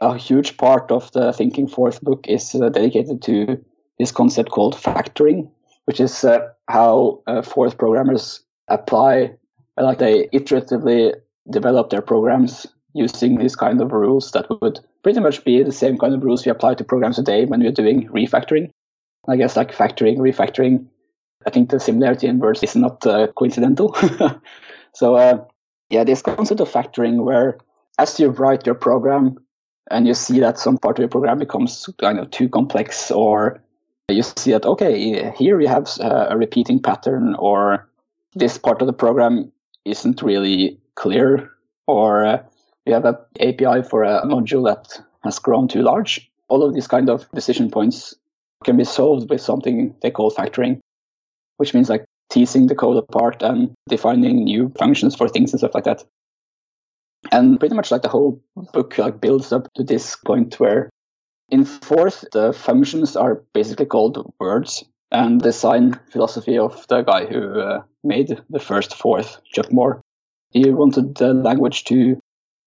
A 0.00 0.18
huge 0.18 0.56
part 0.56 0.90
of 0.90 1.10
the 1.12 1.32
Thinking 1.32 1.68
Forth 1.68 2.02
book 2.02 2.26
is 2.28 2.54
uh, 2.54 2.68
dedicated 2.68 3.22
to 3.22 3.64
this 3.98 4.12
concept 4.12 4.50
called 4.50 4.76
factoring, 4.76 5.48
which 5.84 6.00
is 6.00 6.24
uh, 6.24 6.40
how 6.68 7.22
uh, 7.26 7.42
Forth 7.42 7.78
programmers 7.78 8.40
apply, 8.68 9.36
like 9.78 9.98
they 9.98 10.26
iteratively 10.34 11.14
develop 11.50 11.90
their 11.90 12.02
programs 12.02 12.66
using 12.92 13.38
these 13.38 13.54
kind 13.54 13.80
of 13.80 13.92
rules 13.92 14.32
that 14.32 14.46
would 14.60 14.80
pretty 15.02 15.20
much 15.20 15.44
be 15.44 15.62
the 15.62 15.72
same 15.72 15.96
kind 15.96 16.14
of 16.14 16.24
rules 16.24 16.44
we 16.44 16.50
apply 16.50 16.74
to 16.74 16.84
programs 16.84 17.16
today 17.16 17.44
when 17.44 17.60
we're 17.60 17.70
doing 17.70 18.08
refactoring. 18.08 18.70
I 19.28 19.36
guess 19.36 19.56
like 19.56 19.72
factoring, 19.72 20.18
refactoring. 20.18 20.86
I 21.46 21.50
think 21.50 21.70
the 21.70 21.78
similarity 21.78 22.26
in 22.26 22.40
words 22.40 22.62
is 22.62 22.74
not 22.74 23.06
uh, 23.06 23.28
coincidental. 23.28 23.94
so 24.94 25.14
uh, 25.14 25.44
yeah, 25.90 26.04
this 26.04 26.22
concept 26.22 26.60
of 26.60 26.70
factoring 26.70 27.24
where 27.24 27.58
as 27.98 28.18
you 28.18 28.28
write 28.28 28.66
your 28.66 28.74
program 28.74 29.38
and 29.90 30.06
you 30.06 30.14
see 30.14 30.40
that 30.40 30.58
some 30.58 30.78
part 30.78 30.98
of 30.98 31.02
your 31.02 31.08
program 31.08 31.38
becomes 31.38 31.88
kind 32.00 32.18
of 32.18 32.30
too 32.30 32.48
complex 32.48 33.10
or 33.10 33.60
you 34.08 34.22
see 34.22 34.52
that, 34.52 34.64
okay, 34.64 35.32
here 35.36 35.60
you 35.60 35.68
have 35.68 35.88
a 36.00 36.36
repeating 36.36 36.80
pattern 36.80 37.34
or 37.38 37.88
this 38.34 38.58
part 38.58 38.80
of 38.80 38.86
the 38.86 38.92
program 38.92 39.50
isn't 39.84 40.22
really 40.22 40.78
clear 40.94 41.50
or 41.86 42.24
uh, 42.24 42.42
you 42.84 42.92
have 42.92 43.04
an 43.04 43.16
API 43.40 43.82
for 43.88 44.04
a 44.04 44.22
module 44.24 44.66
that 44.66 45.02
has 45.24 45.38
grown 45.38 45.68
too 45.68 45.82
large. 45.82 46.30
All 46.48 46.62
of 46.62 46.74
these 46.74 46.86
kind 46.86 47.10
of 47.10 47.30
decision 47.32 47.70
points 47.70 48.14
can 48.64 48.76
be 48.76 48.84
solved 48.84 49.30
with 49.30 49.40
something 49.40 49.94
they 50.02 50.10
call 50.10 50.30
factoring, 50.30 50.80
which 51.56 51.74
means 51.74 51.88
like 51.88 52.04
teasing 52.30 52.66
the 52.66 52.74
code 52.74 52.96
apart 52.96 53.42
and 53.42 53.72
defining 53.88 54.44
new 54.44 54.72
functions 54.78 55.14
for 55.14 55.28
things 55.28 55.52
and 55.52 55.60
stuff 55.60 55.74
like 55.74 55.84
that. 55.84 56.04
And 57.32 57.58
pretty 57.58 57.74
much 57.74 57.90
like 57.90 58.02
the 58.02 58.08
whole 58.08 58.40
book 58.72 58.98
like 58.98 59.20
builds 59.20 59.52
up 59.52 59.68
to 59.74 59.82
this 59.82 60.16
point 60.16 60.60
where 60.60 60.90
in 61.48 61.64
Forth 61.64 62.24
the 62.32 62.52
functions 62.52 63.16
are 63.16 63.42
basically 63.52 63.86
called 63.86 64.32
words 64.38 64.84
and 65.12 65.40
the 65.40 65.46
design 65.46 65.98
philosophy 66.10 66.58
of 66.58 66.86
the 66.88 67.02
guy 67.02 67.26
who 67.26 67.60
uh, 67.60 67.82
made 68.02 68.40
the 68.50 68.60
first 68.60 68.94
Forth, 68.94 69.40
Chuck 69.44 69.72
Moore. 69.72 70.00
He 70.50 70.70
wanted 70.70 71.16
the 71.16 71.32
language 71.34 71.84
to 71.84 72.18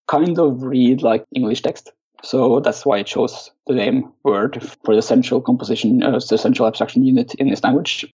kind 0.07 0.39
of 0.39 0.63
read 0.63 1.01
like 1.01 1.25
English 1.35 1.61
text. 1.61 1.91
So 2.23 2.59
that's 2.59 2.85
why 2.85 2.99
it 2.99 3.07
chose 3.07 3.51
the 3.67 3.75
name 3.75 4.11
word 4.23 4.61
for 4.83 4.95
the 4.95 5.01
central 5.01 5.41
composition, 5.41 6.03
uh, 6.03 6.19
the 6.29 6.37
central 6.37 6.67
abstraction 6.67 7.05
unit 7.05 7.33
in 7.35 7.49
this 7.49 7.63
language. 7.63 8.11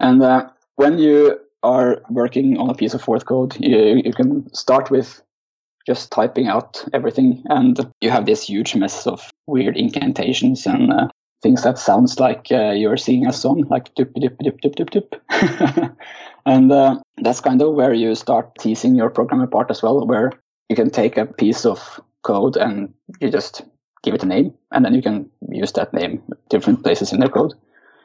And 0.00 0.22
uh, 0.22 0.48
when 0.76 0.98
you 0.98 1.38
are 1.62 2.02
working 2.10 2.58
on 2.58 2.70
a 2.70 2.74
piece 2.74 2.94
of 2.94 3.02
Forth 3.02 3.26
code, 3.26 3.56
you, 3.60 4.02
you 4.04 4.12
can 4.12 4.52
start 4.54 4.90
with 4.90 5.22
just 5.86 6.10
typing 6.10 6.46
out 6.48 6.84
everything, 6.92 7.42
and 7.46 7.78
you 8.00 8.10
have 8.10 8.26
this 8.26 8.44
huge 8.44 8.74
mess 8.76 9.06
of 9.06 9.30
weird 9.46 9.76
incantations 9.76 10.66
and 10.66 10.92
uh, 10.92 11.08
things 11.42 11.62
that 11.62 11.78
sounds 11.78 12.20
like 12.20 12.46
uh, 12.52 12.70
you're 12.70 12.96
singing 12.96 13.26
a 13.26 13.32
song, 13.32 13.64
like 13.68 13.92
dup 13.94 14.08
dup 14.14 14.36
dup 14.38 14.60
dup 14.60 14.72
dup 14.72 14.90
dup. 14.90 15.96
and 16.46 16.70
uh, 16.70 17.00
that's 17.18 17.40
kind 17.40 17.60
of 17.60 17.74
where 17.74 17.92
you 17.92 18.14
start 18.14 18.54
teasing 18.58 18.94
your 18.94 19.10
program 19.10 19.40
apart 19.40 19.70
as 19.70 19.82
well, 19.82 20.06
where 20.06 20.32
you 20.68 20.76
can 20.76 20.90
take 20.90 21.16
a 21.16 21.26
piece 21.26 21.66
of 21.66 22.00
code 22.22 22.56
and 22.56 22.94
you 23.20 23.30
just 23.30 23.62
give 24.04 24.14
it 24.14 24.22
a 24.22 24.26
name, 24.26 24.54
and 24.70 24.84
then 24.84 24.94
you 24.94 25.02
can 25.02 25.28
use 25.50 25.72
that 25.72 25.92
name 25.92 26.22
different 26.48 26.82
places 26.82 27.12
in 27.12 27.20
the 27.20 27.28
code. 27.28 27.54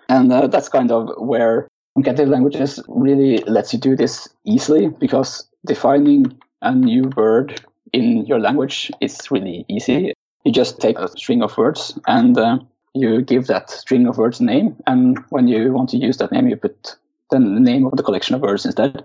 And 0.10 0.32
uh, 0.32 0.48
that's 0.48 0.70
kind 0.70 0.92
of 0.92 1.10
where 1.18 1.68
concatenative 1.98 2.30
languages 2.30 2.80
really 2.88 3.38
lets 3.48 3.74
you 3.74 3.80
do 3.80 3.96
this 3.96 4.30
easily 4.46 4.90
because 4.90 5.48
defining 5.66 6.38
a 6.62 6.74
new 6.74 7.12
word 7.16 7.62
in 7.94 8.26
your 8.26 8.40
language 8.40 8.92
is 9.02 9.32
really 9.32 9.66
easy. 9.68 10.14
You 10.44 10.52
just 10.52 10.80
take 10.80 10.98
a 11.00 11.08
string 11.08 11.42
of 11.42 11.58
words 11.58 11.98
and 12.06 12.38
uh, 12.38 12.60
you 12.94 13.22
give 13.22 13.48
that 13.48 13.70
string 13.70 14.08
of 14.08 14.18
words 14.18 14.40
a 14.40 14.44
name. 14.44 14.76
And 14.86 15.18
when 15.30 15.48
you 15.48 15.74
want 15.74 15.90
to 15.90 15.98
use 15.98 16.18
that 16.18 16.32
name, 16.32 16.48
you 16.48 16.56
put 16.56 16.96
then 17.32 17.56
the 17.56 17.60
name 17.60 17.86
of 17.86 17.98
the 17.98 18.04
collection 18.04 18.36
of 18.36 18.42
words 18.42 18.66
instead. 18.66 19.04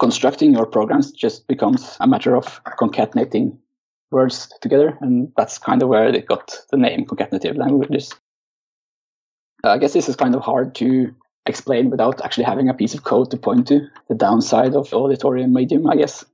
Constructing 0.00 0.52
your 0.52 0.66
programs 0.66 1.12
just 1.12 1.46
becomes 1.46 1.96
a 2.00 2.06
matter 2.06 2.34
of 2.34 2.62
concatenating 2.64 3.56
words 4.10 4.48
together. 4.60 4.96
And 5.00 5.30
that's 5.36 5.58
kind 5.58 5.82
of 5.82 5.88
where 5.88 6.10
they 6.10 6.22
got 6.22 6.56
the 6.70 6.78
name 6.78 7.04
concatenative 7.04 7.56
languages. 7.56 8.12
I 9.62 9.78
guess 9.78 9.92
this 9.92 10.08
is 10.08 10.16
kind 10.16 10.34
of 10.34 10.42
hard 10.42 10.74
to 10.76 11.14
explain 11.46 11.90
without 11.90 12.20
actually 12.24 12.44
having 12.44 12.68
a 12.68 12.74
piece 12.74 12.94
of 12.94 13.04
code 13.04 13.30
to 13.30 13.36
point 13.36 13.68
to. 13.68 13.86
The 14.08 14.14
downside 14.14 14.74
of 14.74 14.92
auditorium 14.92 15.52
medium, 15.52 15.88
I 15.88 15.96
guess. 15.96 16.24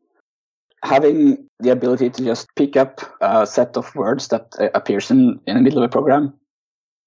Having 0.83 1.47
the 1.59 1.71
ability 1.71 2.11
to 2.11 2.25
just 2.25 2.49
pick 2.57 2.77
up 2.77 3.01
a 3.21 3.47
set 3.47 3.77
of 3.77 3.95
words 3.95 4.29
that 4.29 4.55
uh, 4.59 4.69
appears 4.75 5.11
in, 5.11 5.41
in 5.47 5.57
the 5.57 5.63
middle 5.63 5.83
of 5.83 5.85
a 5.85 5.89
program, 5.93 6.33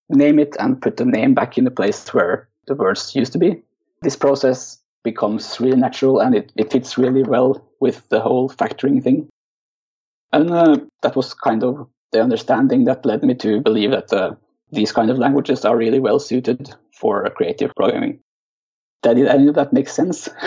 name 0.09 0.37
it, 0.37 0.55
and 0.59 0.81
put 0.81 0.97
the 0.97 1.05
name 1.05 1.33
back 1.33 1.57
in 1.57 1.63
the 1.63 1.71
place 1.71 2.13
where 2.13 2.47
the 2.67 2.75
words 2.75 3.15
used 3.15 3.33
to 3.33 3.39
be. 3.39 3.61
This 4.01 4.15
process 4.15 4.79
becomes 5.03 5.59
really 5.59 5.77
natural 5.77 6.19
and 6.19 6.35
it, 6.35 6.51
it 6.55 6.71
fits 6.71 6.97
really 6.97 7.23
well 7.23 7.65
with 7.79 8.07
the 8.09 8.19
whole 8.19 8.49
factoring 8.49 9.03
thing. 9.03 9.27
And 10.31 10.51
uh, 10.51 10.77
that 11.01 11.15
was 11.15 11.33
kind 11.33 11.63
of 11.63 11.87
the 12.11 12.21
understanding 12.21 12.85
that 12.85 13.05
led 13.05 13.23
me 13.23 13.33
to 13.35 13.59
believe 13.59 13.91
that 13.91 14.13
these 14.73 14.91
kind 14.91 15.09
of 15.09 15.17
languages 15.17 15.65
are 15.65 15.77
really 15.77 15.99
well 15.99 16.19
suited 16.19 16.73
for 16.99 17.29
creative 17.35 17.71
programming. 17.75 18.19
Did 19.01 19.19
any 19.27 19.47
of 19.47 19.55
that 19.55 19.73
make 19.73 19.89
sense? 19.89 20.25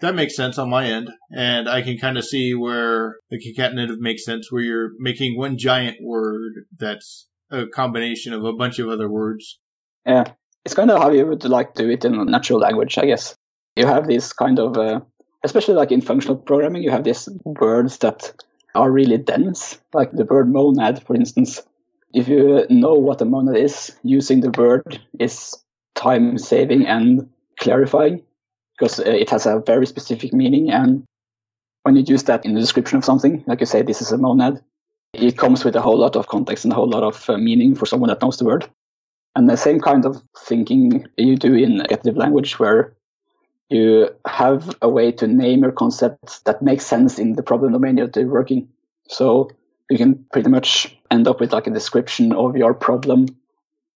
that 0.00 0.14
makes 0.14 0.36
sense 0.36 0.58
on 0.58 0.70
my 0.70 0.86
end. 0.86 1.10
And 1.34 1.68
I 1.68 1.82
can 1.82 1.96
kind 1.96 2.18
of 2.18 2.24
see 2.24 2.54
where 2.54 3.16
the 3.30 3.38
concatenative 3.38 3.98
makes 3.98 4.24
sense, 4.24 4.50
where 4.50 4.62
you're 4.62 4.90
making 4.98 5.38
one 5.38 5.56
giant 5.56 5.98
word 6.02 6.66
that's 6.76 7.28
a 7.50 7.66
combination 7.66 8.32
of 8.32 8.44
a 8.44 8.52
bunch 8.52 8.78
of 8.78 8.88
other 8.88 9.08
words. 9.08 9.60
Yeah. 10.04 10.32
It's 10.64 10.74
kind 10.74 10.90
of 10.90 11.00
how 11.00 11.10
you 11.10 11.26
would 11.26 11.44
like 11.44 11.74
to 11.74 11.84
do 11.84 11.90
it 11.90 12.04
in 12.04 12.14
a 12.14 12.24
natural 12.24 12.60
language, 12.60 12.98
I 12.98 13.06
guess. 13.06 13.36
You 13.76 13.86
have 13.86 14.06
this 14.06 14.32
kind 14.32 14.58
of, 14.58 14.76
uh, 14.76 15.00
especially 15.44 15.74
like 15.74 15.92
in 15.92 16.00
functional 16.00 16.36
programming, 16.36 16.82
you 16.82 16.90
have 16.90 17.04
these 17.04 17.28
words 17.44 17.98
that 17.98 18.32
are 18.74 18.90
really 18.90 19.18
dense, 19.18 19.78
like 19.92 20.10
the 20.12 20.24
word 20.24 20.52
monad, 20.52 21.04
for 21.04 21.14
instance 21.14 21.62
if 22.12 22.28
you 22.28 22.66
know 22.68 22.94
what 22.94 23.20
a 23.20 23.24
monad 23.24 23.56
is, 23.56 23.94
using 24.02 24.40
the 24.40 24.50
word 24.50 25.00
is 25.18 25.56
time 25.94 26.38
saving 26.38 26.86
and 26.86 27.28
clarifying 27.58 28.22
because 28.78 29.00
uh, 29.00 29.04
it 29.04 29.30
has 29.30 29.46
a 29.46 29.62
very 29.64 29.86
specific 29.86 30.32
meaning. 30.32 30.70
And 30.70 31.04
when 31.82 31.96
you 31.96 32.02
use 32.06 32.24
that 32.24 32.44
in 32.44 32.54
the 32.54 32.60
description 32.60 32.98
of 32.98 33.04
something, 33.04 33.44
like 33.46 33.60
you 33.60 33.66
say, 33.66 33.82
this 33.82 34.02
is 34.02 34.12
a 34.12 34.18
monad, 34.18 34.62
it 35.12 35.38
comes 35.38 35.64
with 35.64 35.76
a 35.76 35.80
whole 35.80 35.98
lot 35.98 36.16
of 36.16 36.28
context 36.28 36.64
and 36.64 36.72
a 36.72 36.76
whole 36.76 36.88
lot 36.88 37.02
of 37.02 37.28
uh, 37.28 37.36
meaning 37.36 37.74
for 37.74 37.86
someone 37.86 38.08
that 38.08 38.22
knows 38.22 38.38
the 38.38 38.44
word. 38.44 38.68
And 39.34 39.48
the 39.48 39.56
same 39.56 39.80
kind 39.80 40.04
of 40.04 40.22
thinking 40.38 41.06
you 41.16 41.36
do 41.36 41.54
in 41.54 41.78
native 41.78 42.16
language, 42.16 42.58
where 42.58 42.94
you 43.70 44.10
have 44.26 44.76
a 44.82 44.88
way 44.88 45.12
to 45.12 45.26
name 45.26 45.62
your 45.62 45.72
concepts 45.72 46.40
that 46.40 46.60
makes 46.60 46.84
sense 46.84 47.18
in 47.18 47.34
the 47.34 47.42
problem 47.42 47.72
domain 47.72 47.96
that 47.96 48.14
you're 48.14 48.26
working. 48.26 48.68
So 49.08 49.50
you 49.88 49.96
can 49.96 50.24
pretty 50.32 50.50
much 50.50 50.98
end 51.12 51.28
up 51.28 51.40
with 51.40 51.52
like 51.52 51.66
a 51.66 51.70
description 51.70 52.32
of 52.32 52.56
your 52.56 52.74
problem 52.74 53.26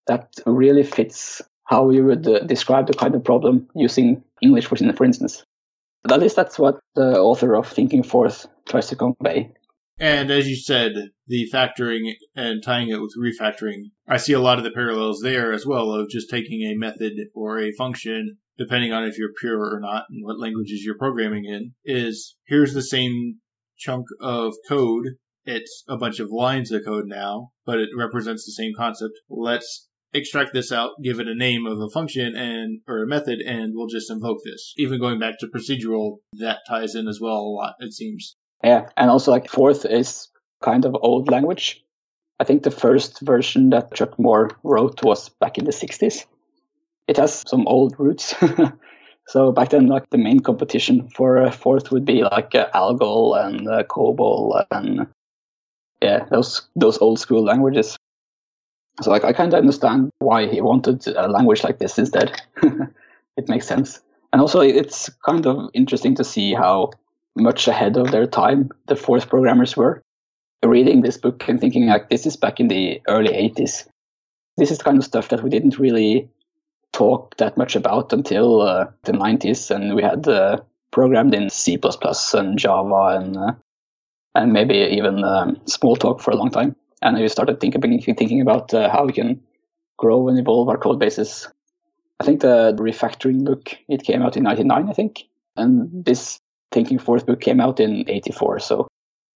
that 0.06 0.34
really 0.46 0.84
fits 0.84 1.42
how 1.64 1.90
you 1.90 2.04
would 2.04 2.26
uh, 2.28 2.40
describe 2.40 2.86
the 2.86 2.94
kind 2.94 3.14
of 3.14 3.24
problem 3.24 3.68
using 3.74 4.22
English, 4.40 4.66
for, 4.66 4.76
instance. 5.04 5.44
At 6.08 6.20
least 6.20 6.36
that's 6.36 6.58
what 6.58 6.78
the 6.94 7.18
author 7.18 7.56
of 7.56 7.66
Thinking 7.66 8.04
Forth 8.04 8.46
tries 8.68 8.88
to 8.88 8.96
convey. 8.96 9.50
And 9.98 10.30
as 10.30 10.46
you 10.46 10.56
said, 10.56 10.92
the 11.26 11.48
factoring 11.52 12.12
and 12.36 12.62
tying 12.62 12.90
it 12.90 13.00
with 13.00 13.14
refactoring, 13.18 13.90
I 14.06 14.18
see 14.18 14.34
a 14.34 14.40
lot 14.40 14.58
of 14.58 14.64
the 14.64 14.70
parallels 14.70 15.20
there 15.22 15.52
as 15.52 15.66
well 15.66 15.90
of 15.90 16.10
just 16.10 16.30
taking 16.30 16.62
a 16.62 16.76
method 16.76 17.14
or 17.34 17.58
a 17.58 17.72
function, 17.72 18.36
depending 18.58 18.92
on 18.92 19.04
if 19.04 19.18
you're 19.18 19.32
pure 19.40 19.58
or 19.58 19.80
not 19.80 20.04
and 20.10 20.22
what 20.22 20.38
languages 20.38 20.84
you're 20.84 20.98
programming 20.98 21.46
in, 21.46 21.72
is 21.84 22.36
here's 22.46 22.74
the 22.74 22.82
same 22.82 23.38
chunk 23.78 24.06
of 24.20 24.54
code. 24.68 25.16
It's 25.46 25.84
a 25.88 25.96
bunch 25.96 26.18
of 26.18 26.30
lines 26.30 26.72
of 26.72 26.84
code 26.84 27.06
now, 27.06 27.52
but 27.64 27.78
it 27.78 27.90
represents 27.96 28.44
the 28.44 28.52
same 28.52 28.72
concept. 28.76 29.14
Let's 29.30 29.88
extract 30.12 30.52
this 30.52 30.72
out, 30.72 31.02
give 31.02 31.20
it 31.20 31.28
a 31.28 31.34
name 31.34 31.66
of 31.66 31.78
a 31.80 31.88
function 31.88 32.34
and 32.34 32.80
or 32.88 33.02
a 33.02 33.06
method, 33.06 33.40
and 33.40 33.72
we'll 33.74 33.86
just 33.86 34.10
invoke 34.10 34.38
this. 34.44 34.74
Even 34.76 34.98
going 34.98 35.20
back 35.20 35.38
to 35.38 35.46
procedural, 35.46 36.16
that 36.32 36.60
ties 36.68 36.96
in 36.96 37.06
as 37.06 37.20
well 37.20 37.36
a 37.36 37.54
lot, 37.54 37.74
it 37.78 37.92
seems. 37.92 38.36
Yeah, 38.64 38.88
and 38.96 39.08
also 39.08 39.30
like 39.30 39.48
Forth 39.48 39.84
is 39.84 40.28
kind 40.62 40.84
of 40.84 40.96
old 41.00 41.30
language. 41.30 41.84
I 42.40 42.44
think 42.44 42.64
the 42.64 42.70
first 42.70 43.20
version 43.20 43.70
that 43.70 43.94
Chuck 43.94 44.18
Moore 44.18 44.50
wrote 44.64 45.02
was 45.04 45.28
back 45.28 45.58
in 45.58 45.64
the 45.64 45.70
60s. 45.70 46.26
It 47.06 47.16
has 47.18 47.44
some 47.46 47.66
old 47.66 47.94
roots. 47.98 48.34
so 49.28 49.52
back 49.52 49.70
then, 49.70 49.86
like 49.86 50.10
the 50.10 50.18
main 50.18 50.40
competition 50.40 51.08
for 51.08 51.38
uh, 51.38 51.50
Forth 51.50 51.92
would 51.92 52.04
be 52.04 52.24
like 52.24 52.54
uh, 52.54 52.66
Algol 52.74 53.34
and 53.34 53.68
uh, 53.68 53.84
COBOL 53.84 54.66
and 54.70 55.06
yeah, 56.02 56.24
those 56.30 56.66
those 56.76 56.98
old 56.98 57.18
school 57.18 57.44
languages. 57.44 57.96
So 59.02 59.10
like 59.10 59.24
I 59.24 59.32
kind 59.32 59.52
of 59.52 59.58
understand 59.58 60.10
why 60.18 60.46
he 60.46 60.60
wanted 60.60 61.06
a 61.08 61.28
language 61.28 61.64
like 61.64 61.78
this 61.78 61.98
instead. 61.98 62.40
it 63.36 63.48
makes 63.48 63.66
sense, 63.66 64.00
and 64.32 64.40
also 64.40 64.60
it's 64.60 65.10
kind 65.24 65.46
of 65.46 65.70
interesting 65.74 66.14
to 66.16 66.24
see 66.24 66.54
how 66.54 66.90
much 67.36 67.68
ahead 67.68 67.96
of 67.96 68.10
their 68.10 68.26
time 68.26 68.70
the 68.86 68.96
Forth 68.96 69.28
programmers 69.28 69.76
were. 69.76 70.02
Reading 70.64 71.02
this 71.02 71.18
book 71.18 71.46
and 71.48 71.60
thinking 71.60 71.86
like 71.86 72.08
this 72.08 72.26
is 72.26 72.36
back 72.36 72.58
in 72.58 72.68
the 72.68 73.00
early 73.08 73.30
80s. 73.30 73.86
This 74.56 74.70
is 74.70 74.78
the 74.78 74.84
kind 74.84 74.96
of 74.96 75.04
stuff 75.04 75.28
that 75.28 75.42
we 75.42 75.50
didn't 75.50 75.78
really 75.78 76.28
talk 76.92 77.36
that 77.36 77.58
much 77.58 77.76
about 77.76 78.12
until 78.12 78.62
uh, 78.62 78.86
the 79.04 79.12
90s, 79.12 79.70
and 79.70 79.94
we 79.94 80.02
had 80.02 80.26
uh, 80.26 80.58
programmed 80.90 81.34
in 81.34 81.50
C++ 81.50 81.78
and 82.32 82.58
Java 82.58 83.18
and 83.20 83.36
uh, 83.36 83.52
and 84.36 84.52
maybe 84.52 84.74
even 84.74 85.24
um, 85.24 85.56
Smalltalk 85.66 86.20
for 86.20 86.30
a 86.30 86.36
long 86.36 86.50
time. 86.50 86.76
And 87.02 87.18
we 87.18 87.28
started 87.28 87.60
thinking 87.60 88.00
thinking 88.14 88.40
about 88.40 88.72
uh, 88.72 88.90
how 88.90 89.04
we 89.04 89.12
can 89.12 89.40
grow 89.96 90.28
and 90.28 90.38
evolve 90.38 90.68
our 90.68 90.78
code 90.78 90.98
bases. 90.98 91.48
I 92.20 92.24
think 92.24 92.40
the 92.40 92.74
refactoring 92.78 93.44
book 93.44 93.76
it 93.88 94.02
came 94.02 94.22
out 94.22 94.36
in 94.36 94.44
'99, 94.44 94.88
I 94.88 94.92
think, 94.92 95.24
and 95.56 96.04
this 96.04 96.38
Thinking 96.72 96.98
Forth 96.98 97.26
book 97.26 97.40
came 97.40 97.60
out 97.60 97.80
in 97.80 98.08
'84. 98.08 98.60
So 98.60 98.88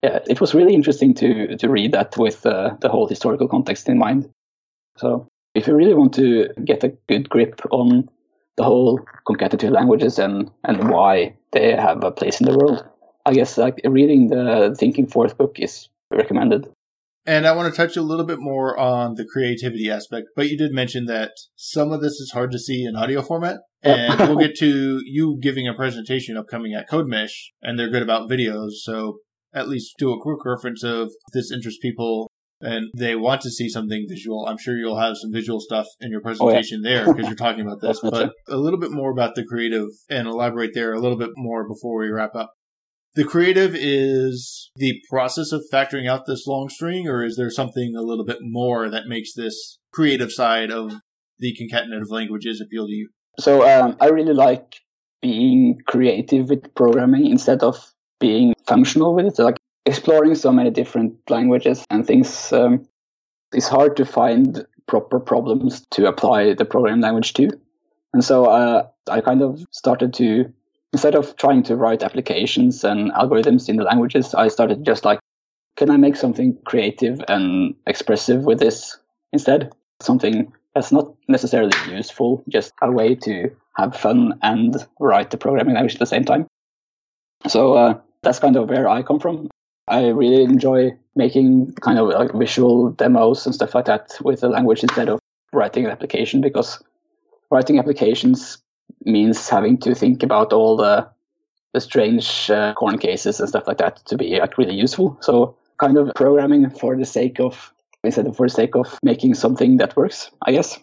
yeah, 0.02 0.20
it 0.28 0.40
was 0.40 0.54
really 0.54 0.74
interesting 0.74 1.14
to 1.14 1.56
to 1.56 1.68
read 1.68 1.92
that 1.92 2.16
with 2.16 2.44
uh, 2.46 2.76
the 2.80 2.88
whole 2.88 3.06
historical 3.06 3.48
context 3.48 3.88
in 3.88 3.98
mind. 3.98 4.30
So 4.96 5.28
if 5.54 5.66
you 5.66 5.74
really 5.74 5.94
want 5.94 6.14
to 6.14 6.48
get 6.64 6.84
a 6.84 6.96
good 7.08 7.28
grip 7.28 7.60
on 7.70 8.08
the 8.56 8.64
whole 8.64 9.00
concatenative 9.28 9.70
languages 9.70 10.18
and 10.18 10.50
and 10.64 10.90
why 10.90 11.34
they 11.52 11.72
have 11.72 12.02
a 12.04 12.10
place 12.10 12.40
in 12.40 12.46
the 12.46 12.56
world, 12.56 12.84
I 13.26 13.32
guess 13.32 13.58
like 13.58 13.80
reading 13.84 14.28
the 14.28 14.74
Thinking 14.78 15.06
Forth 15.06 15.36
book 15.36 15.58
is 15.58 15.88
recommended. 16.10 16.68
And 17.26 17.46
I 17.46 17.52
want 17.52 17.72
to 17.72 17.76
touch 17.76 17.96
a 17.96 18.02
little 18.02 18.24
bit 18.24 18.38
more 18.40 18.78
on 18.78 19.14
the 19.14 19.26
creativity 19.26 19.90
aspect, 19.90 20.28
but 20.34 20.48
you 20.48 20.56
did 20.56 20.72
mention 20.72 21.04
that 21.06 21.32
some 21.54 21.92
of 21.92 22.00
this 22.00 22.14
is 22.14 22.32
hard 22.32 22.50
to 22.52 22.58
see 22.58 22.84
in 22.84 22.96
audio 22.96 23.22
format. 23.22 23.58
And 23.82 24.18
we'll 24.18 24.36
get 24.36 24.56
to 24.56 25.00
you 25.06 25.38
giving 25.40 25.66
a 25.66 25.72
presentation 25.72 26.36
upcoming 26.36 26.74
at 26.74 26.86
CodeMesh, 26.86 27.32
and 27.62 27.78
they're 27.78 27.88
good 27.88 28.02
about 28.02 28.28
videos. 28.28 28.72
So 28.82 29.20
at 29.54 29.70
least 29.70 29.94
do 29.98 30.12
a 30.12 30.20
quick 30.20 30.44
reference 30.44 30.84
of 30.84 31.12
this 31.32 31.50
interests 31.50 31.80
people 31.80 32.30
and 32.60 32.90
they 32.96 33.16
want 33.16 33.40
to 33.42 33.50
see 33.50 33.68
something 33.68 34.06
visual. 34.08 34.46
I'm 34.46 34.58
sure 34.58 34.76
you'll 34.76 34.98
have 34.98 35.16
some 35.16 35.32
visual 35.32 35.60
stuff 35.60 35.86
in 36.00 36.10
your 36.10 36.20
presentation 36.20 36.82
oh, 36.84 36.88
yeah. 36.88 37.04
there 37.04 37.12
because 37.12 37.26
you're 37.26 37.36
talking 37.36 37.62
about 37.62 37.80
this, 37.82 38.00
but 38.00 38.32
a 38.48 38.56
little 38.56 38.78
bit 38.78 38.90
more 38.90 39.10
about 39.10 39.34
the 39.34 39.44
creative 39.44 39.88
and 40.08 40.28
elaborate 40.28 40.74
there 40.74 40.92
a 40.92 41.00
little 41.00 41.16
bit 41.16 41.30
more 41.36 41.66
before 41.66 41.98
we 42.00 42.10
wrap 42.10 42.34
up. 42.34 42.52
The 43.14 43.24
creative 43.24 43.74
is 43.74 44.70
the 44.76 45.00
process 45.08 45.50
of 45.50 45.64
factoring 45.72 46.08
out 46.08 46.26
this 46.26 46.46
long 46.46 46.68
string, 46.68 47.08
or 47.08 47.24
is 47.24 47.36
there 47.36 47.50
something 47.50 47.94
a 47.96 48.02
little 48.02 48.24
bit 48.24 48.38
more 48.40 48.88
that 48.88 49.08
makes 49.08 49.34
this 49.34 49.78
creative 49.92 50.30
side 50.30 50.70
of 50.70 50.92
the 51.38 51.56
concatenative 51.60 52.08
languages 52.10 52.60
appeal 52.60 52.86
to 52.86 52.92
you? 52.92 53.08
So 53.38 53.68
um, 53.68 53.96
I 54.00 54.08
really 54.08 54.34
like 54.34 54.76
being 55.22 55.80
creative 55.86 56.50
with 56.50 56.72
programming 56.74 57.26
instead 57.26 57.62
of 57.62 57.92
being 58.20 58.54
functional 58.66 59.14
with 59.14 59.26
it. 59.26 59.36
So 59.36 59.44
like 59.44 59.56
exploring 59.86 60.34
so 60.34 60.52
many 60.52 60.70
different 60.70 61.14
languages 61.28 61.84
and 61.90 62.06
things, 62.06 62.52
um, 62.52 62.86
it's 63.52 63.68
hard 63.68 63.96
to 63.96 64.04
find 64.04 64.64
proper 64.86 65.18
problems 65.18 65.84
to 65.92 66.06
apply 66.06 66.54
the 66.54 66.64
programming 66.64 67.00
language 67.00 67.32
to. 67.34 67.50
And 68.12 68.24
so 68.24 68.46
uh, 68.46 68.86
I 69.08 69.20
kind 69.20 69.42
of 69.42 69.64
started 69.70 70.14
to 70.14 70.52
instead 70.92 71.14
of 71.14 71.36
trying 71.36 71.62
to 71.64 71.76
write 71.76 72.02
applications 72.02 72.84
and 72.84 73.12
algorithms 73.12 73.68
in 73.68 73.76
the 73.76 73.84
languages, 73.84 74.34
I 74.34 74.48
started 74.48 74.84
just 74.84 75.04
like, 75.04 75.20
can 75.76 75.90
I 75.90 75.96
make 75.96 76.16
something 76.16 76.58
creative 76.64 77.22
and 77.28 77.74
expressive 77.86 78.44
with 78.44 78.58
this 78.58 78.98
instead? 79.32 79.72
Something 80.00 80.52
that's 80.74 80.92
not 80.92 81.14
necessarily 81.28 81.72
useful, 81.88 82.42
just 82.48 82.72
a 82.82 82.90
way 82.90 83.14
to 83.16 83.50
have 83.76 83.96
fun 83.96 84.38
and 84.42 84.76
write 84.98 85.30
the 85.30 85.36
programming 85.36 85.74
language 85.74 85.94
at 85.94 86.00
the 86.00 86.06
same 86.06 86.24
time. 86.24 86.46
So 87.46 87.74
uh, 87.74 88.00
that's 88.22 88.38
kind 88.38 88.56
of 88.56 88.68
where 88.68 88.88
I 88.88 89.02
come 89.02 89.20
from. 89.20 89.48
I 89.88 90.08
really 90.08 90.42
enjoy 90.42 90.96
making 91.16 91.74
kind 91.80 91.98
of 91.98 92.08
like 92.08 92.32
visual 92.32 92.90
demos 92.90 93.46
and 93.46 93.54
stuff 93.54 93.74
like 93.74 93.86
that 93.86 94.16
with 94.22 94.40
the 94.40 94.48
language 94.48 94.82
instead 94.82 95.08
of 95.08 95.18
writing 95.52 95.84
an 95.84 95.90
application 95.90 96.40
because 96.40 96.82
writing 97.50 97.78
applications 97.78 98.58
means 99.04 99.48
having 99.48 99.78
to 99.78 99.94
think 99.94 100.22
about 100.22 100.52
all 100.52 100.76
the 100.76 101.08
the 101.72 101.80
strange 101.80 102.50
uh, 102.50 102.74
corner 102.74 102.98
cases 102.98 103.38
and 103.38 103.48
stuff 103.48 103.66
like 103.66 103.78
that 103.78 104.04
to 104.06 104.16
be 104.16 104.38
like 104.40 104.58
really 104.58 104.74
useful. 104.74 105.16
So 105.20 105.56
kind 105.78 105.96
of 105.96 106.12
programming 106.14 106.68
for 106.70 106.96
the 106.96 107.04
sake 107.04 107.38
of 107.40 107.72
instead 108.02 108.26
of 108.26 108.36
for 108.36 108.46
the 108.46 108.54
sake 108.54 108.74
of 108.74 108.98
making 109.02 109.34
something 109.34 109.76
that 109.76 109.96
works, 109.96 110.30
I 110.46 110.52
guess. 110.52 110.78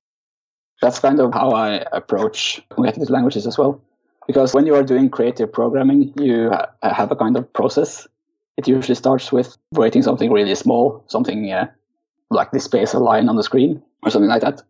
That's 0.82 0.99
kind 0.99 1.20
of 1.20 1.34
how 1.34 1.51
I 1.51 1.84
approach 1.91 2.62
concatenated 2.72 3.10
languages 3.10 3.47
as 3.47 3.58
well. 3.58 3.82
Because 4.28 4.53
when 4.53 4.66
you 4.66 4.76
are 4.76 4.84
doing 4.84 5.10
creative 5.10 5.51
programming, 5.51 6.14
you 6.20 6.51
ha- 6.51 6.70
have 6.84 7.12
a 7.12 7.16
kind 7.16 7.36
of 7.38 7.51
process. 7.53 8.08
It 8.58 8.68
usually 8.68 8.95
starts 8.95 9.32
with 9.32 9.58
writing 9.74 10.03
something 10.03 10.32
really 10.32 10.53
small, 10.55 11.03
something 11.08 11.51
uh, 11.51 11.68
like 12.30 12.51
displays 12.51 12.93
a 12.93 12.99
line 12.99 13.30
on 13.30 13.36
the 13.36 13.43
screen 13.43 13.82
or 14.03 14.12
something 14.12 14.30
like 14.30 14.41
that. 14.41 14.62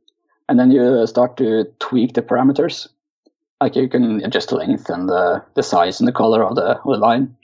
And 0.47 0.59
then 0.59 0.71
you 0.71 1.05
start 1.07 1.35
to 1.37 1.65
tweak 1.79 2.13
the 2.13 2.21
parameters 2.21 2.87
like 3.61 3.75
you 3.75 3.87
can 3.89 4.23
adjust 4.23 4.49
the 4.49 4.55
length 4.55 4.89
and 4.89 5.09
the, 5.09 5.43
the 5.55 5.63
size 5.63 5.99
and 5.99 6.07
the 6.07 6.11
color 6.13 6.43
of 6.43 6.55
the, 6.55 6.61
of 6.61 6.83
the 6.83 6.97
line. 6.97 7.35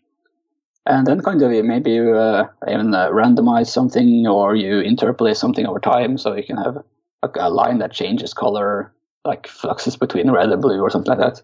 And 0.86 1.08
then 1.08 1.22
kind 1.22 1.42
of 1.42 1.66
maybe 1.66 1.92
you 1.92 2.16
uh, 2.16 2.48
even 2.70 2.94
uh, 2.94 3.10
randomize 3.10 3.68
something 3.68 4.28
or 4.28 4.56
you 4.56 4.82
interpolate 4.82 5.38
something 5.38 5.66
over 5.66 5.80
time 5.80 6.18
so 6.18 6.36
you 6.36 6.44
can 6.44 6.58
have 6.58 6.78
a, 7.24 7.30
a, 7.36 7.50
line 7.50 7.78
that 7.80 7.94
changes 7.94 8.34
color, 8.34 8.92
like 9.24 9.48
fluxes 9.48 9.96
between 9.96 10.30
red 10.30 10.50
and 10.50 10.62
blue 10.62 10.82
or 10.82 10.90
something 10.90 11.18
like 11.18 11.20
that. 11.20 11.42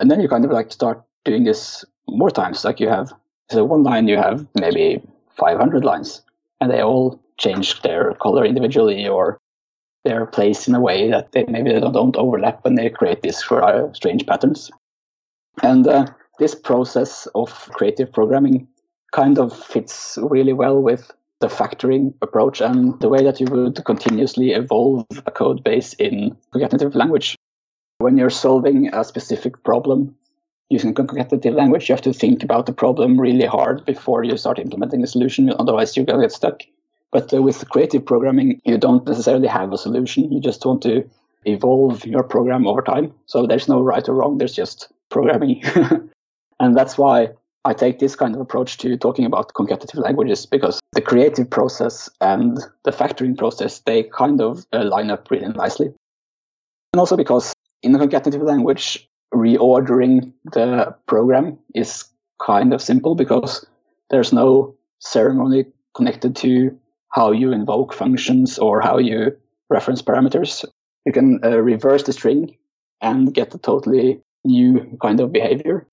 And 0.00 0.10
then 0.10 0.20
you 0.20 0.28
kind 0.28 0.46
of 0.46 0.50
like 0.50 0.72
start 0.72 1.02
doing 1.26 1.44
this 1.44 1.84
more 2.08 2.30
times. 2.30 2.64
Like 2.64 2.80
you 2.80 2.88
have, 2.88 3.12
so 3.50 3.64
one 3.64 3.82
line 3.82 4.08
you 4.08 4.16
have 4.16 4.46
maybe 4.58 5.02
500 5.36 5.84
lines 5.84 6.22
and 6.60 6.70
they 6.70 6.82
all 6.82 7.20
change 7.36 7.82
their 7.82 8.14
color 8.14 8.46
individually 8.46 9.06
or 9.06 9.38
they're 10.04 10.26
placed 10.26 10.68
in 10.68 10.74
a 10.74 10.80
way 10.80 11.10
that 11.10 11.32
they 11.32 11.44
maybe 11.44 11.72
they 11.72 11.80
don't 11.80 12.16
overlap 12.16 12.64
when 12.64 12.74
they 12.74 12.88
create 12.90 13.22
these 13.22 13.38
strange 13.38 14.26
patterns. 14.26 14.70
And 15.62 15.86
uh, 15.86 16.06
this 16.38 16.54
process 16.54 17.28
of 17.34 17.50
creative 17.72 18.12
programming 18.12 18.66
kind 19.12 19.38
of 19.38 19.56
fits 19.56 20.18
really 20.22 20.52
well 20.52 20.80
with 20.80 21.10
the 21.40 21.48
factoring 21.48 22.14
approach 22.22 22.60
and 22.60 22.98
the 23.00 23.08
way 23.08 23.22
that 23.24 23.40
you 23.40 23.46
would 23.50 23.82
continuously 23.84 24.52
evolve 24.52 25.06
a 25.26 25.30
code 25.30 25.64
base 25.64 25.94
in 25.94 26.36
concatenative 26.54 26.94
language. 26.94 27.36
When 27.98 28.16
you're 28.16 28.30
solving 28.30 28.92
a 28.94 29.04
specific 29.04 29.62
problem 29.64 30.14
using 30.68 30.94
concatenative 30.94 31.54
language, 31.54 31.88
you 31.88 31.94
have 31.94 32.02
to 32.02 32.12
think 32.12 32.42
about 32.42 32.66
the 32.66 32.72
problem 32.72 33.20
really 33.20 33.46
hard 33.46 33.84
before 33.84 34.22
you 34.22 34.36
start 34.36 34.58
implementing 34.58 35.00
the 35.00 35.06
solution. 35.06 35.52
Otherwise, 35.58 35.96
you're 35.96 36.06
going 36.06 36.20
to 36.20 36.24
get 36.24 36.32
stuck. 36.32 36.62
But 37.12 37.32
uh, 37.34 37.42
with 37.42 37.68
creative 37.70 38.04
programming, 38.04 38.60
you 38.64 38.78
don't 38.78 39.06
necessarily 39.06 39.48
have 39.48 39.72
a 39.72 39.78
solution. 39.78 40.30
You 40.32 40.40
just 40.40 40.64
want 40.64 40.82
to 40.82 41.08
evolve 41.44 42.04
your 42.04 42.22
program 42.22 42.66
over 42.66 42.82
time. 42.82 43.12
So 43.26 43.46
there's 43.46 43.68
no 43.68 43.82
right 43.82 44.06
or 44.08 44.14
wrong. 44.14 44.38
There's 44.38 44.54
just 44.54 44.92
programming. 45.10 45.62
and 46.60 46.76
that's 46.76 46.96
why 46.98 47.30
I 47.64 47.74
take 47.74 47.98
this 47.98 48.16
kind 48.16 48.34
of 48.34 48.40
approach 48.40 48.78
to 48.78 48.96
talking 48.96 49.24
about 49.24 49.52
concatenative 49.54 50.02
languages 50.02 50.46
because 50.46 50.80
the 50.92 51.02
creative 51.02 51.50
process 51.50 52.08
and 52.20 52.58
the 52.84 52.90
factoring 52.90 53.36
process, 53.36 53.80
they 53.80 54.04
kind 54.04 54.40
of 54.40 54.64
uh, 54.72 54.84
line 54.84 55.10
up 55.10 55.30
really 55.30 55.48
nicely. 55.48 55.92
And 56.92 57.00
also 57.00 57.16
because 57.16 57.52
in 57.82 57.94
a 57.94 57.98
concatenative 57.98 58.46
language, 58.46 59.08
reordering 59.34 60.32
the 60.52 60.94
program 61.06 61.58
is 61.74 62.04
kind 62.44 62.72
of 62.72 62.82
simple 62.82 63.14
because 63.14 63.66
there's 64.10 64.32
no 64.32 64.74
ceremony 64.98 65.66
connected 65.94 66.34
to 66.36 66.76
how 67.10 67.32
you 67.32 67.52
invoke 67.52 67.92
functions 67.92 68.58
or 68.58 68.80
how 68.80 68.98
you 68.98 69.36
reference 69.68 70.02
parameters. 70.02 70.64
You 71.04 71.12
can 71.12 71.40
uh, 71.44 71.58
reverse 71.58 72.02
the 72.02 72.12
string 72.12 72.56
and 73.00 73.32
get 73.32 73.54
a 73.54 73.58
totally 73.58 74.20
new 74.44 74.98
kind 75.02 75.20
of 75.20 75.32
behavior. 75.32 75.86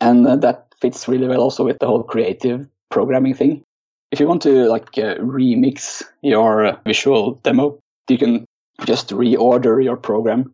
And 0.00 0.26
uh, 0.26 0.36
that 0.36 0.74
fits 0.80 1.08
really 1.08 1.26
well 1.26 1.40
also 1.40 1.64
with 1.64 1.78
the 1.78 1.86
whole 1.86 2.02
creative 2.02 2.68
programming 2.90 3.34
thing. 3.34 3.62
If 4.10 4.20
you 4.20 4.28
want 4.28 4.42
to 4.42 4.68
like 4.68 4.96
uh, 4.96 5.16
remix 5.16 6.02
your 6.22 6.80
visual 6.86 7.34
demo, 7.42 7.78
you 8.08 8.16
can 8.16 8.46
just 8.84 9.10
reorder 9.10 9.82
your 9.82 9.96
program 9.96 10.52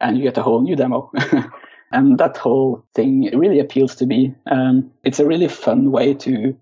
and 0.00 0.16
you 0.16 0.22
get 0.22 0.38
a 0.38 0.42
whole 0.42 0.60
new 0.60 0.76
demo. 0.76 1.10
and 1.92 2.18
that 2.18 2.36
whole 2.36 2.84
thing 2.94 3.30
really 3.36 3.58
appeals 3.58 3.96
to 3.96 4.06
me. 4.06 4.34
Um, 4.50 4.90
it's 5.02 5.18
a 5.18 5.26
really 5.26 5.48
fun 5.48 5.90
way 5.90 6.14
to 6.14 6.56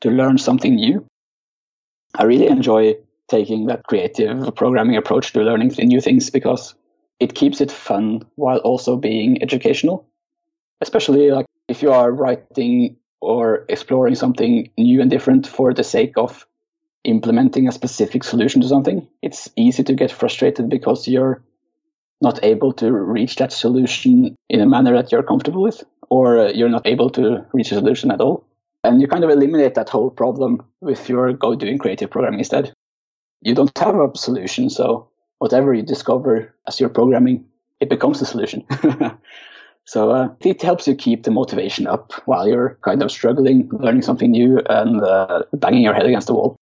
to 0.00 0.10
learn 0.10 0.36
something 0.36 0.74
new. 0.74 1.04
I 2.14 2.24
really 2.24 2.46
enjoy 2.46 2.96
taking 3.28 3.66
that 3.66 3.84
creative 3.84 4.54
programming 4.54 4.96
approach 4.96 5.32
to 5.32 5.40
learning 5.40 5.72
new 5.78 6.00
things 6.00 6.30
because 6.30 6.74
it 7.20 7.34
keeps 7.34 7.60
it 7.60 7.70
fun 7.70 8.22
while 8.34 8.58
also 8.58 8.96
being 8.96 9.42
educational. 9.42 10.06
Especially 10.80 11.30
like 11.30 11.46
if 11.68 11.82
you 11.82 11.92
are 11.92 12.10
writing 12.12 12.96
or 13.20 13.64
exploring 13.68 14.16
something 14.16 14.70
new 14.76 15.00
and 15.00 15.10
different 15.10 15.46
for 15.46 15.72
the 15.72 15.84
sake 15.84 16.12
of 16.16 16.46
implementing 17.04 17.68
a 17.68 17.72
specific 17.72 18.24
solution 18.24 18.60
to 18.60 18.68
something, 18.68 19.06
it's 19.22 19.48
easy 19.56 19.82
to 19.84 19.94
get 19.94 20.10
frustrated 20.10 20.68
because 20.68 21.08
you're 21.08 21.42
not 22.20 22.42
able 22.44 22.72
to 22.72 22.92
reach 22.92 23.36
that 23.36 23.52
solution 23.52 24.36
in 24.48 24.60
a 24.60 24.66
manner 24.66 24.94
that 24.94 25.10
you're 25.10 25.22
comfortable 25.22 25.62
with, 25.62 25.82
or 26.10 26.38
uh, 26.38 26.48
you're 26.50 26.68
not 26.68 26.86
able 26.86 27.10
to 27.10 27.44
reach 27.52 27.72
a 27.72 27.76
solution 27.76 28.10
at 28.10 28.20
all. 28.20 28.44
And 28.84 29.00
you 29.00 29.06
kind 29.06 29.24
of 29.24 29.30
eliminate 29.30 29.74
that 29.74 29.88
whole 29.88 30.10
problem 30.10 30.62
with 30.80 31.08
your 31.08 31.32
go 31.32 31.54
doing 31.54 31.78
creative 31.78 32.10
programming 32.10 32.40
instead. 32.40 32.72
You 33.40 33.54
don't 33.54 33.76
have 33.78 33.94
a 33.96 34.10
solution, 34.16 34.70
so 34.70 35.08
whatever 35.38 35.72
you 35.74 35.82
discover 35.82 36.54
as 36.66 36.80
you're 36.80 36.88
programming, 36.88 37.44
it 37.80 37.88
becomes 37.88 38.20
a 38.20 38.26
solution. 38.26 38.64
so 39.84 40.10
uh, 40.10 40.28
it 40.40 40.62
helps 40.62 40.86
you 40.86 40.94
keep 40.94 41.22
the 41.22 41.30
motivation 41.30 41.86
up 41.86 42.12
while 42.26 42.46
you're 42.46 42.78
kind 42.82 43.02
of 43.02 43.10
struggling, 43.10 43.68
learning 43.72 44.02
something 44.02 44.30
new, 44.30 44.60
and 44.68 45.02
uh, 45.02 45.42
banging 45.52 45.82
your 45.82 45.94
head 45.94 46.06
against 46.06 46.26
the 46.26 46.34
wall. 46.34 46.56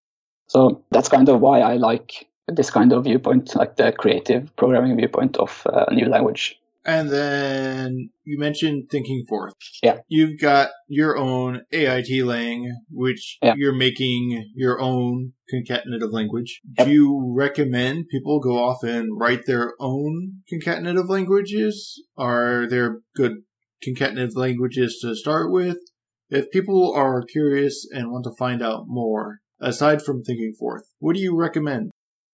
So 0.48 0.82
that's 0.90 1.08
kind 1.08 1.28
of 1.28 1.40
why 1.40 1.60
I 1.60 1.76
like 1.76 2.26
this 2.48 2.70
kind 2.70 2.92
of 2.92 3.04
viewpoint, 3.04 3.54
like 3.54 3.76
the 3.76 3.92
creative 3.92 4.54
programming 4.56 4.96
viewpoint 4.96 5.36
of 5.36 5.66
uh, 5.66 5.86
a 5.88 5.94
new 5.94 6.06
language. 6.06 6.59
And 6.84 7.10
then 7.10 8.10
you 8.24 8.38
mentioned 8.38 8.88
thinking 8.90 9.24
forth. 9.28 9.54
Yeah. 9.82 9.98
You've 10.08 10.40
got 10.40 10.70
your 10.88 11.16
own 11.16 11.62
AIT 11.72 12.24
lang, 12.24 12.74
which 12.90 13.38
yeah. 13.42 13.54
you're 13.56 13.74
making 13.74 14.50
your 14.54 14.80
own 14.80 15.32
concatenative 15.52 16.10
language. 16.10 16.60
Yep. 16.78 16.86
Do 16.86 16.92
you 16.92 17.34
recommend 17.36 18.08
people 18.08 18.40
go 18.40 18.58
off 18.58 18.82
and 18.82 19.18
write 19.18 19.44
their 19.46 19.74
own 19.78 20.40
concatenative 20.50 21.08
languages? 21.08 22.02
Are 22.16 22.66
there 22.68 23.00
good 23.14 23.42
concatenative 23.86 24.36
languages 24.36 24.98
to 25.02 25.14
start 25.14 25.52
with? 25.52 25.78
If 26.30 26.50
people 26.50 26.94
are 26.94 27.24
curious 27.24 27.86
and 27.90 28.10
want 28.10 28.24
to 28.24 28.36
find 28.38 28.62
out 28.62 28.84
more, 28.86 29.40
aside 29.60 30.00
from 30.00 30.22
thinking 30.22 30.54
forth, 30.58 30.84
what 30.98 31.16
do 31.16 31.20
you 31.20 31.36
recommend? 31.36 31.90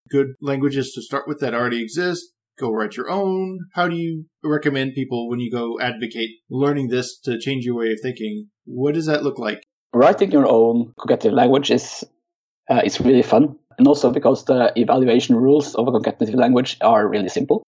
Good 0.08 0.34
languages 0.40 0.92
to 0.92 1.02
start 1.02 1.26
with 1.26 1.40
that 1.40 1.54
already 1.54 1.82
exist? 1.82 2.32
Go 2.58 2.70
write 2.70 2.96
your 2.96 3.10
own? 3.10 3.58
How 3.74 3.88
do 3.88 3.96
you 3.96 4.26
recommend 4.42 4.94
people 4.94 5.28
when 5.28 5.40
you 5.40 5.50
go 5.50 5.78
advocate 5.80 6.30
learning 6.50 6.88
this 6.88 7.18
to 7.20 7.38
change 7.38 7.64
your 7.64 7.76
way 7.76 7.92
of 7.92 7.98
thinking? 8.02 8.48
What 8.64 8.94
does 8.94 9.06
that 9.06 9.22
look 9.22 9.38
like? 9.38 9.62
Writing 9.92 10.30
your 10.30 10.46
own 10.46 10.92
concatenative 10.98 11.32
language 11.32 11.70
is 11.70 12.04
uh, 12.68 12.82
it's 12.84 13.00
really 13.00 13.22
fun, 13.22 13.56
and 13.78 13.86
also 13.86 14.10
because 14.10 14.44
the 14.44 14.72
evaluation 14.76 15.36
rules 15.36 15.74
of 15.74 15.88
a 15.88 15.92
concatenative 15.92 16.34
language 16.34 16.76
are 16.80 17.08
really 17.08 17.28
simple. 17.28 17.62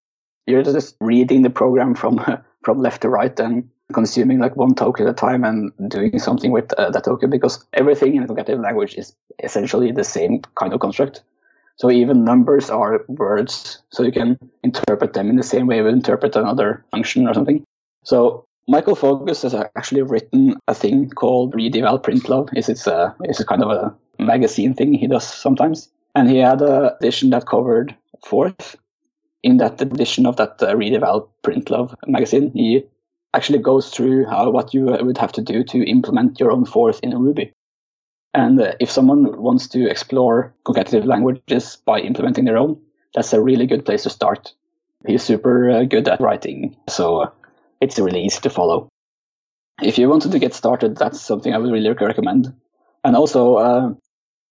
You're 0.47 0.63
just 0.63 0.97
reading 1.01 1.43
the 1.43 1.51
program 1.51 1.95
from 1.95 2.21
from 2.65 2.79
left 2.79 3.03
to 3.03 3.09
right 3.09 3.39
and 3.41 3.69
consuming 3.93 4.39
like 4.39 4.57
one 4.57 4.75
token 4.75 5.07
at 5.07 5.13
a 5.13 5.15
time 5.15 5.45
and 5.45 5.73
doing 5.89 6.19
something 6.19 6.51
with 6.51 6.73
uh, 6.75 6.91
that 6.91 7.05
token 7.05 7.31
because 7.31 7.65
everything 7.73 8.17
in 8.17 8.23
a 8.23 8.27
concatenative 8.27 8.63
language 8.63 8.95
is 8.97 9.15
essentially 9.43 9.93
the 9.93 10.05
same 10.05 10.43
kind 10.57 10.73
of 10.73 10.81
construct. 10.81 11.23
So 11.79 11.91
even 11.91 12.25
numbers 12.25 12.71
are 12.71 13.05
words, 13.07 13.81
so 13.91 14.03
you 14.03 14.11
can 14.11 14.37
interpret 14.65 15.13
them 15.13 15.31
in 15.31 15.37
the 15.37 15.45
same 15.45 15.67
way 15.67 15.81
would 15.81 15.95
interpret 15.95 16.35
another 16.35 16.85
function 16.91 17.29
or 17.29 17.35
something. 17.35 17.63
So 18.03 18.45
Michael 18.67 18.97
Fogus 18.97 19.43
has 19.43 19.55
actually 19.55 20.03
written 20.03 20.57
a 20.67 20.75
thing 20.75 21.09
called 21.11 21.55
Read-Eval 21.55 22.01
Printlove. 22.01 22.51
It's, 22.53 22.69
it's, 22.69 22.87
a, 22.87 23.15
it's 23.23 23.41
a 23.41 23.47
kind 23.47 23.63
of 23.63 23.71
a 23.71 23.95
magazine 24.23 24.75
thing 24.75 24.93
he 24.93 25.07
does 25.07 25.27
sometimes. 25.27 25.89
And 26.15 26.29
he 26.29 26.39
had 26.39 26.61
an 26.61 26.91
edition 27.01 27.31
that 27.31 27.47
covered 27.47 27.95
Forth. 28.27 28.77
In 29.45 29.59
that 29.59 29.81
edition 29.81 30.27
of 30.27 30.37
that 30.37 30.61
uh, 30.61 30.77
Read-Eval 30.77 31.31
Printlove 31.45 31.95
magazine, 32.09 32.51
he 32.55 32.85
actually 33.35 33.61
goes 33.61 33.91
through 33.91 34.27
how 34.27 34.51
what 34.51 34.75
you 34.75 34.87
would 34.87 35.19
have 35.19 35.31
to 35.33 35.43
do 35.43 35.63
to 35.63 35.89
implement 35.89 36.41
your 36.41 36.51
own 36.51 36.65
Forth 36.65 36.99
in 37.05 37.17
Ruby. 37.17 37.53
And 38.35 38.61
uh, 38.61 38.73
if 38.81 38.91
someone 38.91 39.41
wants 39.41 39.69
to 39.69 39.89
explore 39.89 40.55
concatenative 40.65 41.07
languages 41.07 41.77
by 41.77 42.01
implementing 42.01 42.45
their 42.45 42.59
own, 42.59 42.81
that's 43.15 43.33
a 43.33 43.41
really 43.41 43.67
good 43.67 43.85
place 43.85 44.03
to 44.03 44.11
start. 44.11 44.53
He's 45.07 45.23
super 45.23 45.71
uh, 45.71 45.85
good 45.85 46.09
at 46.09 46.21
writing, 46.21 46.77
so 46.89 47.23
uh, 47.23 47.31
it's 47.81 47.99
really 47.99 48.25
easy 48.25 48.41
to 48.41 48.51
follow. 48.51 48.89
If 49.81 49.97
you 49.97 50.09
wanted 50.09 50.33
to 50.33 50.39
get 50.39 50.55
started, 50.55 50.97
that's 50.97 51.21
something 51.21 51.55
I 51.55 51.59
would 51.59 51.73
really 51.73 51.91
recommend. 51.91 52.53
And 53.05 53.17
also, 53.17 53.55
uh, 53.55 53.95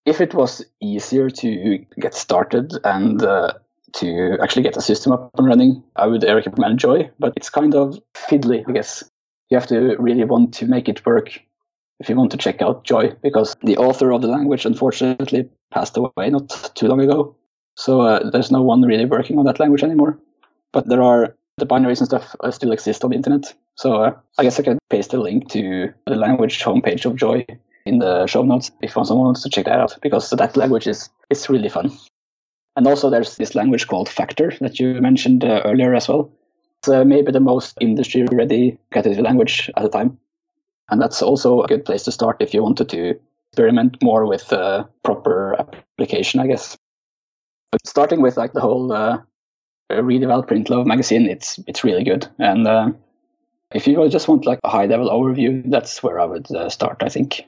if 0.05 0.21
it 0.21 0.34
was 0.34 0.65
easier 0.82 1.30
to 1.30 1.86
get 1.99 2.15
started 2.15 2.73
and 2.86 3.21
uh, 3.21 3.53
to 3.93 4.38
actually 4.41 4.63
get 4.63 4.78
a 4.78 4.82
system 4.82 5.11
up 5.11 5.32
and 5.38 5.47
running, 5.47 5.84
I 5.97 6.07
would 6.07 6.23
recommend 6.23 6.80
Joy, 6.80 7.11
but 7.19 7.34
it's 7.36 7.49
kind 7.49 7.75
of 7.75 7.99
fiddly, 8.15 8.63
I 8.67 8.71
guess. 8.71 9.03
You 9.49 9.57
have 9.57 9.67
to 9.67 9.95
really 9.97 10.23
want 10.23 10.53
to 10.55 10.65
make 10.65 10.89
it 10.89 11.05
work 11.05 11.41
if 11.99 12.09
you 12.09 12.15
want 12.15 12.31
to 12.31 12.37
check 12.37 12.61
out 12.61 12.83
Joy, 12.83 13.11
because 13.23 13.55
the 13.63 13.77
author 13.77 14.11
of 14.11 14.21
the 14.21 14.27
language 14.27 14.65
unfortunately 14.65 15.49
passed 15.71 15.97
away 15.97 16.29
not 16.29 16.71
too 16.75 16.87
long 16.87 17.01
ago. 17.01 17.35
So 17.75 18.01
uh, 18.01 18.29
there's 18.29 18.51
no 18.51 18.61
one 18.61 18.81
really 18.81 19.05
working 19.05 19.37
on 19.37 19.45
that 19.45 19.59
language 19.59 19.83
anymore. 19.83 20.19
But 20.73 20.89
there 20.89 21.01
are 21.01 21.35
the 21.57 21.65
binaries 21.65 21.99
and 21.99 22.07
stuff 22.07 22.35
uh, 22.41 22.51
still 22.51 22.71
exist 22.71 23.03
on 23.03 23.11
the 23.11 23.15
internet. 23.15 23.53
So 23.75 23.95
uh, 23.95 24.15
I 24.37 24.43
guess 24.43 24.59
I 24.59 24.63
can 24.63 24.79
paste 24.89 25.13
a 25.13 25.21
link 25.21 25.49
to 25.51 25.93
the 26.05 26.15
language 26.15 26.61
homepage 26.61 27.05
of 27.05 27.15
Joy 27.15 27.45
in 27.85 27.99
the 27.99 28.27
show 28.27 28.43
notes 28.43 28.71
if 28.81 28.93
someone 28.93 29.25
wants 29.25 29.43
to 29.43 29.49
check 29.49 29.65
that 29.65 29.79
out, 29.79 29.97
because 30.01 30.29
that 30.29 30.57
language 30.57 30.87
is 30.87 31.09
it's 31.29 31.49
really 31.49 31.69
fun. 31.69 31.91
And 32.75 32.85
also 32.85 33.09
there's 33.09 33.37
this 33.37 33.55
language 33.55 33.87
called 33.87 34.07
Factor 34.07 34.53
that 34.61 34.79
you 34.79 35.01
mentioned 35.01 35.43
uh, 35.43 35.61
earlier 35.65 35.95
as 35.95 36.07
well. 36.07 36.31
It's 36.79 36.89
maybe 36.89 37.31
the 37.31 37.39
most 37.39 37.75
industry-ready 37.81 38.77
concatenative 38.93 39.23
language 39.23 39.71
at 39.75 39.83
the 39.83 39.89
time. 39.89 40.19
And 40.89 41.01
that's 41.01 41.21
also 41.21 41.61
a 41.61 41.67
good 41.67 41.85
place 41.85 42.03
to 42.03 42.11
start 42.11 42.38
if 42.41 42.53
you 42.53 42.63
wanted 42.63 42.89
to 42.89 43.19
experiment 43.51 43.97
more 44.01 44.25
with 44.25 44.51
uh, 44.53 44.85
proper 45.03 45.55
application, 45.59 46.39
I 46.39 46.47
guess. 46.47 46.77
But 47.71 47.85
starting 47.85 48.21
with 48.21 48.38
like 48.38 48.53
the 48.53 48.61
whole 48.61 48.91
uh, 48.93 49.19
Read-Eval 49.89 50.43
Printlove 50.43 50.85
magazine, 50.85 51.27
it's 51.27 51.59
it's 51.67 51.83
really 51.83 52.03
good. 52.03 52.27
And 52.39 52.67
uh, 52.67 52.91
if 53.73 53.88
you 53.88 54.07
just 54.09 54.27
want 54.27 54.45
like 54.45 54.59
a 54.63 54.69
high 54.69 54.85
level 54.85 55.09
overview, 55.09 55.69
that's 55.69 56.01
where 56.01 56.19
I 56.19 56.25
would 56.25 56.49
uh, 56.51 56.69
start, 56.69 56.97
I 57.01 57.09
think. 57.09 57.45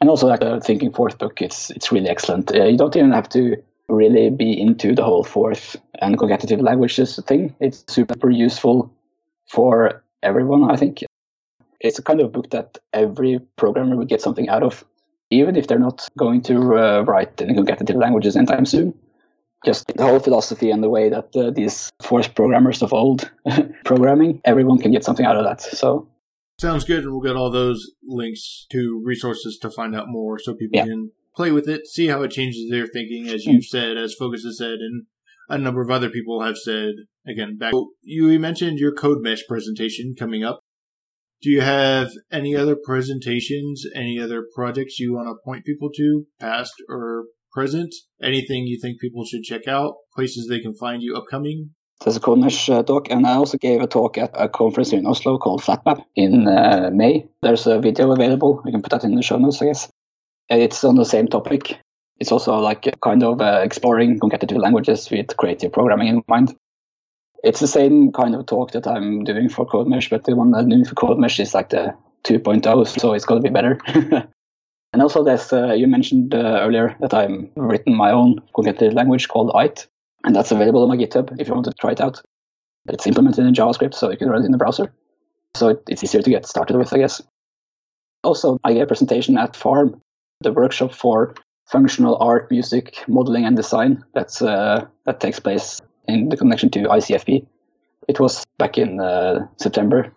And 0.00 0.10
also 0.10 0.28
like 0.28 0.40
the 0.40 0.60
Thinking 0.60 0.92
Forth 0.92 1.18
book, 1.18 1.40
it's 1.40 1.70
it's 1.70 1.90
really 1.90 2.08
excellent. 2.08 2.54
Uh, 2.54 2.64
you 2.64 2.76
don't 2.76 2.96
even 2.96 3.12
have 3.12 3.28
to 3.30 3.56
really 3.88 4.28
be 4.28 4.60
into 4.60 4.94
the 4.94 5.02
whole 5.02 5.24
Forth 5.24 5.76
and 6.00 6.18
concatenative 6.18 6.62
languages 6.62 7.18
thing. 7.26 7.54
It's 7.60 7.84
super 7.88 8.30
useful 8.30 8.92
for 9.46 10.02
everyone, 10.22 10.70
I 10.70 10.76
think 10.76 11.02
it's 11.80 11.98
a 11.98 12.02
kind 12.02 12.20
of 12.20 12.32
book 12.32 12.50
that 12.50 12.78
every 12.92 13.40
programmer 13.56 13.96
would 13.96 14.08
get 14.08 14.20
something 14.20 14.48
out 14.48 14.62
of, 14.62 14.84
even 15.30 15.56
if 15.56 15.66
they're 15.66 15.78
not 15.78 16.08
going 16.16 16.42
to 16.42 16.76
uh, 16.76 17.02
write 17.02 17.40
in 17.40 17.54
concatenative 17.54 18.00
languages 18.00 18.36
anytime 18.36 18.66
soon. 18.66 18.94
Just 19.64 19.88
the 19.88 20.04
whole 20.04 20.20
philosophy 20.20 20.70
and 20.70 20.82
the 20.82 20.88
way 20.88 21.08
that 21.08 21.34
uh, 21.34 21.50
these 21.50 21.90
Forth 22.00 22.34
programmers 22.36 22.80
of 22.80 22.92
old 22.92 23.28
programming, 23.84 24.40
everyone 24.44 24.78
can 24.78 24.92
get 24.92 25.02
something 25.04 25.26
out 25.26 25.36
of 25.36 25.44
that. 25.44 25.60
So 25.60 26.08
sounds 26.60 26.84
good, 26.84 27.02
and 27.02 27.12
we'll 27.12 27.22
get 27.22 27.36
all 27.36 27.50
those 27.50 27.90
links 28.04 28.66
to 28.70 29.02
resources 29.04 29.58
to 29.62 29.70
find 29.70 29.96
out 29.96 30.06
more, 30.08 30.38
so 30.38 30.54
people 30.54 30.78
yeah. 30.78 30.84
can 30.84 31.10
play 31.34 31.50
with 31.50 31.68
it, 31.68 31.86
see 31.86 32.06
how 32.06 32.22
it 32.22 32.30
changes 32.30 32.70
their 32.70 32.86
thinking, 32.86 33.28
as 33.28 33.46
you've 33.46 33.64
said, 33.64 33.96
as 33.96 34.14
Fogus 34.20 34.42
has 34.44 34.58
said, 34.58 34.78
and 34.80 35.06
a 35.48 35.58
number 35.58 35.80
of 35.80 35.90
other 35.90 36.10
people 36.10 36.42
have 36.42 36.56
said, 36.56 36.94
again, 37.26 37.56
back, 37.56 37.72
you 38.02 38.38
mentioned 38.38 38.78
your 38.78 38.92
code 38.92 39.18
mesh 39.22 39.46
presentation 39.48 40.14
coming 40.18 40.44
up. 40.44 40.60
Do 41.40 41.50
you 41.50 41.60
have 41.60 42.10
any 42.32 42.56
other 42.56 42.74
presentations, 42.74 43.84
any 43.94 44.18
other 44.18 44.44
projects 44.52 44.98
you 44.98 45.14
want 45.14 45.28
to 45.28 45.36
point 45.44 45.64
people 45.64 45.88
to, 45.94 46.26
past 46.40 46.72
or 46.88 47.26
present? 47.52 47.94
Anything 48.20 48.66
you 48.66 48.78
think 48.80 49.00
people 49.00 49.24
should 49.24 49.44
check 49.44 49.68
out? 49.68 49.94
Places 50.16 50.48
they 50.48 50.58
can 50.58 50.74
find 50.74 51.00
you 51.00 51.14
upcoming? 51.14 51.70
There's 52.02 52.16
a 52.16 52.20
Codemesh 52.20 52.72
uh, 52.72 52.82
talk, 52.82 53.10
and 53.10 53.24
I 53.24 53.34
also 53.34 53.56
gave 53.56 53.80
a 53.80 53.86
talk 53.86 54.18
at 54.18 54.30
a 54.34 54.48
conference 54.48 54.92
in 54.92 55.06
Oslo 55.06 55.38
called 55.38 55.62
FlatMap 55.62 56.04
in 56.16 56.48
uh, 56.48 56.90
May. 56.92 57.28
There's 57.42 57.68
a 57.68 57.80
video 57.80 58.10
available. 58.10 58.60
We 58.64 58.72
can 58.72 58.82
put 58.82 58.90
that 58.90 59.04
in 59.04 59.14
the 59.14 59.22
show 59.22 59.38
notes, 59.38 59.62
I 59.62 59.66
guess. 59.66 59.88
It's 60.48 60.82
on 60.82 60.96
the 60.96 61.04
same 61.04 61.28
topic. 61.28 61.78
It's 62.18 62.32
also 62.32 62.56
like 62.58 62.88
kind 63.00 63.22
of 63.22 63.40
uh, 63.40 63.60
exploring 63.62 64.18
concatenative 64.18 64.60
languages 64.60 65.08
with 65.08 65.36
creative 65.36 65.72
programming 65.72 66.08
in 66.08 66.22
mind. 66.26 66.56
It's 67.44 67.60
the 67.60 67.68
same 67.68 68.12
kind 68.12 68.34
of 68.34 68.46
talk 68.46 68.72
that 68.72 68.86
I'm 68.86 69.24
doing 69.24 69.48
for 69.48 69.66
CodeMesh, 69.66 70.10
but 70.10 70.24
the 70.24 70.34
one 70.34 70.54
I'm 70.54 70.68
doing 70.68 70.84
for 70.84 70.94
CodeMesh 70.94 71.38
is 71.40 71.54
like 71.54 71.70
the 71.70 71.94
2.0, 72.24 73.00
so 73.00 73.12
it's 73.12 73.24
going 73.24 73.42
to 73.42 73.48
be 73.48 73.52
better. 73.52 73.78
and 74.92 75.02
also, 75.02 75.22
there's 75.22 75.52
uh, 75.52 75.72
you 75.72 75.86
mentioned 75.86 76.34
uh, 76.34 76.60
earlier 76.60 76.96
that 77.00 77.14
I'm 77.14 77.50
written 77.56 77.94
my 77.94 78.10
own 78.10 78.40
concatenative 78.54 78.94
language 78.94 79.28
called 79.28 79.52
IT, 79.54 79.86
and 80.24 80.34
that's 80.34 80.50
available 80.50 80.82
on 80.82 80.88
my 80.88 80.96
GitHub 80.96 81.40
if 81.40 81.48
you 81.48 81.54
want 81.54 81.66
to 81.66 81.72
try 81.74 81.92
it 81.92 82.00
out. 82.00 82.20
It's 82.88 83.06
implemented 83.06 83.46
in 83.46 83.54
JavaScript, 83.54 83.94
so 83.94 84.10
you 84.10 84.16
can 84.16 84.30
run 84.30 84.42
it 84.42 84.46
in 84.46 84.52
the 84.52 84.58
browser. 84.58 84.92
So 85.54 85.68
it, 85.68 85.82
it's 85.88 86.02
easier 86.02 86.22
to 86.22 86.30
get 86.30 86.46
started 86.46 86.76
with, 86.76 86.92
I 86.92 86.98
guess. 86.98 87.22
Also, 88.24 88.58
I 88.64 88.72
gave 88.72 88.82
a 88.82 88.86
presentation 88.86 89.38
at 89.38 89.54
Farm, 89.54 90.00
the 90.40 90.52
workshop 90.52 90.92
for 90.92 91.34
functional 91.66 92.16
art, 92.20 92.50
music, 92.50 93.04
modeling, 93.06 93.44
and 93.44 93.56
design. 93.56 94.04
That's 94.14 94.42
uh, 94.42 94.86
that 95.04 95.20
takes 95.20 95.38
place 95.38 95.80
in 96.08 96.30
the 96.30 96.36
connection 96.36 96.70
to 96.70 96.80
ICFP. 96.84 97.46
It 98.08 98.18
was 98.18 98.44
back 98.58 98.78
in 98.78 99.00
uh, 99.00 99.46
September. 99.58 100.12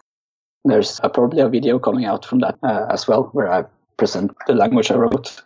There's 0.63 0.99
a, 1.03 1.09
probably 1.09 1.41
a 1.41 1.49
video 1.49 1.77
coming 1.77 2.05
out 2.05 2.25
from 2.25 2.39
that 2.39 2.57
uh, 2.63 2.85
as 2.89 3.07
well, 3.07 3.29
where 3.33 3.51
I 3.51 3.65
present 3.97 4.31
the 4.47 4.53
language 4.53 4.89
I 4.89 4.95
wrote. 4.95 5.41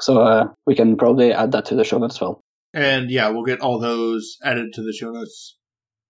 So 0.00 0.22
uh, 0.22 0.46
we 0.66 0.74
can 0.74 0.96
probably 0.96 1.32
add 1.32 1.52
that 1.52 1.66
to 1.66 1.76
the 1.76 1.84
show 1.84 1.98
notes 1.98 2.16
as 2.16 2.20
well. 2.20 2.40
And 2.72 3.10
yeah, 3.10 3.28
we'll 3.28 3.44
get 3.44 3.60
all 3.60 3.78
those 3.78 4.38
added 4.42 4.72
to 4.74 4.82
the 4.82 4.92
show 4.92 5.12
notes. 5.12 5.58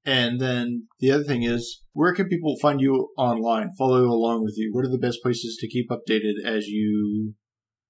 And 0.04 0.40
then 0.40 0.88
the 1.00 1.10
other 1.10 1.24
thing 1.24 1.42
is, 1.42 1.82
where 1.92 2.14
can 2.14 2.28
people 2.28 2.56
find 2.60 2.80
you 2.80 3.10
online, 3.16 3.70
follow 3.78 4.04
along 4.04 4.44
with 4.44 4.54
you? 4.56 4.70
What 4.72 4.84
are 4.84 4.90
the 4.90 4.98
best 4.98 5.18
places 5.22 5.56
to 5.60 5.68
keep 5.68 5.90
updated 5.90 6.34
as 6.44 6.66
you, 6.66 7.34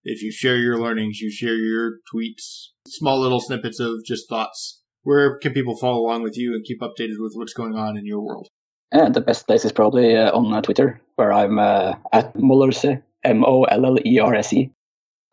if 0.04 0.22
you 0.22 0.30
share 0.30 0.56
your 0.56 0.78
learnings, 0.78 1.20
you 1.20 1.30
share 1.30 1.56
your 1.56 1.98
tweets, 2.12 2.68
small 2.86 3.20
little 3.20 3.40
snippets 3.40 3.80
of 3.80 4.04
just 4.06 4.28
thoughts? 4.28 4.81
Where 5.04 5.38
can 5.38 5.52
people 5.52 5.76
follow 5.76 6.00
along 6.00 6.22
with 6.22 6.36
you 6.36 6.54
and 6.54 6.64
keep 6.64 6.80
updated 6.80 7.18
with 7.18 7.32
what's 7.34 7.52
going 7.52 7.74
on 7.74 7.96
in 7.96 8.06
your 8.06 8.20
world? 8.20 8.48
Yeah, 8.94 9.08
the 9.08 9.20
best 9.20 9.46
place 9.46 9.64
is 9.64 9.72
probably 9.72 10.16
uh, 10.16 10.30
on 10.32 10.52
uh, 10.52 10.60
Twitter, 10.60 11.00
where 11.16 11.32
I'm 11.32 11.58
uh, 11.58 11.94
at 12.12 12.34
Mollerse, 12.34 13.02
M 13.24 13.44
O 13.44 13.64
L 13.64 13.86
L 13.86 13.96
E 14.04 14.18
R 14.18 14.34
S 14.34 14.52
E. 14.52 14.70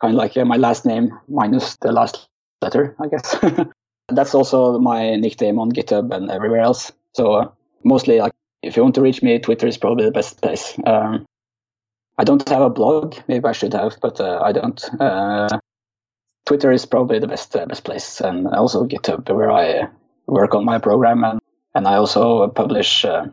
Kind 0.01 0.13
of 0.13 0.17
like 0.17 0.37
uh, 0.37 0.45
my 0.45 0.55
last 0.55 0.85
name 0.85 1.11
minus 1.27 1.75
the 1.77 1.91
last 1.91 2.27
letter, 2.61 2.95
I 2.99 3.07
guess. 3.07 3.35
That's 4.07 4.33
also 4.33 4.79
my 4.79 5.15
nickname 5.15 5.59
on 5.59 5.71
GitHub 5.71 6.15
and 6.15 6.31
everywhere 6.31 6.61
else. 6.61 6.91
So 7.13 7.33
uh, 7.33 7.51
mostly, 7.83 8.19
like, 8.19 8.33
if 8.63 8.77
you 8.77 8.83
want 8.83 8.95
to 8.95 9.01
reach 9.01 9.21
me, 9.21 9.37
Twitter 9.39 9.67
is 9.67 9.77
probably 9.77 10.05
the 10.05 10.11
best 10.11 10.41
place. 10.41 10.79
Um, 10.85 11.25
I 12.17 12.23
don't 12.23 12.47
have 12.49 12.61
a 12.61 12.69
blog. 12.69 13.17
Maybe 13.27 13.45
I 13.45 13.51
should 13.51 13.73
have, 13.73 13.97
but 14.01 14.19
I 14.19 14.51
don't. 14.51 14.83
Twitter 16.49 16.71
is 16.71 16.87
probably 16.87 17.19
the 17.19 17.27
best 17.27 17.55
uh, 17.55 17.67
best 17.67 17.83
place, 17.83 18.21
and 18.21 18.47
also 18.47 18.87
GitHub, 18.87 19.29
where 19.29 19.51
I 19.51 19.87
work 20.25 20.55
on 20.55 20.65
my 20.65 20.79
program, 20.79 21.23
and 21.23 21.39
and 21.75 21.87
I 21.87 21.97
also 21.97 22.47
publish 22.47 23.05
uh, 23.05 23.27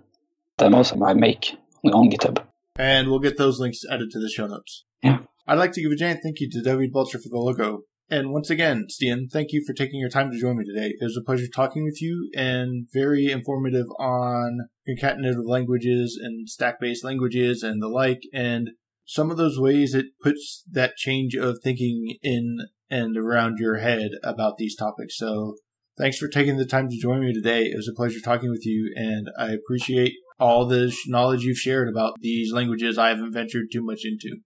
demos 0.59 0.93
I 0.93 1.15
make 1.15 1.57
on 1.83 2.11
GitHub. 2.11 2.45
And 2.79 3.09
we'll 3.09 3.21
get 3.21 3.39
those 3.39 3.59
links 3.59 3.81
added 3.91 4.11
to 4.11 4.21
the 4.21 4.29
show 4.29 4.47
notes. 4.47 4.85
Yeah. 5.03 5.21
I'd 5.47 5.57
like 5.57 5.73
to 5.73 5.81
give 5.81 5.93
a 5.93 5.97
giant 5.97 6.21
thank 6.23 6.41
you 6.41 6.51
to 6.51 6.61
David 6.61 6.93
Belcher 6.93 7.19
for 7.19 7.31
the 7.31 7.39
logo. 7.39 7.85
And 8.11 8.33
once 8.33 8.51
again, 8.51 8.87
Stian, 8.91 9.31
thank 9.33 9.51
you 9.53 9.65
for 9.67 9.73
taking 9.73 9.99
your 9.99 10.11
time 10.11 10.31
to 10.31 10.39
join 10.39 10.59
me 10.59 10.67
today. 10.67 10.89
It 10.89 11.03
was 11.03 11.17
a 11.17 11.25
pleasure 11.25 11.49
talking 11.49 11.85
with 11.85 12.03
you 12.03 12.31
and 12.37 12.87
very 12.93 13.31
informative 13.31 13.87
on 13.99 14.69
concatenative 14.87 15.47
languages 15.47 16.21
and 16.23 16.51
stack 16.51 16.79
based 16.81 17.03
languages 17.03 17.63
and 17.63 17.81
the 17.81 17.89
like, 17.89 18.21
and 18.35 18.73
some 19.07 19.31
of 19.31 19.39
those 19.39 19.59
ways 19.59 19.95
it 19.95 20.07
puts 20.23 20.65
that 20.71 20.97
change 20.97 21.35
of 21.35 21.61
thinking 21.65 22.17
in 22.23 22.59
and 22.91 23.17
around 23.17 23.59
your 23.59 23.79
head 23.79 24.11
about 24.23 24.59
these 24.59 24.77
topics. 24.77 25.17
So 25.17 25.57
thanks 25.99 26.19
for 26.19 26.29
taking 26.29 26.57
the 26.57 26.67
time 26.67 26.89
to 26.89 27.01
join 27.01 27.21
me 27.21 27.33
today. 27.33 27.65
It 27.65 27.77
was 27.77 27.89
a 27.89 27.95
pleasure 27.95 28.21
talking 28.21 28.51
with 28.51 28.65
you, 28.65 28.93
and 28.97 29.29
I 29.39 29.53
appreciate 29.53 30.15
all 30.39 30.67
the 30.67 30.95
knowledge 31.07 31.43
you've 31.45 31.59
shared 31.59 31.89
about 31.89 32.15
these 32.21 32.53
languages 32.53 32.99
I 32.99 33.09
haven't 33.09 33.33
ventured 33.33 33.67
too 33.73 33.83
much 33.83 34.03
into. 34.05 34.37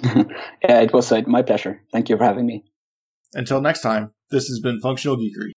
yeah, 0.62 0.80
it 0.80 0.92
was 0.92 1.10
uh, 1.10 1.22
my 1.26 1.42
pleasure. 1.42 1.82
Thank 1.92 2.08
you 2.08 2.16
for 2.16 2.24
having 2.24 2.46
me. 2.46 2.64
Until 3.34 3.60
next 3.60 3.80
time, 3.80 4.12
this 4.30 4.48
has 4.48 4.60
been 4.60 4.80
Functional 4.80 5.16
Geekery. 5.16 5.52